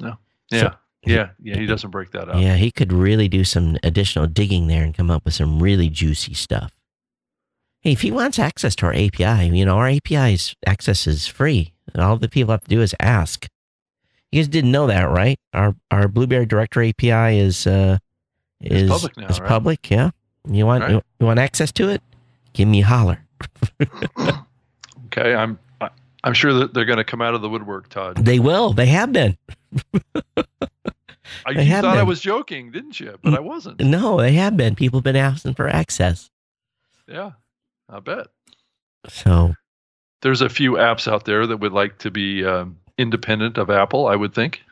[0.00, 0.16] No.
[0.50, 0.74] So- Yeah.
[1.04, 1.28] yeah.
[1.40, 1.56] Yeah.
[1.58, 2.40] He doesn't break that up.
[2.40, 5.88] Yeah, he could really do some additional digging there and come up with some really
[5.88, 6.72] juicy stuff.
[7.82, 11.72] Hey, if he wants access to our API, you know, our API's access is free.
[11.96, 13.46] All the people have to do is ask.
[14.30, 15.38] You guys didn't know that, right?
[15.52, 17.98] Our our Blubrry Director API is uh
[18.60, 19.42] It's is public now, right?
[19.44, 20.10] public, yeah.
[20.48, 20.92] You want Right.
[20.92, 22.02] you, you want access to it?
[22.52, 23.18] Give me a holler.
[25.06, 25.34] Okay.
[25.34, 25.58] I'm
[26.24, 28.16] I'm sure that they're going to come out of the woodwork, Todd.
[28.24, 28.72] They will.
[28.72, 29.36] They have been.
[29.94, 30.44] I,
[31.54, 33.18] They you have thought I was joking, didn't you?
[33.22, 33.80] But I wasn't.
[33.80, 34.74] No, they have been.
[34.74, 36.30] People have been asking for access.
[37.06, 37.32] Yeah.
[37.92, 38.28] I bet.
[39.08, 39.54] So
[40.22, 44.06] There's a few apps out there that would like to be um, independent of Apple,
[44.06, 44.62] I would think.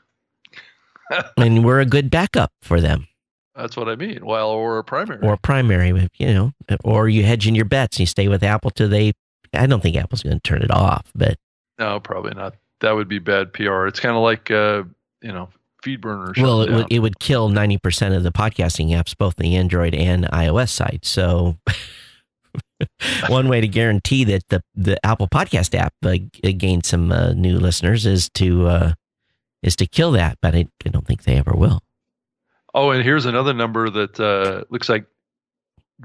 [1.37, 3.07] and we're a good backup for them.
[3.55, 4.25] That's what I mean.
[4.25, 5.27] Well, or a primary.
[5.27, 6.53] or primary, you know,
[6.85, 9.13] or you hedge in your bets and you stay with Apple till they.
[9.53, 11.37] I don't think Apple's going to turn it off, but
[11.79, 12.55] no, probably not.
[12.81, 13.87] That would be bad PR.
[13.87, 14.85] It's kind of like, uh,
[15.21, 15.49] you know,
[15.85, 16.41] FeedBurner.
[16.41, 19.95] well, it would, it would kill ninety percent of the podcasting apps, both the Android
[19.95, 21.01] and iOS side.
[21.03, 21.57] So,
[23.29, 26.17] one way to guarantee that the the Apple Podcast app uh,
[26.57, 28.93] gained some uh, new listeners is to uh,
[29.63, 31.81] is to kill that, but I, I don't think they ever will.
[32.75, 35.05] Oh, and here's another number that uh, looks like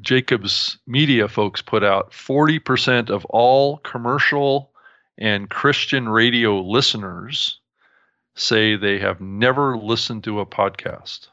[0.01, 4.71] Jacobs Media folks put out 40% of all commercial
[5.17, 7.59] and Christian radio listeners
[8.35, 11.27] say they have never listened to a podcast.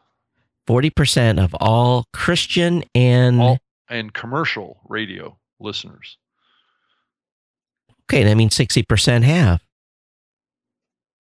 [0.66, 3.58] Forty percent of all Christian and All,
[3.92, 6.16] and commercial radio listeners.
[8.04, 9.60] okay, that means sixty percent have.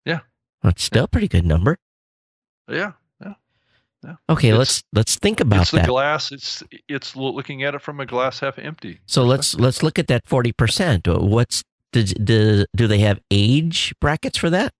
[0.04, 0.20] Yeah.
[0.62, 1.76] that's still a pretty good number.
[2.68, 2.92] Yeah.
[3.20, 3.34] Yeah.
[4.04, 4.14] yeah.
[4.28, 5.86] Okay, It's- let's let's think about it's the that.
[5.86, 6.32] glass.
[6.32, 9.00] It's it's looking at it from a glass half empty.
[9.06, 11.06] so let's let's look at that forty percent.
[11.08, 11.62] What's
[11.92, 14.72] do, do do they have age brackets for that?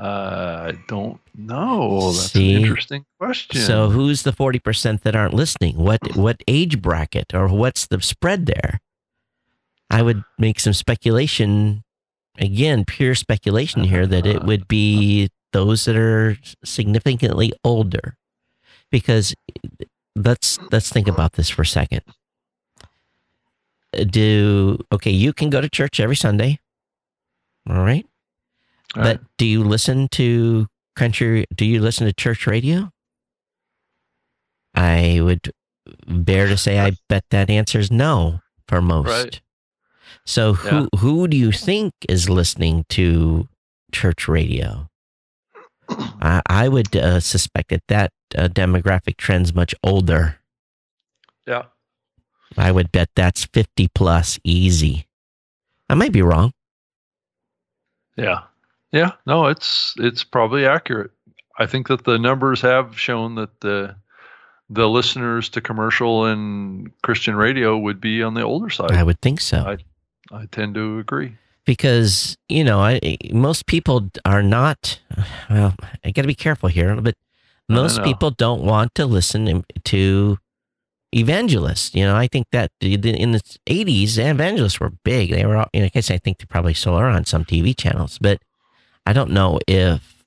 [0.00, 2.12] Uh, I don't know.
[2.12, 2.54] That's See?
[2.54, 3.60] an interesting question.
[3.60, 5.76] So who's the forty percent that aren't listening?
[5.76, 8.80] What what age bracket or what's the spread there?
[9.90, 11.82] I would make some speculation,
[12.38, 18.16] again, pure speculation here, that it would be those that are significantly older,
[18.90, 19.34] because
[20.16, 22.02] let's let's think about this for a second.
[23.92, 25.10] Do okay?
[25.10, 26.58] You can go to church every Sunday,
[27.68, 28.06] all right?
[28.96, 29.18] All right.
[29.18, 30.66] But do you listen to
[30.96, 31.46] country?
[31.54, 32.90] Do you listen to church radio?
[34.74, 35.52] I would
[36.06, 39.08] bear to say I bet that answer is no for most.
[39.08, 39.40] Right.
[40.26, 43.48] So who who do you think is listening to
[43.92, 44.88] church radio?
[45.88, 50.38] I, I would uh, suspect that that uh, demographic trend's much older.
[51.46, 51.64] yeah.
[52.58, 55.06] I would bet that's fifty plus easy.
[55.88, 56.52] I might be wrong.
[58.16, 58.49] Yeah.
[58.92, 59.12] Yeah.
[59.26, 61.10] No, it's it's probably accurate.
[61.58, 63.94] I think that the numbers have shown that the
[64.70, 68.92] the listeners to commercial and Christian radio would be on the older side.
[68.92, 69.58] I would think so.
[69.58, 69.78] I,
[70.34, 71.36] I tend to agree.
[71.66, 74.98] Because, you know, I, most people are not,
[75.50, 75.74] well,
[76.04, 77.16] I got to be careful here, but
[77.68, 80.38] most people don't want to listen to
[81.12, 81.94] evangelists.
[81.94, 85.30] You know, I think that in the 80s, evangelists were big.
[85.30, 87.44] They were, all, you know, I guess I think they probably still are on some
[87.44, 88.40] TV channels, but
[89.06, 90.24] I don't know if,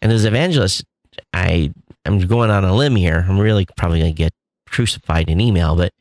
[0.00, 0.84] and as evangelist,
[1.32, 1.72] I,
[2.04, 3.24] I'm going on a limb here.
[3.28, 4.32] I'm really probably going to get
[4.66, 5.92] crucified in email, but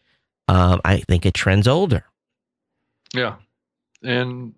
[0.48, 2.04] um, I think it trends older.
[3.14, 3.36] Yeah.
[4.04, 4.54] And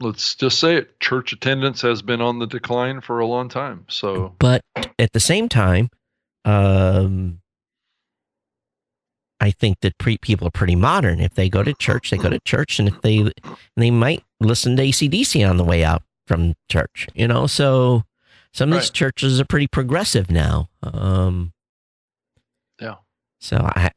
[0.00, 3.84] let's just say it church attendance has been on the decline for a long time.
[3.88, 4.62] So, but
[4.98, 5.88] at the same time,
[6.44, 7.40] um,
[9.40, 11.20] I think that pre- people are pretty modern.
[11.20, 13.32] If they go to church, they go to church, and if they
[13.76, 17.46] they might listen to ACDC on the way out from church, you know.
[17.46, 18.02] So
[18.52, 18.80] some of right.
[18.80, 20.68] these churches are pretty progressive now.
[20.82, 21.52] Um,
[22.80, 22.96] yeah.
[23.40, 23.90] So I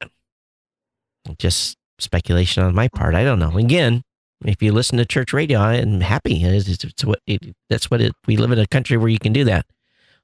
[1.38, 3.16] just speculation on my part.
[3.16, 3.58] I don't know.
[3.58, 4.04] Again,
[4.44, 6.44] if you listen to church radio, I'm happy.
[6.44, 8.14] It's, it's, it's what it, that's what it.
[8.28, 9.66] We live in a country where you can do that.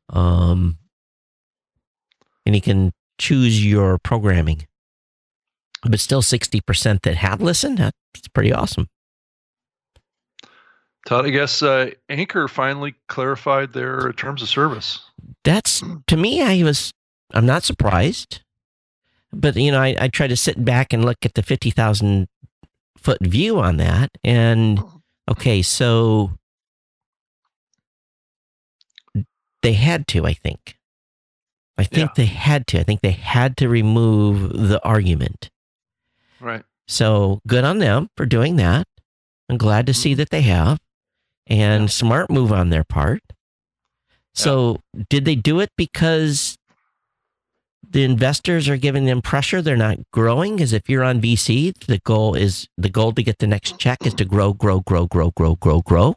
[0.09, 0.77] Um,
[2.45, 4.67] and you can choose your programming
[5.83, 7.79] but still 60% that have listened.
[7.79, 8.87] That's pretty awesome.
[11.05, 14.99] Todd, I guess uh, Anchor finally clarified their terms of service.
[15.43, 16.93] That's to me, I was,
[17.33, 18.41] I'm not surprised.
[19.33, 22.27] But, you know, I, I try to sit back and look at the 50,000
[22.97, 24.11] foot view on that.
[24.23, 24.79] And,
[25.29, 26.31] okay, so
[29.61, 30.77] they had to, I think.
[31.77, 32.13] I think yeah.
[32.17, 32.79] they had to.
[32.81, 35.49] I think they had to remove the argument.
[36.39, 36.63] Right.
[36.87, 38.85] So good on them for doing that.
[39.49, 40.17] I'm glad to see mm-hmm.
[40.17, 40.77] that they have
[41.47, 41.87] and yeah.
[41.87, 43.21] smart move on their part.
[44.33, 45.03] So yeah.
[45.09, 46.57] did they do it because
[47.89, 49.61] the investors are giving them pressure?
[49.61, 50.55] They're not growing.
[50.55, 54.05] Because if you're on VC, the goal is the goal to get the next check
[54.05, 56.15] is to grow, grow, grow, grow, grow, grow, grow.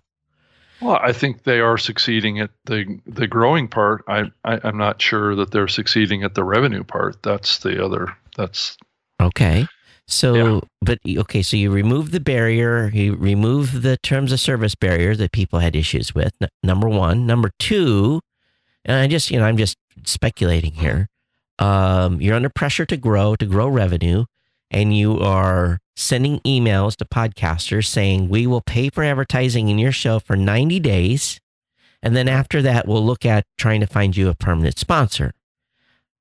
[0.81, 4.05] Well, I think they are succeeding at the the growing part.
[4.07, 7.22] I, I am not sure that they're succeeding at the revenue part.
[7.22, 8.14] That's the other.
[8.37, 8.77] That's
[9.20, 9.66] okay.
[10.07, 10.61] So, yeah.
[10.83, 15.33] but okay, so you remove the barrier, you remove the terms of service barrier that
[15.33, 16.35] people had issues with.
[16.41, 18.21] N- number one, number two,
[18.85, 21.09] and I just, you know, I'm just speculating here.
[21.59, 24.25] Um, you're under pressure to grow, to grow revenue,
[24.71, 29.93] and you are sending emails to podcasters saying, we will pay for advertising in your
[29.93, 31.41] show for 90 days.
[32.03, 35.33] And then after that, we'll look at trying to find you a permanent sponsor.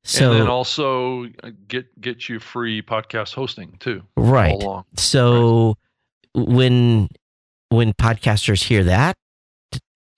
[0.05, 4.03] So, and then also uh, get get you free podcast hosting too.
[4.17, 4.61] Right.
[4.97, 5.77] So
[6.35, 6.47] right.
[6.47, 7.07] when
[7.69, 9.15] when podcasters hear that,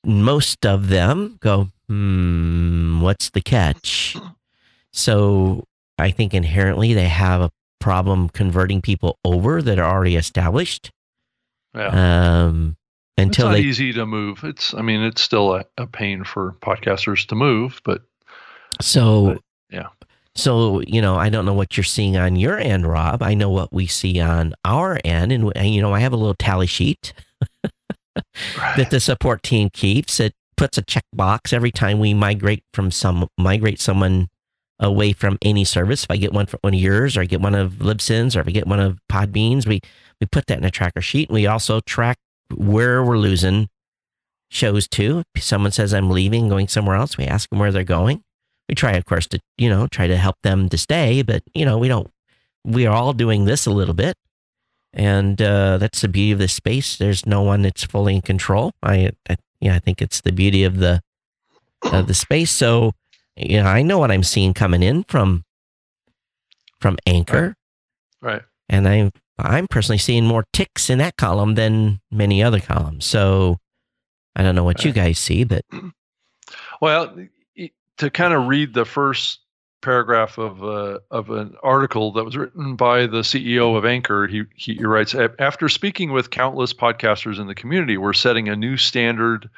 [0.03, 4.17] most of them go, "Hmm, what's the catch?"
[4.91, 5.65] So
[5.99, 10.91] I think inherently they have a problem converting people over that are already established.
[11.75, 12.45] Yeah.
[12.45, 12.77] Um,
[13.17, 14.43] until it's not they, easy to move.
[14.43, 18.01] It's I mean it's still a, a pain for podcasters to move, but
[18.81, 19.87] so but yeah.
[20.35, 23.23] So, you know, I don't know what you're seeing on your end, Rob.
[23.23, 25.31] I know what we see on our end.
[25.31, 27.13] And, you know, I have a little tally sheet
[28.57, 28.75] right.
[28.75, 30.19] that the support team keeps.
[30.19, 34.27] It puts a checkbox every time we migrate from some, migrate someone
[34.77, 36.03] away from any service.
[36.03, 38.41] If I get one from one of yours or I get one of Libsyn's or
[38.41, 39.79] if I get one of Podbeans, we,
[40.19, 41.31] we put that in a tracker sheet.
[41.31, 42.17] We also track
[42.53, 43.69] where we're losing
[44.49, 45.23] shows to.
[45.33, 48.21] If someone says I'm leaving, going somewhere else, we ask them where they're going
[48.67, 51.65] we try, of course, to, you know, try to help them to stay, but, you
[51.65, 52.09] know, we don't,
[52.63, 54.17] we are all doing this a little bit.
[54.93, 56.97] And uh, that's the beauty of this space.
[56.97, 58.71] There's no one that's fully in control.
[58.81, 61.01] I, I yeah, I think it's the beauty of the,
[61.91, 62.51] of the space.
[62.51, 62.93] So,
[63.35, 65.43] you know, I know what I'm seeing coming in from,
[66.79, 67.55] from Anchor.
[68.21, 68.33] Right.
[68.33, 68.41] right.
[68.69, 73.05] And I'm, I'm personally seeing more ticks in that column than many other columns.
[73.05, 73.57] So
[74.35, 74.85] I don't know what right.
[74.85, 75.65] you guys see, but.
[76.81, 77.15] Well,
[77.97, 79.39] to kind of read the first
[79.81, 84.27] paragraph of uh, of an article that was written by the CEO of Anchor.
[84.27, 88.77] He, he writes after speaking with countless podcasters in the community, we're setting a new
[88.77, 89.49] standard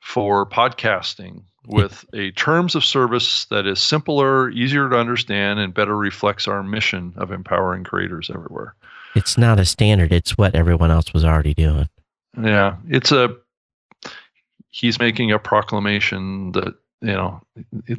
[0.00, 5.96] for podcasting with a terms of service that is simpler, easier to understand, and better
[5.96, 8.76] reflects our mission of empowering creators everywhere.
[9.16, 11.88] It's not a standard; it's what everyone else was already doing.
[12.40, 13.34] Yeah, it's a.
[14.70, 17.42] He's making a proclamation that you know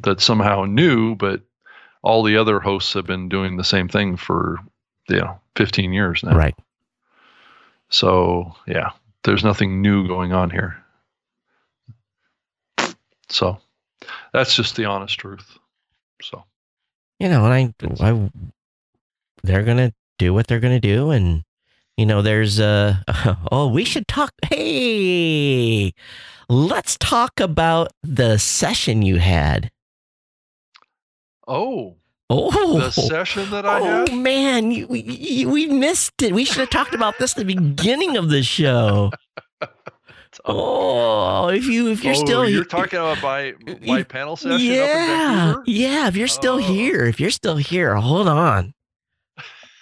[0.02, 1.42] that's somehow new, but
[2.02, 4.58] all the other hosts have been doing the same thing for
[5.08, 6.36] you know 15 years now.
[6.36, 6.54] Right.
[7.90, 8.90] So yeah,
[9.24, 10.76] there's nothing new going on here.
[13.30, 13.58] So
[14.32, 15.58] that's just the honest truth.
[16.22, 16.44] So
[17.18, 18.30] you know, and I, I
[19.42, 21.44] they're gonna do what they're gonna do, and
[21.98, 22.96] you know, there's uh,
[23.52, 24.32] oh, we should talk.
[24.46, 25.92] Hey,
[26.48, 29.70] let's talk about the session you had.
[31.46, 31.96] Oh,
[32.30, 34.10] Oh, the session that I oh had.
[34.10, 36.34] Oh man, you, we, we missed it.
[36.34, 39.10] We should have talked about this at the beginning of the show.
[40.44, 45.54] Oh, if you if you're oh, still you're talking about my my panel session yeah,
[45.66, 46.06] yeah.
[46.06, 46.58] If you're still Oh.
[46.58, 48.72] here, if you're still here, hold on.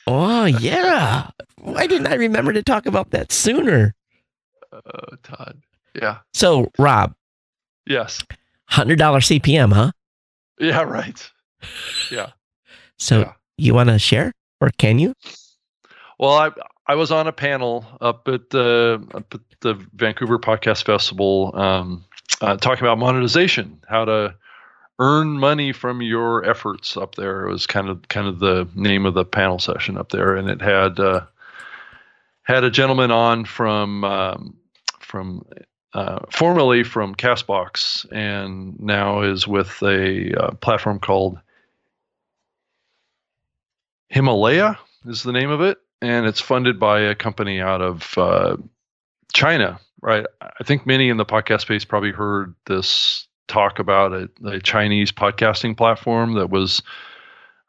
[0.06, 3.94] Oh yeah, why didn't I remember to talk about that sooner?
[4.72, 4.80] Uh,
[5.22, 5.60] Todd.
[5.94, 6.18] Yeah.
[6.34, 7.14] So, Rob,
[7.86, 8.22] Yes.
[8.66, 9.92] hundred dollar CPM, huh?
[10.60, 10.82] Yeah.
[10.82, 11.28] Right.
[12.10, 12.30] Yeah.
[12.98, 13.32] so Yeah.
[13.58, 15.14] you want to share, or can you?
[16.18, 16.50] Well, I
[16.86, 22.04] I was on a panel up at the up at the Vancouver Podcast Festival, um,
[22.40, 24.34] uh, talking about monetization, how to
[24.98, 27.46] earn money from your efforts up there.
[27.46, 30.48] It was kind of kind of the name of the panel session up there, and
[30.48, 31.26] it had uh,
[32.42, 34.56] had a gentleman on from um,
[35.00, 35.44] from
[35.92, 41.38] uh, formerly from Castbox, and now is with a uh, platform called
[44.08, 48.56] Himalaya is the name of it, and it's funded by a company out of uh,
[49.32, 49.80] China.
[50.02, 54.60] Right, I think many in the podcast space probably heard this talk about a, a
[54.60, 56.82] Chinese podcasting platform that was,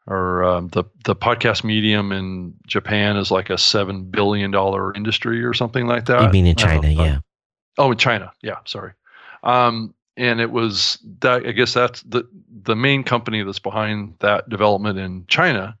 [0.06, 5.44] or um, the the podcast medium in Japan is like a seven billion dollar industry
[5.44, 6.22] or something like that.
[6.22, 6.86] you mean in China?
[6.88, 7.18] I- Yeah.
[7.78, 8.32] Oh, in China.
[8.42, 8.92] Yeah, sorry.
[9.44, 11.46] Um, and it was that.
[11.46, 12.26] I guess that's the
[12.64, 15.76] the main company that's behind that development in China.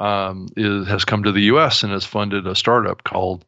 [0.00, 1.82] Um, is has come to the U.S.
[1.82, 3.44] and has funded a startup called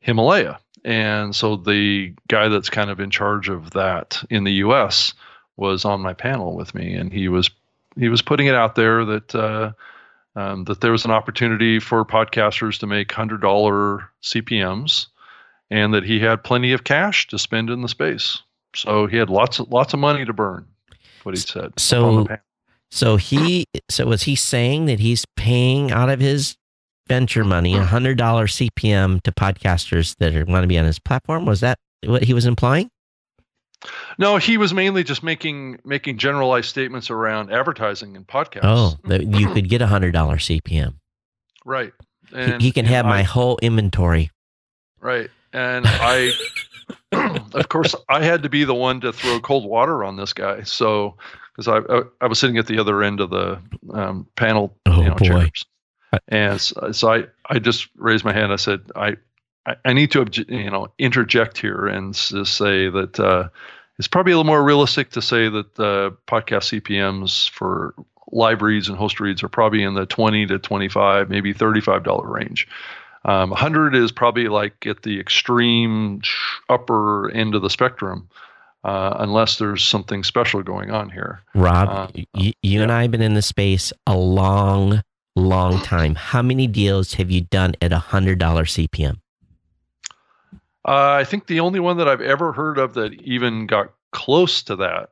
[0.00, 0.58] Himalaya.
[0.84, 5.12] And so the guy that's kind of in charge of that in the U.S.
[5.56, 7.50] was on my panel with me, and he was
[7.98, 9.72] he was putting it out there that uh,
[10.36, 15.06] um, that there was an opportunity for podcasters to make hundred dollar CPMS
[15.70, 18.38] and that he had plenty of cash to spend in the space.
[18.74, 20.66] So he had lots of lots of money to burn.
[21.22, 21.78] What he said.
[21.78, 22.44] So- on the panel.
[22.92, 26.56] So he, so was he saying that he's paying out of his
[27.10, 30.98] venture money a hundred dollar CPM to podcasters that are, want to be on his
[31.00, 31.44] platform?
[31.44, 32.88] Was that what he was implying?
[34.18, 38.60] no, he was mainly just making making generalized statements around advertising and podcasts.
[38.62, 40.94] Oh, you could get a hundred dollar CPM.
[41.64, 41.92] right.
[42.30, 44.30] He, And he can have I- my whole inventory.
[45.00, 45.28] right.
[45.52, 46.30] And I,
[47.12, 50.62] of course, I had to be the one to throw cold water on this guy.
[50.62, 51.16] So
[51.56, 53.58] because I, I I was sitting at the other end of the
[53.92, 55.24] um, panel, Oh, you know, boy.
[55.26, 55.64] chairs.
[56.28, 58.52] And so, so I, I just raised my hand.
[58.52, 59.16] I said, I,
[59.84, 63.48] I, need to, you know, interject here and just say that uh,
[63.98, 67.94] it's probably a little more realistic to say that uh, podcast CPMS for
[68.32, 72.66] live reads and host reads are probably in the 20 to 25, maybe $35 range.
[73.24, 76.22] Um, 100 is probably like at the extreme
[76.68, 78.28] upper end of the spectrum,
[78.82, 81.42] uh, unless there's something special going on here.
[81.54, 85.02] Rob, Uh, y- you and I have been in the space a long,
[85.40, 86.14] long time.
[86.14, 89.20] How many deals have you done at a hundred dollar CPM?
[90.86, 94.62] Uh, I think the only one that I've ever heard of that even got close
[94.64, 95.09] to that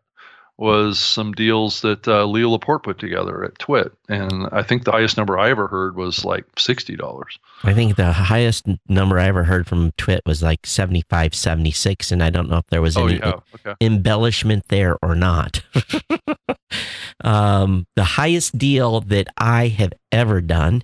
[0.59, 4.91] was some deals that uh, Leo Laporte put together at TWiT, and I think the
[4.91, 7.39] highest number I ever heard was like sixty dollars.
[7.63, 12.23] I think the highest number I ever heard from TWiT was like 75, 76, and
[12.23, 13.75] I don't know if there was Oh, any have okay.
[13.81, 15.63] embellishment there or not.
[17.25, 20.83] um, the highest deal that I have ever done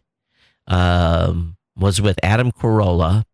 [0.67, 3.25] um, was with Adam Carolla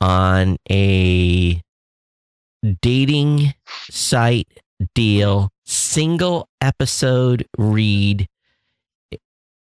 [0.00, 1.60] on a
[2.80, 3.54] dating
[3.90, 4.48] site
[4.94, 8.26] deal, single episode read.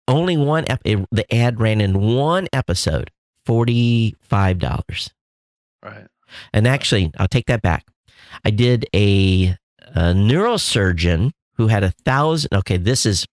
[0.08, 3.12] Only one, ep- it, the ad ran in one episode,
[3.46, 5.10] $45.
[5.84, 6.08] Right.
[6.54, 7.86] And actually, I'll take that back.
[8.46, 12.54] I did a, a neurosurgeon who had a thousand.
[12.54, 13.26] Okay, this is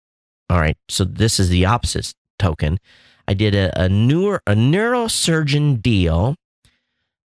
[0.51, 0.77] all right.
[0.89, 2.79] So this is the opposite token.
[3.27, 6.37] I did a a, neuro, a neurosurgeon deal,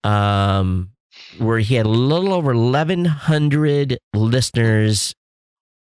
[0.04, 0.92] um,
[1.38, 5.14] where he had a little over eleven hundred listeners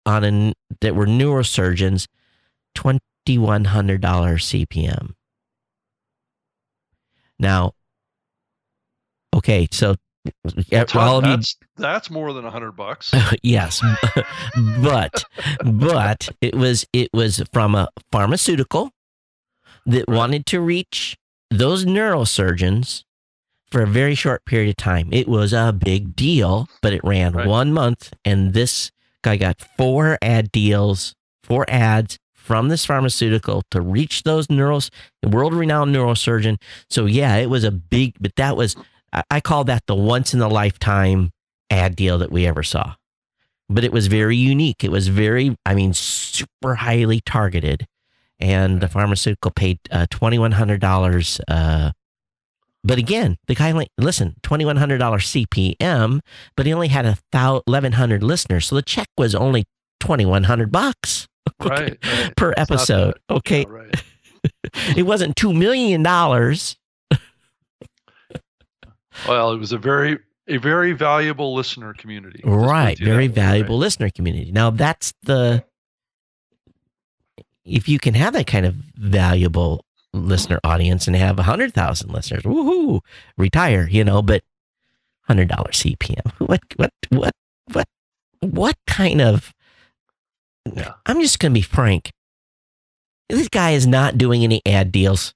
[0.05, 2.07] on an that were neurosurgeons,
[2.75, 3.01] twenty
[3.37, 5.13] one hundred dollars CPM.
[7.39, 7.73] Now,
[9.35, 9.95] okay, so
[10.67, 13.11] yeah, Todd, all of you that's that's more than a hundred bucks.
[13.41, 13.81] yes
[14.83, 15.23] but
[15.65, 18.91] but it was it was from a pharmaceutical
[19.87, 21.17] that wanted to reach
[21.49, 23.03] those neurosurgeons
[23.71, 27.33] for a very short period of time it was a big deal but it ran
[27.33, 27.47] Right.
[27.47, 28.91] one month and this
[29.23, 34.89] guy got four ad deals four ads from this pharmaceutical to reach those neuros,
[35.23, 36.57] world renowned neurosurgeon.
[36.89, 38.75] So yeah, it was a big, but that was
[39.13, 41.31] I, I call that the once in a lifetime
[41.69, 42.95] ad deal that we ever saw.
[43.69, 44.83] But it was very unique.
[44.83, 47.85] It was very, I mean, super highly targeted.
[48.39, 51.91] And the pharmaceutical paid uh, $2,100 uh,
[52.83, 56.19] but again, the guy only listen twenty one hundred dollars CPM,
[56.55, 57.17] but he only had a
[57.67, 59.65] eleven hundred listeners, so the check was only
[59.99, 61.27] twenty one hundred bucks
[61.59, 62.35] right, right.
[62.35, 63.19] per episode.
[63.29, 64.03] Okay, right.
[64.97, 66.75] it wasn't two million dollars.
[69.27, 70.17] well, it was a very
[70.47, 72.41] a very valuable listener community.
[72.43, 73.81] Right, very valuable right.
[73.81, 74.51] listener community.
[74.51, 75.63] Now that's the
[77.63, 82.11] if you can have that kind of valuable listener audience and have a hundred thousand
[82.11, 82.43] listeners.
[82.43, 83.01] Woohoo!
[83.37, 84.43] Retire, you know, but
[85.23, 86.31] hundred dollars CPM.
[86.39, 87.35] What what what
[87.71, 87.87] what
[88.41, 89.53] what kind of
[90.75, 90.93] yeah.
[91.05, 92.11] I'm just gonna be frank.
[93.29, 95.33] This guy is not doing any ad deals.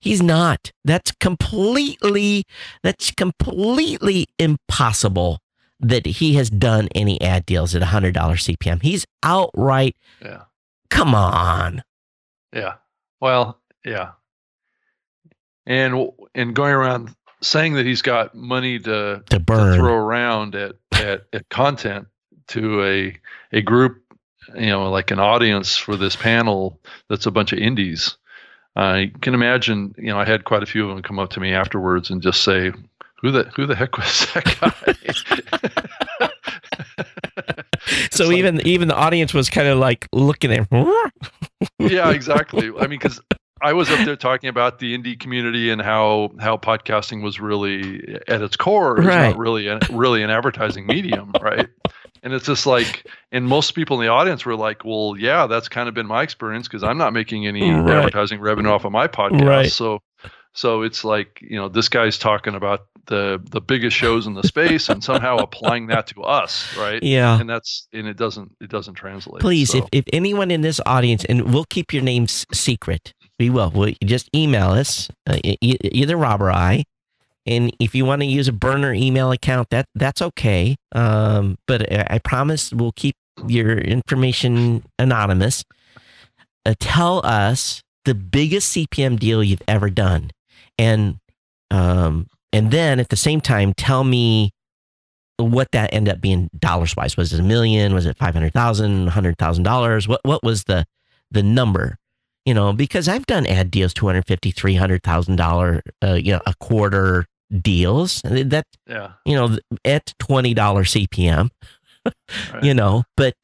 [0.00, 0.72] He's not.
[0.84, 2.44] That's completely
[2.82, 5.40] that's completely impossible
[5.80, 8.82] that he has done any ad deals at a hundred dollars CPM.
[8.82, 9.96] He's outright.
[10.22, 10.42] Yeah.
[10.90, 11.82] Come on.
[12.52, 12.74] Yeah.
[13.20, 14.10] Well, yeah.
[15.66, 19.72] And and going around saying that he's got money to to, burn.
[19.72, 22.06] to throw around at, at at content
[22.48, 23.16] to a
[23.52, 24.02] a group,
[24.54, 28.16] you know, like an audience for this panel that's a bunch of indies.
[28.76, 31.40] I can imagine, you know, I had quite a few of them come up to
[31.40, 32.72] me afterwards and just say,
[33.20, 36.28] "Who the who the heck was that guy?"
[38.10, 40.68] so like, even even the audience was kind of like looking at.
[41.78, 42.70] yeah, exactly.
[42.78, 43.20] I mean, because
[43.60, 48.18] I was up there talking about the indie community and how how podcasting was really
[48.28, 49.30] at its core right.
[49.30, 51.68] not really an, really an advertising medium, right?
[52.22, 55.68] And it's just like, and most people in the audience were like, "Well, yeah, that's
[55.68, 57.96] kind of been my experience because I'm not making any right.
[57.96, 59.70] advertising revenue off of my podcast." Right.
[59.70, 60.00] So,
[60.52, 64.42] so it's like you know, this guy's talking about the the biggest shows in the
[64.42, 67.02] space and somehow applying that to us, right?
[67.02, 67.38] Yeah.
[67.38, 69.40] And that's and it doesn't it doesn't translate.
[69.40, 69.78] Please, so.
[69.78, 73.70] if if anyone in this audience, and we'll keep your names secret we will.
[73.70, 76.84] We'll just email us, uh, either Rob or I.
[77.46, 80.76] And if you want to use a burner email account, that that's okay.
[80.92, 83.16] Um, but I promise we'll keep
[83.46, 85.64] your information anonymous.
[86.66, 90.30] Uh, tell us the biggest CPM deal you've ever done,
[90.76, 91.16] and
[91.70, 94.50] um, and then at the same time, tell me
[95.38, 97.16] what that ended up being dollars wise.
[97.16, 97.94] Was it a million?
[97.94, 99.08] Was it five hundred thousand?
[99.08, 100.06] Hundred thousand dollars?
[100.06, 100.84] What what was the
[101.30, 101.96] the number?
[102.48, 106.14] You know, because I've done ad deals, two hundred fifty, three hundred thousand dollar, uh,
[106.14, 107.26] you know, a quarter
[107.60, 108.22] deals.
[108.24, 111.50] That yeah, you know, at twenty dollar CPM,
[112.06, 112.64] right.
[112.64, 113.04] you know.
[113.18, 113.34] But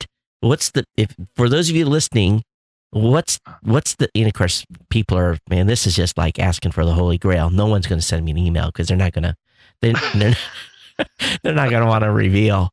[0.41, 2.45] what's the if for those of you listening,
[2.93, 4.09] what's what's the?
[4.15, 5.67] And of course, people are man.
[5.67, 7.51] This is just like asking for the holy grail.
[7.51, 9.37] No one's going to send me an email because they're not going to.
[9.83, 10.35] They, they're
[11.43, 12.71] they're not going to want to reveal,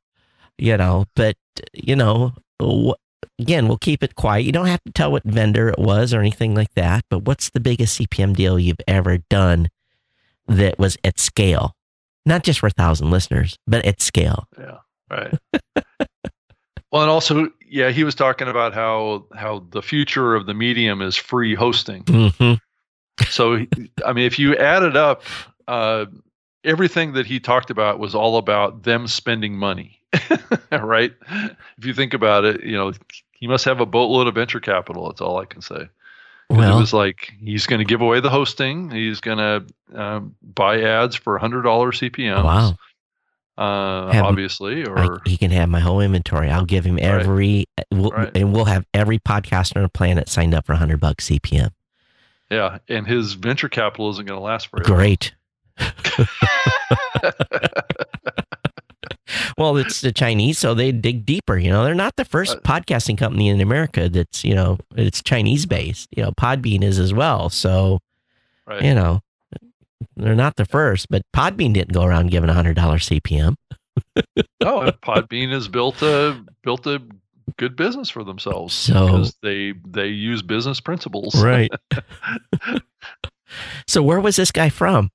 [0.57, 1.07] you know.
[1.13, 1.36] But
[1.73, 2.99] you know, what
[3.39, 4.45] again, we'll keep it quiet.
[4.45, 7.03] You don't have to tell what vendor it was or anything like that.
[7.09, 9.69] But what's the biggest CPM deal you've ever done
[10.47, 11.76] that was at scale?
[12.26, 14.47] Not just for a thousand listeners, but at scale.
[14.59, 14.78] Yeah,
[15.09, 15.34] right.
[16.91, 21.01] well, and also, yeah, he was talking about how how the future of the medium
[21.01, 22.03] is free hosting.
[22.03, 22.53] Mm-hmm.
[23.25, 23.66] So,
[24.05, 25.24] I mean, if you add it up,
[25.67, 26.05] uh,
[26.63, 30.00] everything that he talked about was all about them spending money.
[30.71, 31.13] right?
[31.78, 32.93] If you think about it, you know,
[33.32, 35.08] he must have a boatload of venture capital.
[35.08, 35.89] That's all I can say.
[36.50, 38.92] Well, it was like he's going to give away the hosting.
[38.92, 42.43] He's going to um, buy ads for hundred dollars CPM.
[42.43, 42.75] Wow.
[43.58, 46.50] Uh, have, obviously, or I, he can have my whole inventory.
[46.50, 47.86] I'll give him every, right.
[47.92, 48.36] We'll, right.
[48.36, 51.71] and we'll have every podcaster on the planet signed up for hundred bucks CPM.
[52.50, 54.88] Yeah, and his venture capital isn't going to last forever.
[54.88, 55.33] Great.
[59.62, 61.58] well, it's the Chinese, so they dig deeper.
[61.58, 65.21] You know, they're not the first uh, podcasting company in America that's you know it's
[65.21, 66.09] Chinese based.
[66.16, 67.50] You know, Podbean is as well.
[67.50, 68.00] So,
[68.66, 68.82] right.
[68.82, 69.21] you know,
[70.16, 73.55] they're not the first, but Podbean didn't go around giving a hundred dollars CPM.
[74.16, 77.01] no, Podbean has built a built a
[77.58, 81.42] good business for themselves so, because they they use business principles.
[81.42, 81.71] Right.
[83.88, 85.12] so where was this guy from?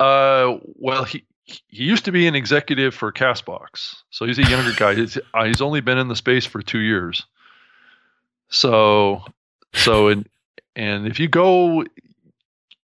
[0.00, 1.24] Uh, well, he
[1.68, 4.94] he used to be an executive for Castbox, so he's a younger guy.
[4.94, 7.24] He's, uh, he's only been in the space for two years.
[8.50, 9.24] So,
[9.74, 10.28] so and
[10.76, 11.84] and if you go,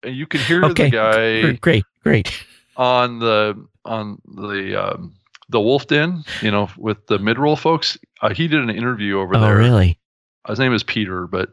[0.03, 0.85] and you can hear okay.
[0.85, 1.51] the guy.
[1.57, 2.45] Great, great.
[2.77, 5.15] On the on the um,
[5.49, 7.97] the Wolf Den, you know, with the midroll folks.
[8.21, 9.55] Uh, he did an interview over oh, there.
[9.55, 9.99] Oh, really?
[10.47, 11.49] his name is Peter, but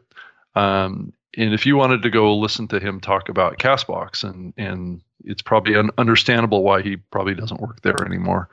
[0.55, 5.01] um, and if you wanted to go listen to him talk about Castbox, and and
[5.23, 8.49] it's probably un- understandable why he probably doesn't work there anymore.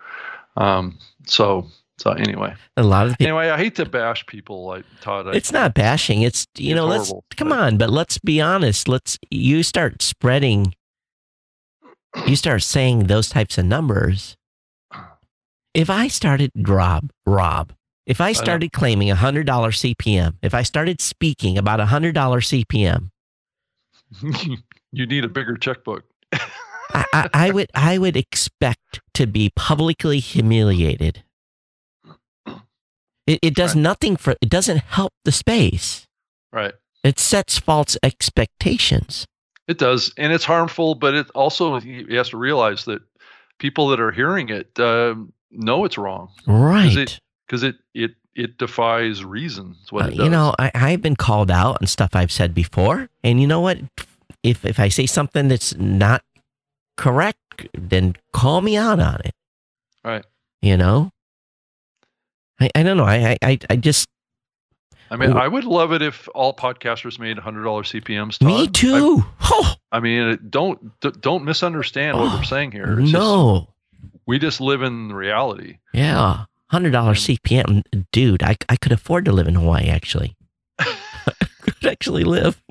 [0.57, 1.67] Um, so
[1.99, 5.29] so anyway, a lot of people, anyway, I hate to bash people like Todd.
[5.29, 6.23] I, it's not bashing.
[6.23, 8.89] It's you it's know, let's come but, on, but let's be honest.
[8.89, 10.75] Let's you start spreading.
[12.27, 14.37] You start saying those types of numbers.
[15.75, 17.73] If I started Rob, Rob,
[18.11, 22.13] if I started claiming a hundred dollar CPM, if I started speaking about a hundred
[22.13, 23.11] dollar CPM,
[24.93, 26.03] you need a bigger checkbook.
[26.33, 31.23] I, I, I would I would expect to be publicly humiliated.
[33.29, 33.83] It, it does right.
[33.83, 36.09] nothing for it doesn't help the space.
[36.53, 36.75] Right.
[37.05, 39.25] It sets false expectations.
[39.69, 40.97] It does, and it's harmful.
[40.97, 43.03] But it also he has to realize that
[43.61, 45.15] people that are hearing it uh,
[45.53, 46.31] know it's wrong.
[46.49, 47.21] Right
[47.51, 49.75] because it it it defies reason.
[49.91, 53.41] what uh, You know, I, I've been called out on stuff I've said before, and
[53.41, 53.79] you know what?
[54.45, 56.23] If if I say something that's not
[56.97, 59.35] correct, then call me out on it.
[60.05, 60.25] Right.
[60.63, 61.11] You know.
[62.61, 63.05] I, I don't know.
[63.05, 64.07] I I I just.
[65.13, 68.39] I mean, I would love it if all podcasters made hundred dollar CPMS.
[68.39, 68.47] Todd.
[68.47, 69.25] Me too.
[69.41, 70.79] I, I mean, don't
[71.21, 73.01] don't misunderstand what we're saying here.
[73.01, 73.67] It's no,
[74.03, 75.79] just, we just live in reality.
[75.93, 76.45] Yeah.
[76.71, 77.83] Hundred dollar CPM,
[78.13, 78.43] dude.
[78.43, 79.89] I I could afford to live in Hawaii.
[79.89, 80.37] Actually,
[81.63, 82.63] could actually live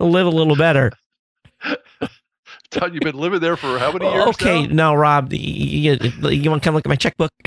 [0.00, 0.90] live a little better.
[2.70, 4.26] Todd, you've been living there for how many years?
[4.30, 7.30] Okay, now, now Rob, you, you, you want to come look at my checkbook?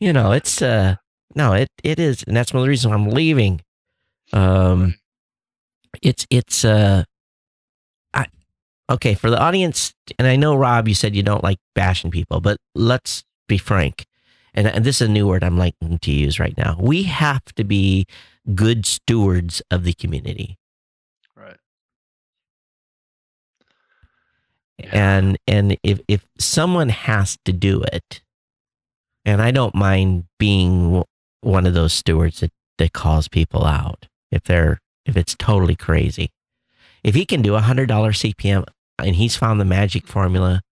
[0.00, 0.96] you know, it's uh,
[1.36, 3.60] no, it it is, and that's one of the reasons I'm leaving.
[4.32, 4.96] Um,
[6.02, 7.04] it's it's uh,
[8.90, 12.40] okay, for the audience, and I know Rob, you said you don't like bashing people,
[12.40, 14.06] but let's be frank.
[14.54, 16.76] And, and this is a new word I'm liking to use right now.
[16.78, 18.06] We have to be
[18.54, 20.58] good stewards of the community.
[21.36, 21.56] Right.
[24.78, 24.90] Yeah.
[24.92, 28.22] And and if if someone has to do it,
[29.24, 31.02] and I don't mind being
[31.40, 36.30] one of those stewards that, that calls people out if they're if it's totally crazy.
[37.04, 38.64] If he can do a hundred dollar CPM
[38.98, 40.62] and he's found the magic formula,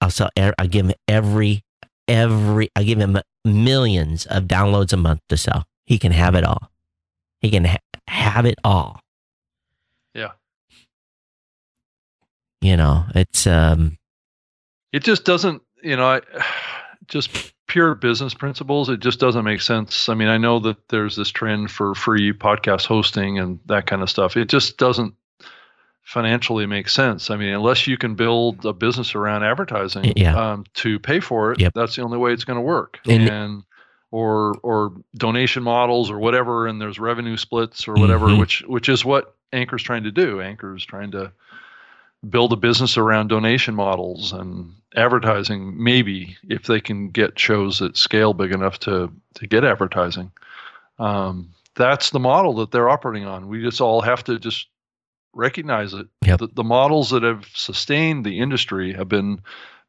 [0.00, 0.28] I'll sell.
[0.36, 1.62] I give him every
[2.06, 2.68] every.
[2.76, 5.64] I give him millions of downloads a month to sell.
[5.86, 6.70] He can have it all.
[7.40, 9.00] He can ha- have it all.
[10.14, 10.32] Yeah.
[12.60, 13.96] You know, it's um.
[14.92, 15.62] It just doesn't.
[15.82, 16.20] You know, I
[17.08, 18.88] just pure business principles.
[18.88, 20.08] It just doesn't make sense.
[20.08, 24.02] I mean, I know that there's this trend for free podcast hosting and that kind
[24.02, 24.36] of stuff.
[24.36, 25.14] It just doesn't
[26.10, 27.30] financially make sense.
[27.30, 30.34] I mean, unless you can build a business around advertising yeah.
[30.34, 31.72] um, to pay for it, yep.
[31.72, 32.98] that's the only way it's going to work.
[33.08, 33.62] And, and,
[34.10, 38.40] or or donation models or whatever, and there's revenue splits or whatever, mm-hmm.
[38.40, 40.40] which which is what Anchor's trying to do.
[40.40, 41.30] Anchor's trying to
[42.28, 45.80] build a business around donation models and advertising.
[45.80, 50.32] Maybe if they can get shows that scale big enough to to get advertising.
[50.98, 53.46] Um, that's the model that they're operating on.
[53.46, 54.66] We just all have to just
[55.34, 56.06] recognize it.
[56.24, 56.38] Yep.
[56.38, 59.40] The, the, models that have sustained the industry have been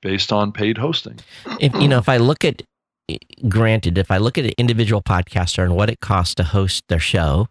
[0.01, 1.19] based on paid hosting.
[1.59, 2.61] If you know, if I look at,
[3.09, 6.83] eh, granted, if I look at an individual podcaster and what it costs to host
[6.89, 7.47] their show,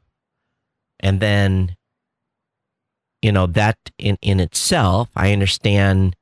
[1.01, 1.77] and then,
[3.23, 6.17] you know, that in in itself, I understand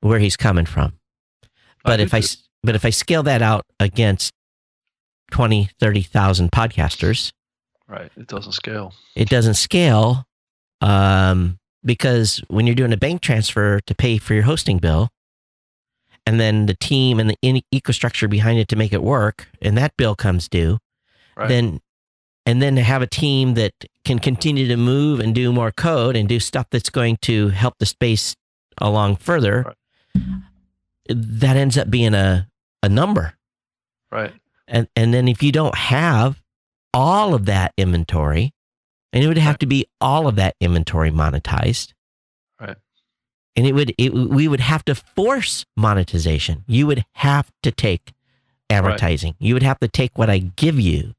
[0.00, 0.94] where he's coming from.
[1.84, 2.22] But I if I
[2.62, 4.32] but if I scale that out against
[5.30, 7.32] 20, 30,000 podcasters,
[7.88, 8.92] right, it doesn't scale.
[9.14, 10.26] It doesn't scale
[10.80, 15.10] um, because when you're doing a bank transfer to pay for your hosting bill,
[16.26, 19.76] and then the team and the in- ecostructure behind it to make it work, and
[19.76, 20.78] that bill comes due,
[21.36, 21.48] right.
[21.48, 21.80] then
[22.46, 23.72] and then to have a team that
[24.04, 27.74] can continue to move and do more code and do stuff that's going to help
[27.78, 28.34] the space
[28.78, 29.64] along further,
[30.16, 30.26] right.
[31.08, 32.48] that ends up being a
[32.82, 33.34] a number,
[34.10, 34.32] right?
[34.66, 36.42] And and then if you don't have
[36.92, 38.52] all of that inventory,
[39.12, 39.60] and it would have right.
[39.60, 41.92] to be all of that inventory monetized.
[42.60, 42.76] Right.
[43.56, 46.64] And it would it, we would have to force monetization.
[46.66, 48.12] You would have to take
[48.68, 49.34] advertising.
[49.40, 49.46] Right.
[49.48, 51.14] You would have to take what I give you.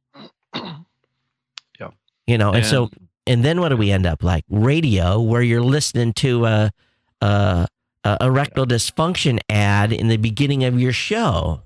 [0.55, 1.89] yeah.
[2.27, 2.89] You know, and, and, so
[3.27, 4.45] and then what do we end up like?
[4.49, 6.71] Radio where you're listening to a
[7.19, 7.67] a,
[8.03, 8.75] a erectile yeah.
[8.75, 11.61] dysfunction ad in the beginning of your show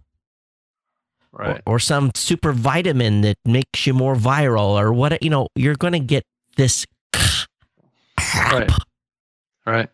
[1.36, 1.62] right.
[1.66, 5.76] or, or some super vitamin that makes you more viral or what you know you're
[5.76, 6.24] going to get
[6.56, 6.86] this
[8.49, 8.70] right.
[9.66, 9.90] Right.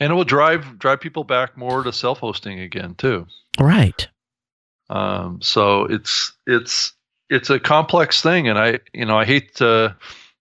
[0.00, 3.26] And it will drive drive people back more to self-hosting again too.
[3.58, 4.08] Right.
[4.88, 6.92] Um, so it's it's
[7.28, 9.96] it's a complex thing, and I you know I hate to,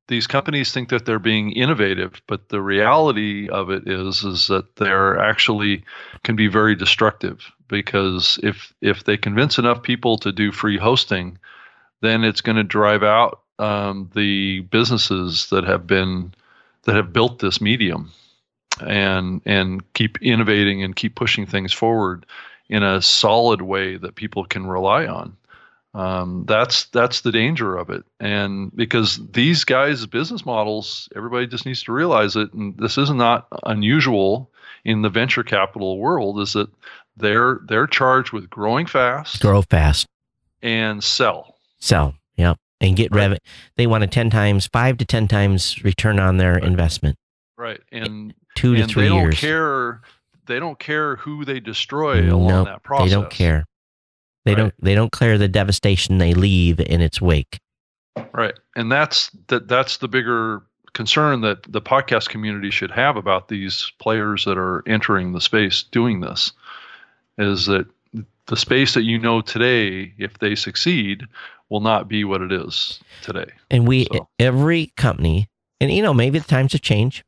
[0.08, 4.76] these companies think that they're being innovative, but the reality of it is is that
[4.76, 5.84] they're actually
[6.24, 11.38] can be very destructive because if if they convince enough people to do free hosting,
[12.02, 16.34] then it's going to drive out um, the businesses that have been
[16.84, 18.12] that have built this medium
[18.86, 22.26] and and keep innovating and keep pushing things forward
[22.70, 25.38] in a solid way that people can rely on.
[25.94, 31.66] Um, that's that's the danger of it, and because these guys' business models, everybody just
[31.66, 34.52] needs to realize it, and this is not unusual
[34.84, 36.42] in the venture capital world.
[36.42, 36.70] Is that
[37.18, 40.08] they're they're charged with growing fast, grow fast,
[40.62, 43.22] and sell, sell, yep, and get right.
[43.22, 43.40] revenue.
[43.78, 46.64] They want a ten times, five to ten times return on their right.
[46.64, 47.18] investment.
[47.58, 49.32] Right, and two and to three they don't.
[49.34, 50.02] Care,
[50.48, 53.10] they don't care who they destroy along nope, that process.
[53.10, 53.66] They don't care.
[54.46, 54.58] They Right.
[54.58, 54.74] don't.
[54.80, 57.60] They don't care the devastation they leave in its wake.
[58.34, 59.68] Right, and that's that.
[59.68, 60.64] That's the bigger
[60.96, 65.84] concern that the podcast community should have about these players that are entering the space
[65.84, 66.54] doing this,
[67.38, 67.86] is that
[68.48, 71.24] the space that you know today, if they succeed,
[71.70, 73.49] will not be what it is today.
[73.72, 75.49] And we, So- every company,
[75.82, 77.24] and you know, maybe the times have changed,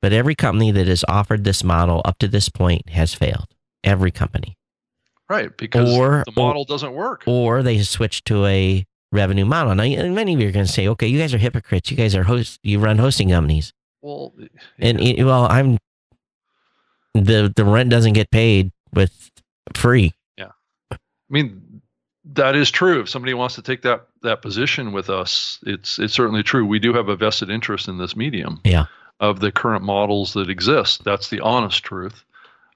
[0.00, 3.48] but every company that has offered this model up to this point has failed.
[3.84, 4.56] Every company,
[5.28, 7.22] Right, because Or- the model doesn't work.
[7.26, 9.74] or they switch to a revenue model.
[9.74, 11.90] Now, and many of you are going to say, "Okay, you guys are hypocrites.
[11.90, 12.60] You guys are host.
[12.62, 13.72] You run hosting companies."
[14.02, 14.32] Well,
[14.78, 15.78] And yeah, it- well, I'm
[17.14, 19.30] the the rent doesn't get paid with
[19.74, 20.14] free.
[20.36, 20.50] Yeah.
[20.92, 20.96] I
[21.28, 21.82] mean,
[22.34, 23.00] that is true.
[23.00, 26.66] If somebody wants to take that that position with us, it's it's certainly true.
[26.66, 28.60] We do have a vested interest in this medium.
[28.64, 28.86] Yeah.
[29.20, 32.24] Of the current models that exist, that's the honest truth.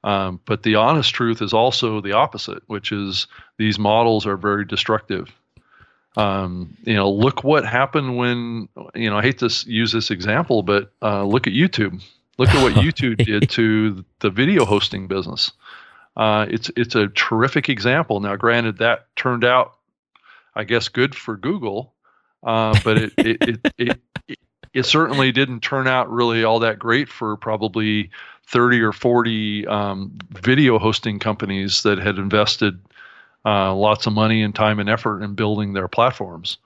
[0.02, 3.28] Um, but the honest truth is also the opposite, which is
[3.58, 5.30] these models are very destructive.
[6.16, 9.18] Um, you know, look what happened when you know.
[9.18, 12.02] I hate to use this example, but uh, look at YouTube.
[12.38, 15.52] Look at what YouTube did to the video hosting business.
[16.16, 18.20] Uh, it's it's a terrific example.
[18.20, 19.74] Now, granted, that turned out,
[20.54, 21.94] I guess, good for Google,
[22.42, 24.38] uh, but it it, it, it it
[24.74, 28.10] it certainly didn't turn out really all that great for probably
[28.46, 32.78] thirty or forty um, video hosting companies that had invested
[33.44, 36.58] uh, lots of money and time and effort in building their platforms.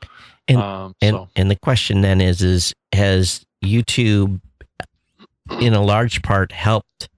[0.49, 4.41] And- um, And so and the question then is is has YouTube
[5.61, 7.09] in a large part helped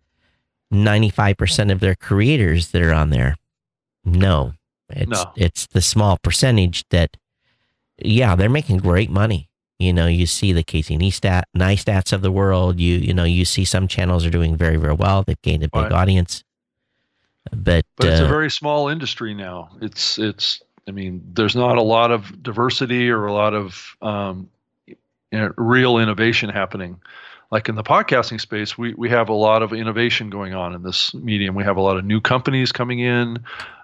[0.73, 3.37] 95% of their creators that are on there?
[4.05, 4.53] No.
[4.91, 5.33] It's No.
[5.37, 7.17] it's the small percentage that
[7.99, 9.49] yeah, they're making great money.
[9.79, 12.81] You know, you see the Casey Neistat, Neistats of the world.
[12.81, 15.23] You you know, you see some channels are doing very very well.
[15.25, 15.93] They've gained a big Right.
[15.93, 16.43] audience.
[17.51, 19.71] But, but it's a uh, very small industry now.
[19.81, 20.63] It's it's.
[20.87, 24.49] I mean, there's not a lot of diversity or a lot of um,
[24.87, 24.97] you
[25.33, 26.99] know, real innovation happening.
[27.51, 30.83] Like in the podcasting space, we we have a lot of innovation going on in
[30.83, 31.55] this medium.
[31.55, 33.39] We have a lot of new companies coming in.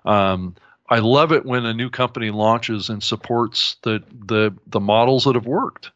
[0.05, 0.55] Um,
[0.91, 5.35] I love it when a new company launches and supports the the the models that
[5.35, 5.91] have worked.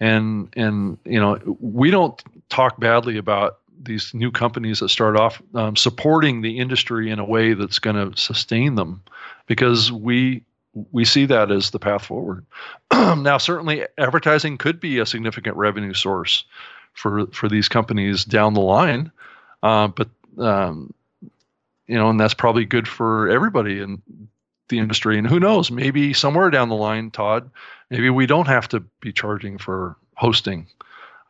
[0.00, 5.40] And and you know, we don't talk badly about these new companies that start off
[5.54, 9.02] um, supporting the industry in a way that's going to sustain them
[9.46, 10.42] because we
[10.92, 12.44] we see that as the path forward
[12.92, 16.44] now certainly advertising could be a significant revenue source
[16.96, 19.10] for for these companies down the line.
[19.62, 20.08] Uh, but
[20.38, 20.92] um,
[21.86, 24.02] you know and that's probably good for everybody in
[24.68, 25.16] the industry.
[25.16, 27.50] And who knows maybe somewhere down the line todd
[27.90, 30.66] maybe we don't have to be charging for hosting.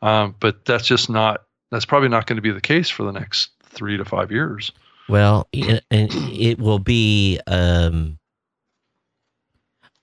[0.01, 3.11] Um, but that's just not that's probably not going to be the case for the
[3.11, 4.71] next three to five years.
[5.09, 8.17] Well, it, it will be um,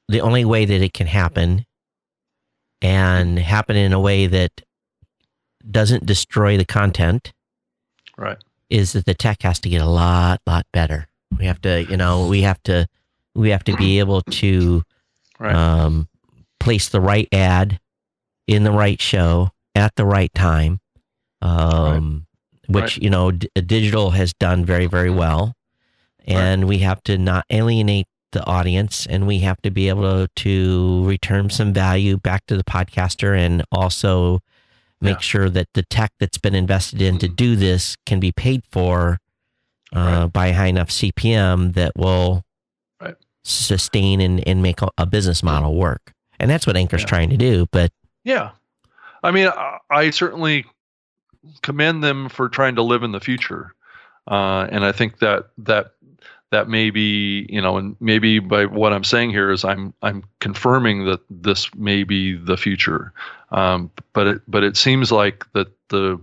[0.08, 1.64] the only way that it can happen
[2.82, 4.52] and happen in a way that
[5.70, 7.32] doesn't destroy the content
[8.16, 8.38] Right.
[8.70, 11.08] is that the tech has to get a lot, lot better.
[11.38, 12.86] We have to, you know, we have to,
[13.34, 14.82] we have to be able to
[15.38, 15.54] Right.
[15.54, 16.08] um,
[16.60, 17.80] place the right ad
[18.46, 20.80] in the right show at the right time,
[21.42, 22.26] um,
[22.68, 23.02] which Right.
[23.02, 25.54] you know d- digital has done very very well,
[26.26, 31.04] and we have to not alienate the audience, and we have to be able to
[31.04, 34.40] return some value back to the podcaster, and also
[35.04, 35.20] make Yeah.
[35.20, 39.18] sure that the tech that's been invested in to do this can be paid for
[39.94, 40.32] uh, Right.
[40.32, 42.42] by a high enough CPM that will
[43.00, 43.14] Right.
[43.44, 46.12] sustain and, and make a, business model work.
[46.40, 47.06] And that's what Anchor's Yeah.
[47.08, 47.66] trying to do.
[47.70, 47.92] But
[48.24, 48.50] Yeah.
[49.22, 50.64] I mean, I, I certainly
[51.62, 53.74] commend them for trying to live in the future,
[54.28, 55.92] uh, and I think that that
[56.54, 60.22] that may be you know and maybe by what i'm saying here is i'm i'm
[60.38, 63.12] confirming that this may be the future.
[63.50, 66.20] Um, but it but it seems like that the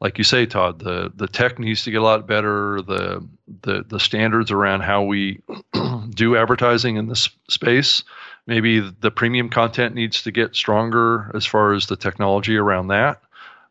[0.00, 2.80] like you say todd the the tech needs to get a lot better.
[2.82, 3.26] The
[3.62, 5.42] the the standards around how we
[6.10, 8.02] do advertising in this space
[8.46, 13.20] maybe the premium content needs to get stronger as far as the technology around that.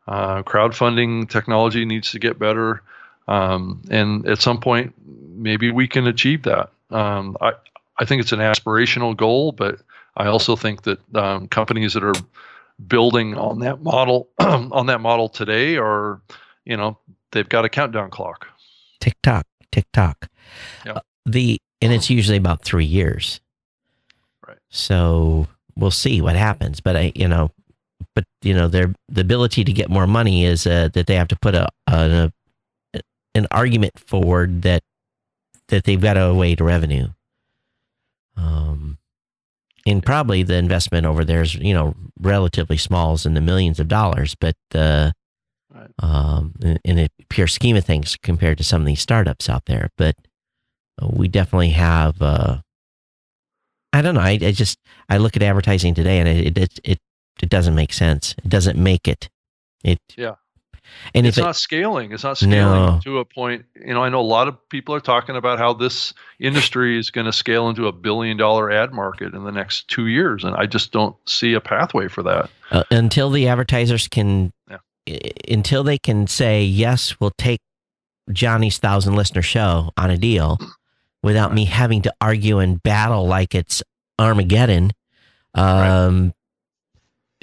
[0.06, 2.80] Uh, crowdfunding technology needs to get better.
[3.28, 4.94] Um, and at some point,
[5.40, 6.70] maybe we can achieve that.
[6.90, 7.52] Um, I,
[7.98, 9.80] I think it's an aspirational goal, but
[10.16, 12.14] I also think that um, companies that are
[12.86, 16.20] building on that model on that model today are,
[16.64, 16.98] you know,
[17.32, 18.46] they've got a countdown clock.
[19.00, 20.28] Tick tock, tick tock.
[20.84, 20.94] Yeah.
[20.94, 23.40] Uh, the and it's usually about three years.
[24.46, 24.58] Right.
[24.68, 25.46] So
[25.76, 27.50] we'll see what happens, but I, you know,
[28.14, 31.28] but you know, their the ability to get more money is uh, that they have
[31.28, 32.32] to put a, a
[33.34, 34.82] an argument forward that
[35.70, 37.08] that they've got a way to revenue.
[38.36, 38.98] Um,
[39.86, 43.80] and probably the investment over there is you know relatively small, is in the millions
[43.80, 45.12] of dollars, but uh,
[45.74, 45.90] right.
[45.98, 49.64] um, in, in a pure scheme of things compared to some of these startups out
[49.66, 50.14] there, but
[51.08, 52.20] we definitely have.
[52.20, 52.58] Uh,
[53.92, 54.20] I don't know.
[54.20, 54.78] I, I, just
[55.08, 56.98] I look at advertising today, and it it it
[57.42, 58.34] it doesn't make sense.
[58.44, 59.28] It doesn't make it.
[59.82, 60.34] It yeah.
[61.14, 62.12] And it's not scaling.
[62.12, 62.54] It's not scaling
[62.94, 63.00] no.
[63.04, 63.64] to a point.
[63.74, 67.10] You know, I know a lot of people are talking about how this industry is
[67.10, 70.54] going to scale into a billion dollar ad market in the next two years, and
[70.56, 75.18] I just don't see a pathway for that uh, until the advertisers can, yeah.
[75.48, 77.60] until they can say yes, we'll take
[78.30, 80.58] Johnny's thousand listener show on a deal
[81.22, 83.82] without me having to argue and battle like it's
[84.18, 84.92] Armageddon.
[85.54, 86.32] Um,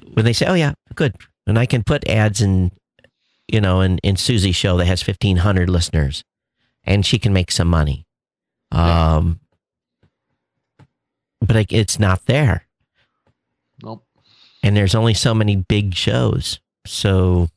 [0.01, 0.13] right.
[0.13, 1.15] When they say, "Oh yeah, good,"
[1.45, 2.71] and I can put ads in
[3.47, 6.23] you know, in, in Susie's show that has 1,500 listeners
[6.83, 8.05] and she can make some money.
[8.71, 9.39] Um,
[11.39, 12.67] but it's not there.
[13.83, 14.03] Nope.
[14.63, 16.59] And there's only so many big shows.
[16.85, 17.49] So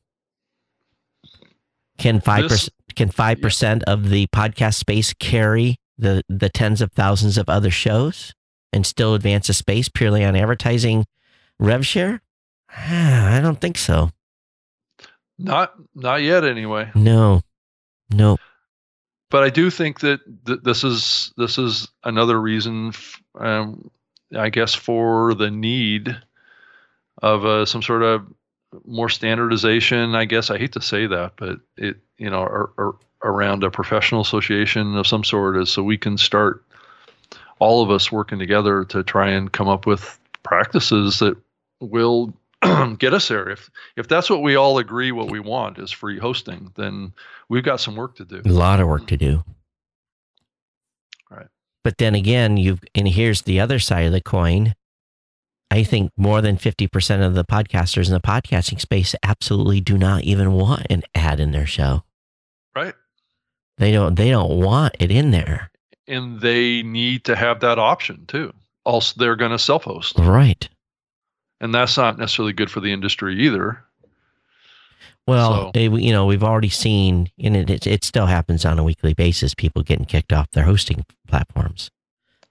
[1.98, 3.78] can 5% this, can 5 yeah.
[3.86, 8.32] of the podcast space carry the the tens of thousands of other shows
[8.72, 11.04] and still advance a space purely on advertising
[11.58, 12.22] rev share?
[12.70, 14.10] I don't think so.
[15.42, 16.90] Not not yet, anyway.
[16.94, 17.42] No,
[18.10, 18.36] no.
[19.30, 23.90] But I do think that th- this is this is another reason, f- um,
[24.36, 26.14] I guess, for the need
[27.22, 28.26] of uh, some sort of
[28.84, 30.14] more standardization.
[30.14, 33.70] I guess I hate to say that, but it you know or, or around a
[33.70, 36.64] professional association of some sort is so we can start
[37.58, 41.36] all of us working together to try and come up with practices that
[41.80, 42.32] will
[42.98, 43.48] get us there.
[43.48, 47.14] If if that's what we all agree what we want is free hosting, then
[47.48, 48.42] we've got some work to do.
[48.44, 49.44] A lot of work to do.
[51.30, 51.46] Right.
[51.84, 54.74] But then again, you've and here's the other side of the coin.
[55.72, 60.24] I think more than 50% of the podcasters in the podcasting space absolutely do not
[60.24, 62.02] even want an ad in their show.
[62.74, 62.94] Right.
[63.78, 65.70] They don't they don't want it in there.
[66.06, 68.52] And they need to have that option too.
[68.84, 70.18] Also they're going to self-host.
[70.18, 70.68] Right
[71.60, 73.84] and that's not necessarily good for the industry either.
[75.26, 75.80] Well, so.
[75.80, 79.54] you know, we've already seen, and it, it, it still happens on a weekly basis.
[79.54, 81.90] People getting kicked off their hosting platforms.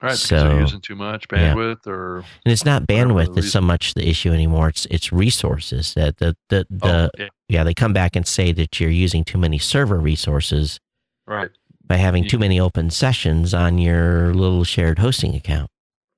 [0.02, 1.92] Right, so, because they're using too much bandwidth, yeah.
[1.92, 4.70] or and it's not bandwidth that's so much the issue anymore.
[4.70, 7.28] It's it's resources that oh, the the, the oh, yeah.
[7.50, 7.64] yeah.
[7.66, 10.80] they come back and say that you're using too many server resources,
[11.28, 11.50] right,
[11.86, 15.70] by having too many open sessions on your little shared hosting account,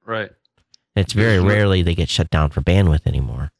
[0.05, 0.29] right.
[0.95, 1.47] It's very mm-hmm.
[1.47, 3.51] rarely they get shut down for bandwidth anymore.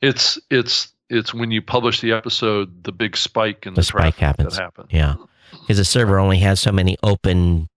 [0.00, 4.16] It's it's it's when you publish the episode, the big spike in the, the spike
[4.16, 4.56] happens.
[4.56, 4.88] That happens.
[4.90, 5.16] Yeah,
[5.50, 7.68] because the server only has so many open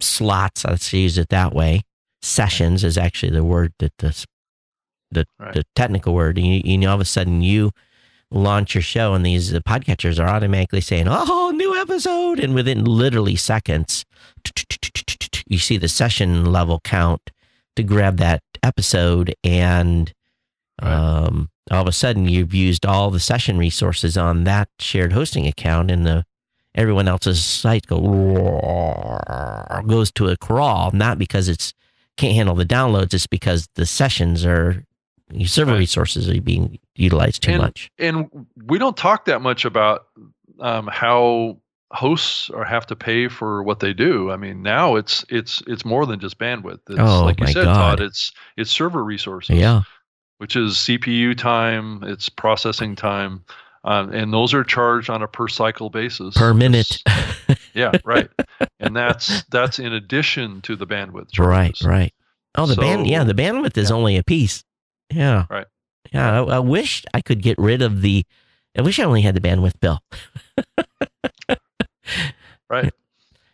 [0.00, 0.64] slots.
[0.64, 1.82] Let's use it that way.
[2.22, 4.26] Sessions is actually the word that the
[5.12, 5.54] the, right.
[5.54, 6.38] the technical word.
[6.38, 7.70] And you, you all of a sudden you
[8.30, 12.84] launch your show, and these the podcatchers are automatically saying, "Oh, new episode!" And within
[12.84, 14.04] literally seconds,
[15.46, 17.30] you see the session level count
[17.76, 20.12] to grab that episode and
[20.80, 25.46] um, all of a sudden you've used all the session resources on that shared hosting
[25.46, 26.24] account and the
[26.74, 27.98] everyone else's site go,
[29.86, 31.72] goes to a crawl not because it's
[32.16, 34.84] can't handle the downloads it's because the sessions are
[35.46, 35.78] server right.
[35.78, 40.06] resources are being utilized too and, much and we don't talk that much about
[40.60, 41.56] um, how
[41.92, 44.30] hosts are have to pay for what they do.
[44.30, 46.80] I mean, now it's it's it's more than just bandwidth.
[46.88, 47.74] It's, oh, like you said, God.
[47.74, 49.56] Todd, it's it's server resources.
[49.56, 49.82] Yeah.
[50.38, 53.44] Which is CPU time, it's processing time.
[53.84, 57.02] um, and those are charged on a per cycle basis per minute.
[57.74, 58.28] yeah, right.
[58.78, 61.86] And that's that's in addition to the bandwidth right, charges.
[61.86, 62.14] right.
[62.56, 63.06] Oh, the band.
[63.06, 63.96] Yeah, the bandwidth is yeah.
[63.96, 64.64] only a piece.
[65.12, 65.46] Yeah.
[65.50, 65.66] Right.
[66.12, 66.42] Yeah.
[66.42, 68.24] I, I wish I could get rid of the.
[68.76, 70.00] I wish I only had the bandwidth bill.
[72.68, 72.92] Right.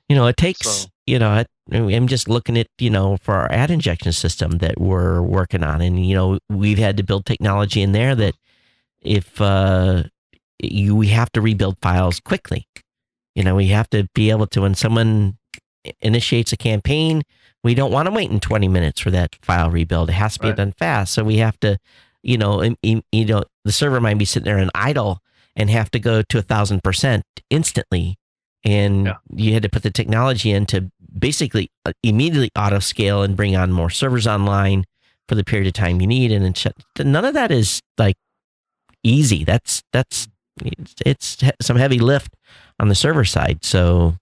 [0.08, 0.66] You know, it takes.
[0.68, 4.58] So- You know, I, I'm just looking at you know for our ad injection system
[4.58, 8.34] that we're working on, and you know we've had to build technology in there that
[9.00, 10.02] if uh,
[10.60, 12.66] you we have to rebuild files quickly.
[13.36, 15.36] You know, we have to be able to when someone
[16.00, 17.22] initiates a campaign,
[17.62, 20.08] we don't want to wait in 20 minutes for that file rebuild.
[20.10, 20.56] It has to be Right.
[20.56, 21.12] done fast.
[21.12, 21.78] So we have to,
[22.22, 25.20] you know, you know, the server might be sitting there and idle
[25.54, 28.16] and have to go to a thousand percent instantly.
[28.66, 29.14] And Yeah.
[29.32, 33.54] you had to put the technology in to basically uh, immediately auto scale and bring
[33.56, 34.84] on more servers online
[35.28, 36.32] for the period of time you need.
[36.32, 38.16] And then shut, none of that is like
[39.04, 39.44] easy.
[39.44, 40.26] That's, that's,
[40.64, 42.34] it's, it's some heavy lift
[42.80, 43.64] on the server side.
[43.64, 44.16] So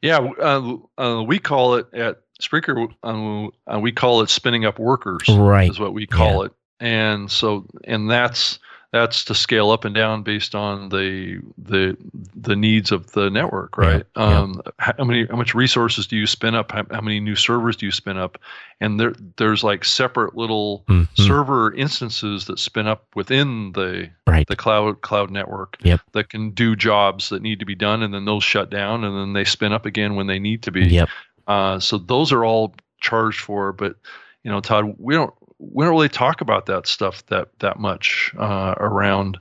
[0.00, 2.88] Yeah, uh, uh, we call it at Spreaker.
[3.02, 5.28] Uh, uh, we call it spinning up workers.
[5.28, 5.70] Right.
[5.70, 6.52] is what we call it.
[6.80, 8.58] And so, and that's
[8.92, 11.96] that's to scale up and down based on the the
[12.36, 14.04] the needs of the network, right?
[14.16, 14.40] yeah.
[14.40, 16.72] Um, how many how much resources do you spin up?
[16.72, 18.38] How, how many new servers do you spin up?
[18.80, 21.08] And there there's like separate little Mhm.
[21.14, 24.46] server instances that spin up within the right.
[24.46, 26.00] the cloud cloud network Yep.
[26.12, 29.16] that can do jobs that need to be done, and then those shut down, and
[29.16, 30.86] then they spin up again when they need to be.
[30.86, 31.08] Yep.
[31.48, 33.96] Uh, so those are all charged for, but
[34.44, 35.32] you know, Todd, we don't
[35.70, 39.38] we don't really talk about that stuff that that much uh, around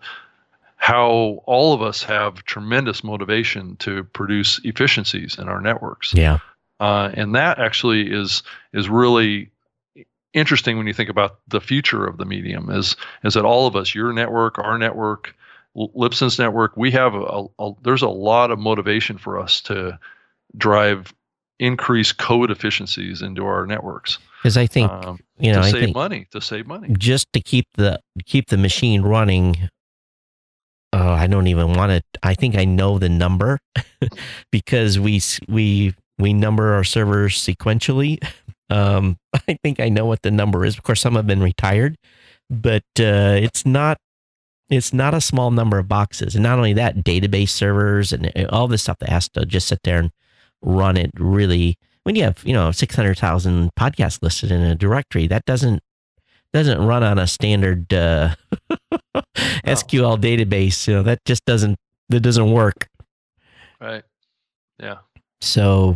[0.77, 6.39] how all of us have tremendous motivation to produce efficiencies in our networks, Yeah.
[6.79, 8.43] uh, and that actually is
[8.73, 9.49] is really
[10.33, 12.69] interesting when you think about the future of the medium.
[12.69, 15.35] Is is that all of us, your network, our network,
[15.75, 19.99] Libsyn's network, we have a, a there's a lot of motivation for us to
[20.57, 21.13] drive
[21.61, 25.93] increased code efficiencies into our networks Because I think, um, you know, to I save
[25.93, 26.27] money.
[26.31, 26.93] To save money.
[26.97, 29.69] just to keep the keep the machine running.
[30.91, 32.01] Oh, I don't even want to.
[32.21, 33.59] I think I know the number
[34.51, 38.21] because we we we number our servers sequentially.
[38.71, 39.17] Um,
[39.49, 40.77] I think I know what the number is.
[40.77, 41.97] Of course, some have been retired,
[42.49, 43.97] but uh, it's not
[44.69, 46.35] it's not a small number of boxes.
[46.35, 49.67] And not only that, database servers and uh, all this stuff that has to just
[49.67, 50.11] sit there and
[50.61, 51.11] run it.
[51.15, 55.45] Really, when you have you know six hundred thousand podcasts listed in a directory, that
[55.45, 55.81] doesn't
[56.53, 58.35] doesn't run on a standard uh,
[59.65, 60.87] SQL database.
[60.87, 61.77] You know that just doesn't
[62.09, 62.87] that doesn't work.
[63.79, 64.03] Right.
[64.79, 64.97] Yeah.
[65.41, 65.95] So,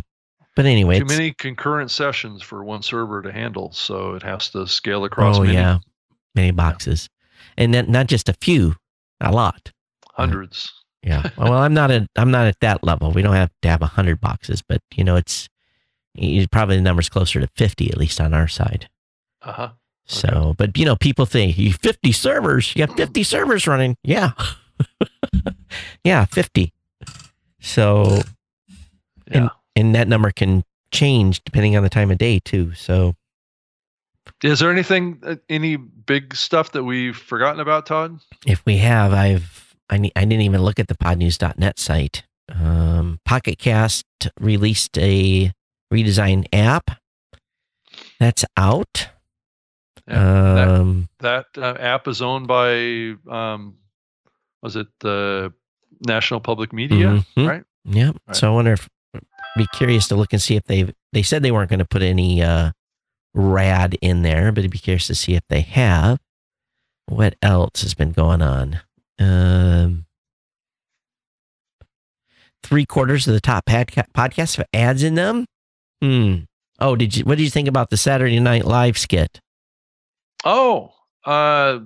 [0.56, 4.66] but anyway, Too many concurrent sessions for one server to handle, so it has to
[4.66, 5.78] scale across oh many yeah,
[6.34, 7.08] many boxes,
[7.56, 8.74] and then not just a few,
[9.20, 9.72] a lot.
[10.14, 10.72] hundreds.
[11.06, 11.30] Yeah.
[11.38, 13.12] well, I'm not at I'm not at that level.
[13.12, 15.48] We don't have to have a hundred boxes, but you know, it's
[16.14, 18.88] it's probably the number's closer to fifty at least on our side.
[19.42, 19.68] Uh huh.
[20.08, 23.96] So, but you know, people think you 50 servers, you have 50 servers running.
[24.04, 24.30] Yeah.
[26.04, 26.72] yeah, 50.
[27.60, 28.20] So,
[29.28, 29.48] Yeah.
[29.74, 30.62] and that number can
[30.92, 32.72] change depending on the time of day too.
[32.74, 33.16] So,
[34.44, 38.20] Is there anything, uh, any big stuff that we've forgotten about, Todd?
[38.46, 42.24] if we have, I've, I, ne- I didn't even look at the podnews.net site.
[42.48, 44.04] Um, Pocket Cast
[44.40, 45.52] released a
[45.92, 46.90] redesigned app
[48.20, 49.08] that's out.
[50.08, 53.76] Yeah, that- um, That uh, app is owned by, um,
[54.62, 55.52] was it the
[56.06, 57.24] National Public Media?
[57.36, 57.48] Mhm.
[57.48, 57.64] Right.
[57.84, 58.12] Yeah.
[58.26, 58.36] Right.
[58.36, 58.88] So I wonder if
[59.56, 62.02] be curious to look and see if they they said they weren't going to put
[62.02, 62.72] any uh
[63.34, 66.18] rad in there, but I'd be curious to see if they have.
[67.06, 68.80] What else has been going on?
[69.18, 70.06] Um
[72.62, 75.46] three quarters of the top podca- podcasts have ads in them.
[76.02, 76.38] Hmm.
[76.78, 77.24] Oh, did you?
[77.24, 79.40] What did you think about the Saturday Night Live skit?
[80.44, 80.92] Oh,
[81.24, 81.78] uh,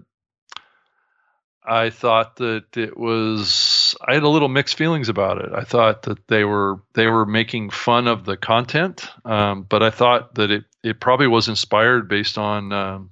[1.64, 3.94] I thought that it was.
[4.08, 5.52] I had a little mixed feelings about it.
[5.54, 9.90] I thought that they were they were making fun of the content, um, but I
[9.90, 13.10] thought that it it probably was inspired based on um,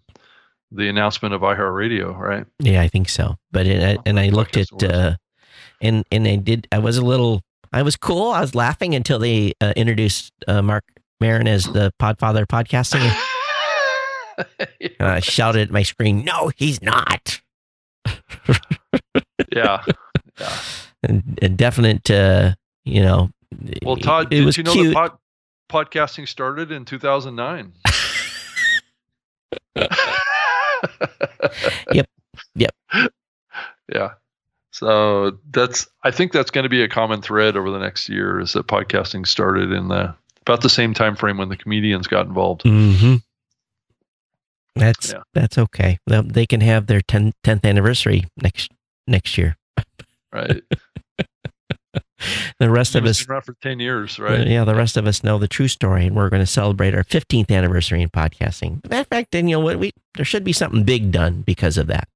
[0.70, 2.46] the announcement of iHeartRadio, right?
[2.58, 3.36] Yeah, I think so.
[3.50, 5.16] But it, and I looked at uh,
[5.80, 6.68] and and I did.
[6.72, 7.42] I was a little.
[7.72, 8.30] I was cool.
[8.30, 10.84] I was laughing until they uh, introduced uh, Marc
[11.20, 13.12] Maron as the Podfather podcasting.
[14.80, 17.40] And I shouted at my screen, "No, he's not."
[19.52, 19.84] yeah,
[20.40, 20.58] yeah.
[21.02, 22.54] And, and definite, uh,
[22.84, 23.30] you know.
[23.82, 24.94] Well, Todd, it did was you know cute.
[24.94, 25.18] that
[25.68, 27.72] pod, podcasting started in 2009?
[31.92, 32.06] Yep,
[32.54, 32.74] yep.
[33.92, 34.10] Yeah.
[34.70, 38.38] So that's I think that's going to be a common thread over the next year
[38.40, 42.26] is that podcasting started in the about the same time frame when the comedians got
[42.26, 42.62] involved.
[42.64, 43.16] Mm-hmm.
[44.76, 45.22] That's Yeah.
[45.34, 45.98] that's okay.
[46.06, 48.70] They- They can have their 10, 10th anniversary next
[49.06, 49.56] next year.
[50.32, 50.62] Right.
[52.58, 54.46] The rest of us, been around for ten years, uh, right?
[54.46, 57.04] yeah, the rest of us know the true story, and we're going to celebrate our
[57.04, 58.82] 15th anniversary in podcasting.
[58.88, 59.78] Matter of fact, then you know what?
[59.78, 62.08] We there should be something big done because of that.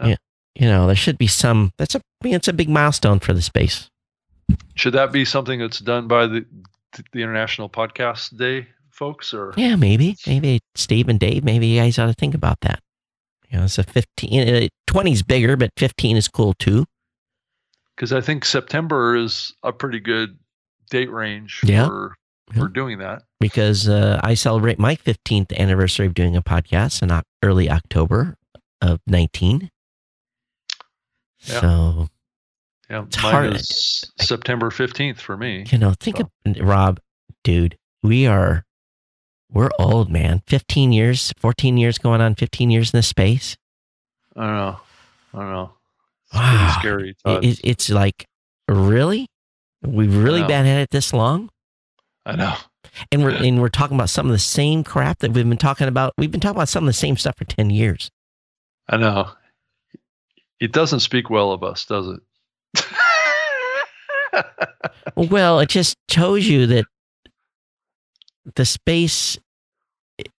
[0.00, 0.06] Yeah.
[0.06, 0.16] Yeah,
[0.54, 1.72] you know, there should be some.
[1.76, 3.90] That's a I mean, it's a big milestone for the space.
[4.76, 6.46] Should that be something that's done by the
[7.12, 11.98] the International Podcast Day folks, or Yeah, maybe, maybe Steve and Dave, maybe you guys
[11.98, 12.80] ought to think about that.
[13.50, 16.86] You know, it's a 15, uh, 20 is bigger, but 15 is cool too.
[17.94, 20.38] Because I think September is a pretty good
[20.90, 21.86] date range Yeah.
[21.86, 22.16] for
[22.52, 22.60] Yeah.
[22.62, 23.22] for doing that.
[23.40, 28.36] because uh, I celebrate my 15th anniversary of doing a podcast in early October
[28.80, 29.70] of 19.
[31.40, 31.60] Yeah.
[31.60, 32.08] So,
[32.90, 33.54] Yeah, It's mine hard.
[33.54, 35.64] is September fifteenth for me.
[35.70, 37.00] you know, think So- of Rob,
[37.42, 38.64] dude, we are,
[39.50, 40.42] we're old, man.
[40.46, 43.56] 15 years, 14 years going on, 15 years in this space.
[44.36, 44.80] I don't know.
[45.32, 45.72] I don't know.
[46.34, 46.76] Wow.
[46.78, 47.16] scary.
[47.24, 48.26] It, it's like,
[48.68, 49.28] really?
[49.82, 51.50] We've really been at it this long?
[52.26, 52.54] I know.
[53.12, 55.88] And we're, and we're talking about some of the same crap that we've been talking
[55.88, 56.12] about.
[56.18, 58.10] We've been talking about some of the same stuff for 10 years.
[58.88, 59.30] I know.
[60.60, 62.20] It doesn't speak well of us, does it?
[65.16, 66.86] Well, it just shows you that
[68.56, 69.38] the space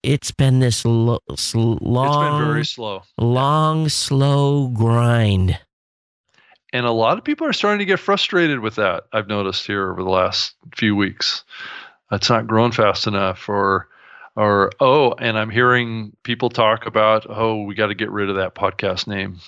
[0.03, 3.03] it's been this lo- s- it's been long very slow.
[3.19, 5.59] long slow grind.
[6.75, 9.05] And a lot of people are starting to get frustrated with that.
[9.13, 11.45] I've noticed here over the last few weeks.
[12.11, 13.89] It's not growing fast enough or
[14.35, 18.37] or oh, and I'm hearing people talk about, oh, we got to get rid of
[18.37, 19.39] that podcast name.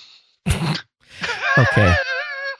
[1.57, 1.95] Okay.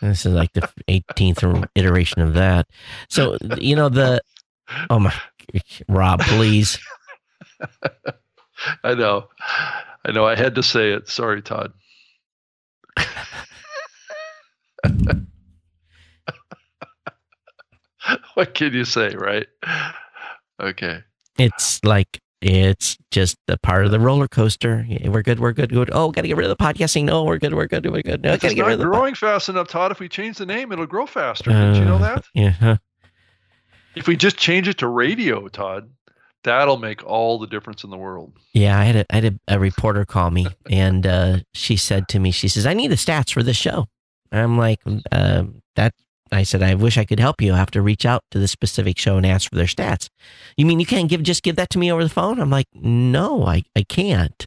[0.02, 2.65] This is like the 18th iteration of that.
[3.10, 4.22] So, you know the
[4.89, 5.14] Oh my
[5.88, 6.80] Rob, please.
[8.84, 9.27] I know.
[10.03, 11.10] I know I had to say it.
[11.10, 11.73] Sorry, Todd.
[18.36, 19.48] what can you say, right?
[20.62, 20.99] Okay.
[21.38, 24.86] It's like it's just a part of the roller coaster.
[25.06, 25.90] We're good, we're good, good.
[25.91, 27.04] Oh, gotta get rid of the podcasting.
[27.06, 28.22] No, we're good, we're good, we're good.
[28.24, 29.91] No, It's gotta get not rid of the growing fast enough, Todd.
[29.91, 31.52] If we change the name, it'll grow faster.
[31.52, 32.26] Did you know Uh, that?
[32.34, 32.52] Yeah.
[32.52, 32.78] huh.
[33.95, 35.90] If we just change it to radio, Todd,
[36.44, 38.34] that'll make all the difference in the world.
[38.54, 42.08] Yeah, I had a, I had a, a reporter call me, and uh, she said
[42.10, 43.88] to me, she says, "I need the stats for this show."
[44.32, 44.80] I'm like,
[45.12, 45.44] uh,
[45.76, 45.94] "That."
[46.32, 47.54] I said, "I wish I could help you.
[47.54, 50.10] I have to reach out to the specific show and ask for their stats."
[50.58, 52.40] You mean you can't give just give that to me over the phone?
[52.40, 54.45] I'm like, "No, I I can't."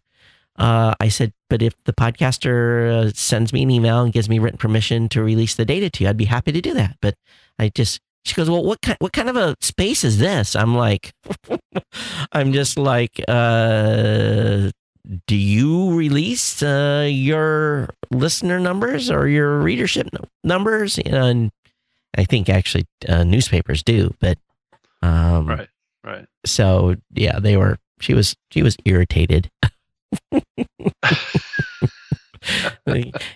[0.58, 4.38] Uh, I said, "But if the podcaster uh, sends me an email and gives me
[4.38, 7.14] written permission to release the data to you, I'd be happy to do that." But
[7.58, 10.74] I just she goes, "Well, what kind what kind of a space is this?" I'm
[10.74, 11.12] like,
[12.32, 14.70] I'm just like, uh,
[15.26, 20.08] do you release uh, your listener numbers or your readership
[20.44, 20.98] numbers?
[20.98, 21.50] And
[22.16, 24.38] I think actually uh, newspapers do, but
[25.02, 25.68] um, Right.
[26.04, 26.26] Right.
[26.46, 27.78] So yeah, they were.
[28.00, 28.34] She was.
[28.50, 29.50] She was irritated.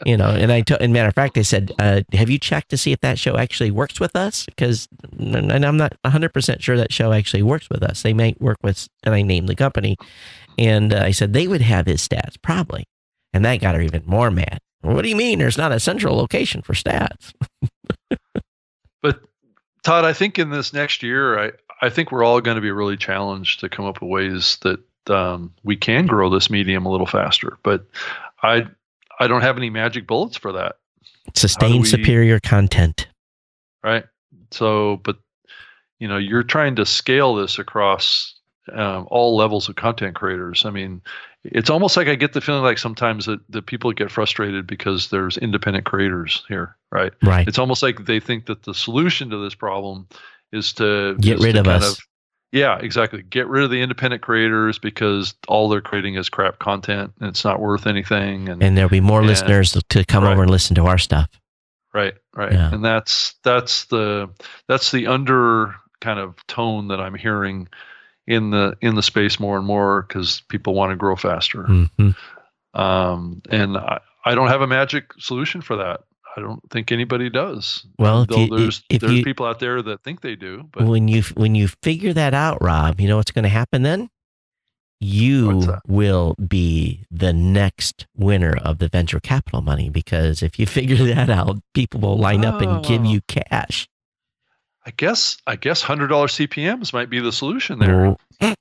[0.06, 2.70] you know, and I told, and matter of fact, I said, uh, "Have you checked
[2.70, 4.88] to see if that show actually works with us?" Because,
[5.18, 8.02] and I'm not 100 percent sure that show actually works with us.
[8.02, 9.96] They may work with, and I named the company,
[10.58, 12.84] and uh, I said they would have his stats probably,
[13.32, 14.58] and that got her even more mad.
[14.82, 15.38] What do you mean?
[15.38, 17.32] There's not a central location for stats.
[19.02, 19.20] But
[19.82, 21.52] Todd, I think in this next year, I,
[21.82, 24.80] I think we're all going to be really challenged to come up with ways that
[25.10, 27.58] um, we can grow this medium a little faster.
[27.62, 27.84] But
[28.42, 28.66] I
[29.20, 30.76] I don't have any magic bullets for that,
[31.34, 33.08] Sustain we- superior content.
[33.82, 34.04] right?
[34.50, 35.18] So, but
[35.98, 38.34] you know, you're trying to scale this across
[38.72, 40.64] um, all levels of content creators.
[40.64, 41.02] I mean,
[41.44, 45.10] it's almost like I get the feeling like sometimes that, that people get frustrated because
[45.10, 47.12] there's independent creators here, right?
[47.22, 47.46] Right.
[47.46, 50.08] it's almost like they think that the solution to this problem
[50.52, 52.00] is to Get is rid to of us.
[52.52, 53.22] yeah, exactly.
[53.22, 57.44] Get rid of the independent creators because all they're creating is crap content and it's
[57.44, 58.48] not worth anything.
[58.48, 59.28] And, And there'll be more Yeah.
[59.28, 60.32] listeners to come Right.
[60.32, 61.28] over and listen to our stuff.
[61.92, 62.52] right, right.
[62.52, 62.72] Yeah.
[62.72, 64.30] And that's that's the
[64.68, 67.68] that's the under kind of tone that I'm hearing
[68.26, 71.64] in the in the space more and more because people want to grow faster.
[71.64, 72.10] hmm
[72.74, 76.00] Um, and I, I don't have a magic solution for that.
[76.36, 77.86] I don't think anybody does.
[77.98, 81.22] Well, you- there's there's you- people out there that think they do, but When you
[81.36, 84.08] when you figure that out, Rob, you know what's going to happen then?
[85.00, 90.96] you will be the next winner of the venture capital money because if you figure
[91.14, 93.04] that out, people will line up and give Oh.
[93.10, 93.86] you cash.
[94.86, 98.16] I guess I guess hundred dollar CPMS might be the solution there.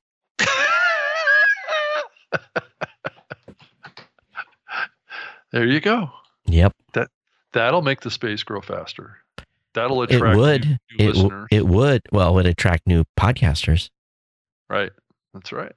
[5.52, 6.10] There you go.
[6.48, 7.10] Yep, That
[7.54, 9.18] that'll make the space grow faster.
[9.74, 10.66] That'll attract it would.
[10.66, 12.02] new, new It, w- it would.
[12.12, 13.90] Well, it would attract new podcasters
[14.70, 14.91] right.
[15.34, 15.72] That's right.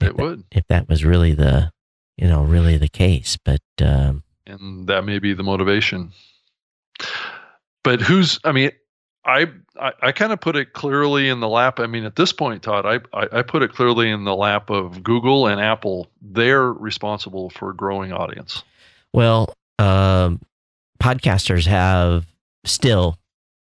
[0.00, 0.44] If It that- would.
[0.50, 1.70] if that was really the,
[2.16, 3.38] you know, really the case.
[3.44, 6.12] But um, and that may be the motivation.
[7.84, 8.38] But who's?
[8.44, 8.70] I mean,
[9.24, 9.46] I
[9.78, 11.78] I, I kind of put it clearly in the lap.
[11.80, 14.70] I mean, at this point, Todd, I, I I put it clearly in the lap
[14.70, 16.08] of Google and Apple.
[16.22, 18.62] They're responsible for growing audience.
[19.12, 20.40] Well, um,
[21.02, 22.26] podcasters have
[22.64, 23.16] still.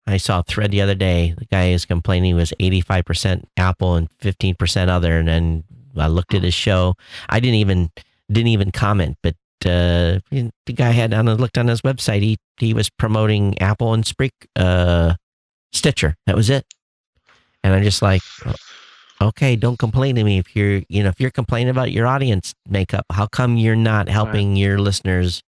[0.09, 1.35] I saw a thread the other day.
[1.37, 5.63] The guy is complaining was eighty five percent Apple and fifteen percent other, and then
[5.97, 6.95] I looked at his show.
[7.29, 7.91] I didn't even
[8.31, 9.35] didn't even comment, but
[9.65, 12.21] uh, the guy had on looked on his website.
[12.21, 15.15] He he was promoting Apple and Spreaker, uh,
[15.73, 16.15] Stitcher.
[16.25, 16.65] That was it.
[17.63, 18.21] And I'm just like,
[19.21, 22.53] okay, don't complain to me if you're you know if you're complaining about your audience
[22.69, 23.05] makeup.
[23.11, 25.41] How come you're not helping your listeners?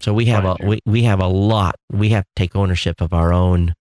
[0.00, 1.76] So we have a we, we have a lot.
[1.90, 3.74] We have to take ownership of our own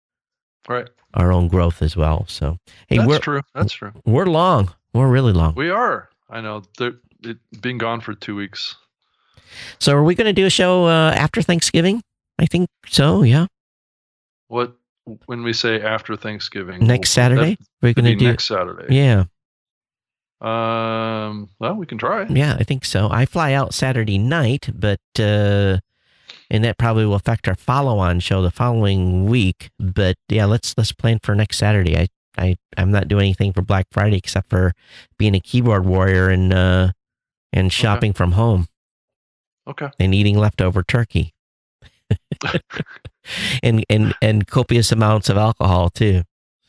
[0.68, 0.88] Right.
[1.14, 2.26] our own growth as well.
[2.30, 2.57] So
[2.88, 3.41] hey, That's we're true.
[3.53, 3.91] That's true.
[4.05, 4.73] we're long.
[4.93, 5.55] We're really long.
[5.55, 6.10] We are.
[6.30, 6.64] I know.
[6.77, 6.93] They're
[7.23, 8.76] it, been gone for two weeks.
[9.80, 12.01] So are we going to do a show uh, after Thanksgiving?
[12.39, 13.23] I think so.
[13.23, 13.47] Yeah,
[14.47, 14.75] What
[15.25, 16.85] when we say after Thanksgiving?
[16.85, 18.25] next Saturday we're going to do.
[18.27, 18.93] next Saturday.
[18.95, 19.25] Yeah,
[20.41, 21.49] Um.
[21.59, 22.25] Well, we can try.
[22.29, 23.09] yeah, I think so.
[23.11, 25.77] I fly out Saturday night, but uh,
[26.49, 29.69] and that probably will affect our follow-on show the following week.
[29.79, 31.97] But yeah, let's let's plan for next Saturday.
[31.97, 32.07] I
[32.37, 34.73] I I'm not doing anything for Black Friday except for
[35.17, 36.91] being a keyboard warrior and uh
[37.53, 38.67] and shopping from home
[39.67, 39.89] Okay.
[39.99, 41.33] and eating leftover turkey.
[43.61, 46.23] and and and copious amounts of alcohol too.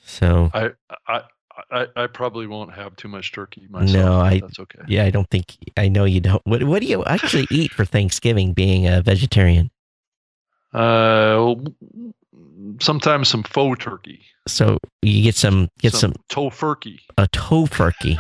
[0.04, 0.70] So I
[1.08, 1.22] I
[1.70, 3.92] I, I probably won't have too much turkey myself.
[3.92, 4.80] No, I- That's okay.
[4.88, 6.42] yeah, I don't think I know you don't.
[6.44, 8.52] What what do you actually eat for Thanksgiving?
[8.54, 9.70] Being a vegetarian,
[10.72, 11.54] Uh,
[12.80, 14.20] sometimes some faux turkey.
[14.48, 16.98] so you get some get some, tofurkey.
[17.18, 18.16] a tofurkey.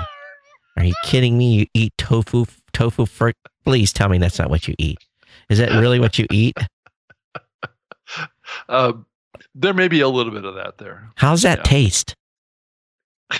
[0.76, 1.54] Are you kidding me?
[1.54, 3.32] You eat tofu tofu fur?
[3.64, 4.98] Please tell me that's not what you eat.
[5.48, 6.56] Is that really what you eat?
[8.68, 8.92] Uh,
[9.54, 11.10] there may be a little bit of that there.
[11.16, 11.62] How's that Yeah.
[11.64, 12.14] taste?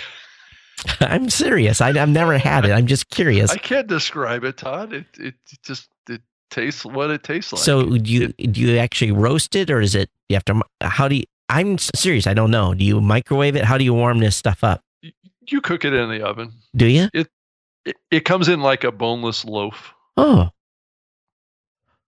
[0.99, 1.81] I'm serious.
[1.81, 2.71] I, I've never had it.
[2.71, 3.51] I'm just curious.
[3.51, 4.93] I can't describe it, Todd.
[4.93, 6.21] It it just it
[6.51, 7.61] tastes what it tastes like.
[7.61, 10.61] so do you do you actually roast it or is it you have to?
[10.81, 11.23] How do you?
[11.49, 12.27] I'm serious.
[12.27, 12.73] I don't know.
[12.73, 13.63] Do you microwave it?
[13.65, 14.81] How do you warm this stuff up?
[15.47, 16.51] you cook it in the oven.
[16.75, 17.07] Do you?
[17.13, 17.27] It
[18.11, 19.93] it comes in like a boneless loaf.
[20.17, 20.49] Oh.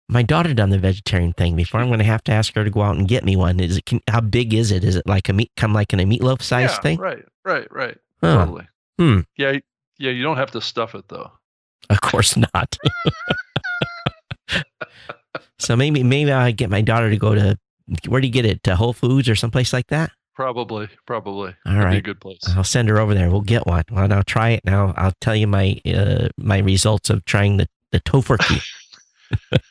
[0.08, 1.80] My daughter done the vegetarian thing before.
[1.80, 3.58] I'm going to have to ask her to go out and get me one.
[3.58, 4.84] Is it can, how big is it?
[4.84, 6.98] Is it like a meat come like in a meatloaf size yeah, thing?
[6.98, 7.98] Right, right, right.
[8.20, 8.44] Huh.
[8.44, 8.68] Totally.
[8.98, 9.20] Hmm.
[9.36, 9.58] Yeah,
[9.98, 10.10] yeah.
[10.10, 11.32] You don't have to stuff it though.
[11.90, 12.76] Of course not.
[15.58, 17.58] so maybe maybe I get my daughter to go to
[18.08, 18.62] where do you get it?
[18.64, 20.10] To Whole Foods or someplace like that?
[20.34, 21.54] Probably, probably.
[21.64, 22.02] All That'd be a right.
[22.02, 22.40] good place.
[22.54, 23.30] I'll send her over there.
[23.30, 23.84] We'll get one.
[23.90, 24.92] Well, I'll try it now.
[24.96, 28.62] I'll tell you my uh, my results of trying the the tofurkey.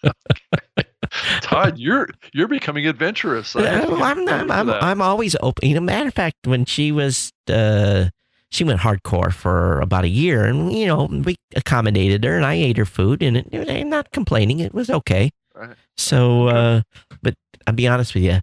[1.41, 3.55] Todd, you're you're becoming adventurous.
[3.55, 4.69] I have to give I'm, not, I'm.
[4.69, 5.67] I'm always open.
[5.67, 8.09] You know, matter of fact, when she was, uh,
[8.51, 12.55] she went hardcore for about a year, and you know, we accommodated her, and I
[12.55, 14.59] ate her food, and it, I'm not complaining.
[14.59, 15.31] It was okay.
[15.53, 15.75] Right.
[15.97, 16.81] So, uh,
[17.21, 18.39] but I'll be honest with you,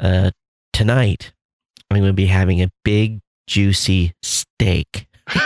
[0.00, 0.30] uh,
[0.72, 1.32] tonight
[1.90, 5.06] I'm going to be having a big, juicy steak.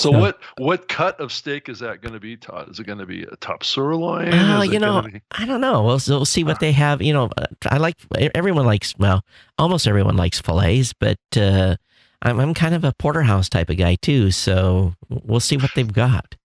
[0.00, 2.70] so what what cut of steak is that going to be, Todd?
[2.70, 4.28] Is it going to be a top sirloin?
[4.28, 5.82] Is you know, be- I don't know.
[5.82, 7.02] We'll, we'll see what they have.
[7.02, 7.96] You know, uh, I like
[8.34, 9.24] everyone likes well,
[9.58, 11.76] almost everyone likes fillets, but uh,
[12.22, 14.30] I'm I'm kind of a porterhouse type of guy too.
[14.30, 16.36] So we'll see what they've got.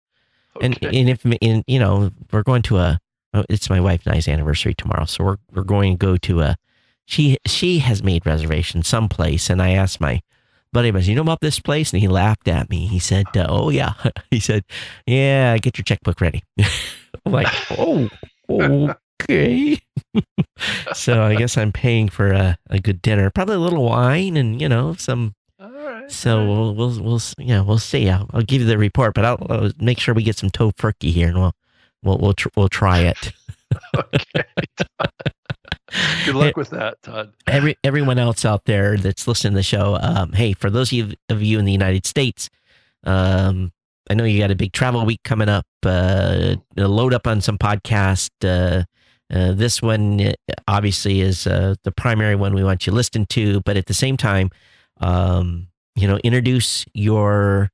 [0.62, 0.88] And Okay.
[0.88, 3.00] and and if and, you know we're going to a
[3.34, 6.42] oh, it's my wife and I's anniversary tomorrow, so we're we're going to go to
[6.42, 6.56] a
[7.06, 10.22] she she has made reservations someplace, and I asked my
[10.76, 12.86] buddy, I was, you know about this place, and he laughed at me.
[12.86, 13.94] He said, uh, "Oh yeah,"
[14.30, 14.66] he said,
[15.08, 16.44] "Yeah, get your checkbook ready."
[17.26, 18.10] I'm like, "Oh,
[18.50, 19.80] okay."
[20.94, 24.62] so I guess I'm paying for a, a good dinner, probably a little wine, and
[24.62, 26.12] you know some all right.
[26.12, 26.48] so all right.
[26.48, 28.10] we'll we'll we'll yeah we'll see.
[28.10, 31.12] I'll, I'll give you the report, but I'll, I'll make sure we get some tofurkey
[31.12, 31.56] here, and we'll
[32.04, 33.32] we'll we'll tr- we'll try it.
[33.96, 34.44] okay.
[36.26, 37.34] Good luck with that, Todd.
[37.48, 40.94] Every everyone else out there that's listening to the show, um, hey, for those of
[40.94, 42.50] you, of you in the United States,
[43.04, 43.72] um,
[44.10, 45.66] I know you got a big travel week coming up.
[45.84, 48.30] Uh, load up on some podcast.
[48.44, 48.84] Uh,
[49.34, 50.34] uh, this one uh,
[50.68, 53.94] obviously is uh, the primary one we want you to listen to, but at the
[53.94, 54.50] same time,
[55.02, 57.72] um, you know, introduce your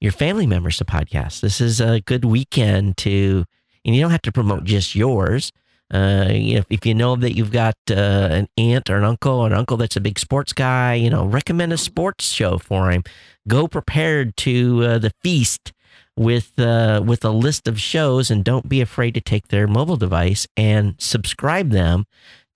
[0.00, 1.40] your family members to podcasts.
[1.40, 3.44] This is a good weekend to,
[3.84, 5.52] and you don't have to promote just yours.
[5.92, 7.94] Uh, if, if you know that you've got uh,
[8.30, 11.26] an aunt or an uncle or an uncle that's a big sports guy, you know,
[11.26, 13.02] recommend a sports show for him.
[13.46, 15.72] Go prepared to uh, the feast
[16.16, 19.96] with uh, with a list of shows, and don't be afraid to take their mobile
[19.96, 22.06] device and subscribe them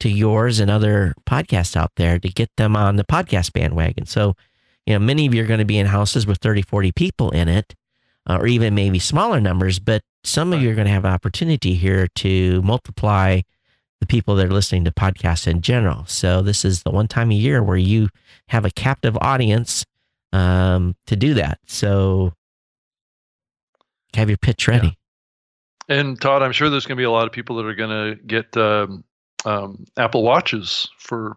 [0.00, 4.06] to yours and other podcasts out there to get them on the podcast bandwagon.
[4.06, 4.34] So,
[4.84, 7.30] you know, many of you are going to be in houses with 30, 40 people
[7.30, 7.74] in it,
[8.28, 11.12] uh, or even maybe smaller numbers, but some of you are going to have an
[11.12, 13.40] opportunity here to multiply
[14.00, 16.04] the people that are listening to podcasts in general.
[16.06, 18.08] So this is the one time a year where you
[18.48, 19.84] have a captive audience
[20.32, 21.58] um, to do that.
[21.66, 22.32] So
[24.14, 24.98] have your pitch ready.
[25.88, 25.98] Yeah.
[25.98, 27.90] And Todd, I'm sure there's going to be a lot of people that are going
[27.90, 29.04] to get um,
[29.44, 31.36] um, Apple Watches for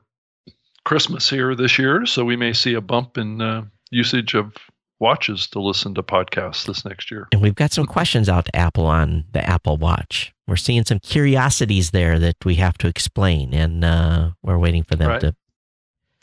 [0.84, 2.06] Christmas here this year.
[2.08, 4.56] So we may see a bump in uh, usage of
[5.00, 7.28] watches to listen to podcasts this next year.
[7.32, 10.34] And we've got some questions out to Apple on the Apple Watch.
[10.48, 14.96] We're seeing some curiosities there that we have to explain, and uh, we're waiting for
[14.96, 15.22] them right.
[15.22, 15.36] to.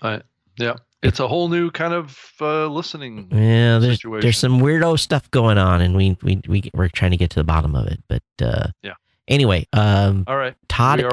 [0.03, 0.23] Right.
[0.59, 0.75] Yeah.
[1.03, 3.29] It's a whole new kind of uh, listening.
[3.31, 4.23] Yeah, there's, situation.
[4.23, 7.39] there's some weirdo stuff going on, and we we we we're trying to get to
[7.39, 8.03] the bottom of it.
[8.09, 8.95] But uh, yeah.
[9.29, 10.55] Anyway, um, all right.
[10.69, 11.13] Todd, at,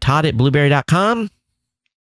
[0.00, 1.30] Todd at blubrry.com.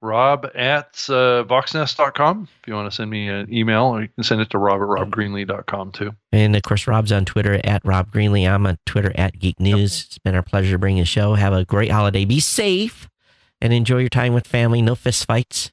[0.04, 4.24] Rob at uh, voxnest.com if you want to send me an email, or you can
[4.24, 6.12] send it to rob at robgreenlee.com too.
[6.32, 8.50] And of course, Rob's on Twitter at Rob Greenlee.
[8.50, 10.02] I'm on Twitter at Geek News.
[10.02, 10.08] Yep.
[10.08, 11.36] It's been our pleasure to bring the show.
[11.36, 12.26] Have a great holiday.
[12.26, 13.10] Be safe
[13.62, 14.82] and enjoy your time with family.
[14.82, 15.72] No fist fights.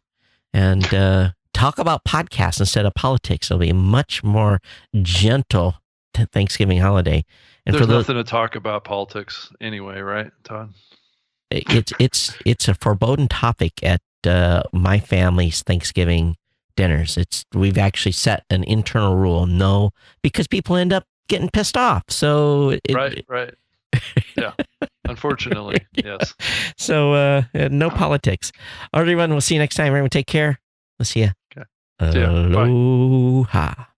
[0.54, 3.50] And uh, talk about podcasts instead of politics.
[3.50, 4.60] It'll be a much more
[5.02, 5.74] gentle
[6.14, 7.24] Thanksgiving holiday.
[7.66, 10.72] And There's for nothing to talk about politics anyway, right, Todd?
[11.50, 16.36] It's it's it's a foreboding topic at uh, my family's Thanksgiving
[16.76, 17.16] dinners.
[17.16, 19.90] It's we've actually set an internal rule, no,
[20.22, 22.04] because people end up getting pissed off.
[22.08, 23.54] So it, right, right,
[24.36, 24.52] yeah.
[25.04, 26.34] Unfortunately, yes.
[26.76, 28.52] So uh, no politics.
[28.92, 29.30] All right, everyone.
[29.30, 29.88] We'll see you next time.
[29.88, 30.60] Everyone, take care.
[30.98, 31.30] We'll see you.
[31.56, 31.66] Okay.
[32.12, 32.30] See ya.
[32.30, 33.89] Aloha.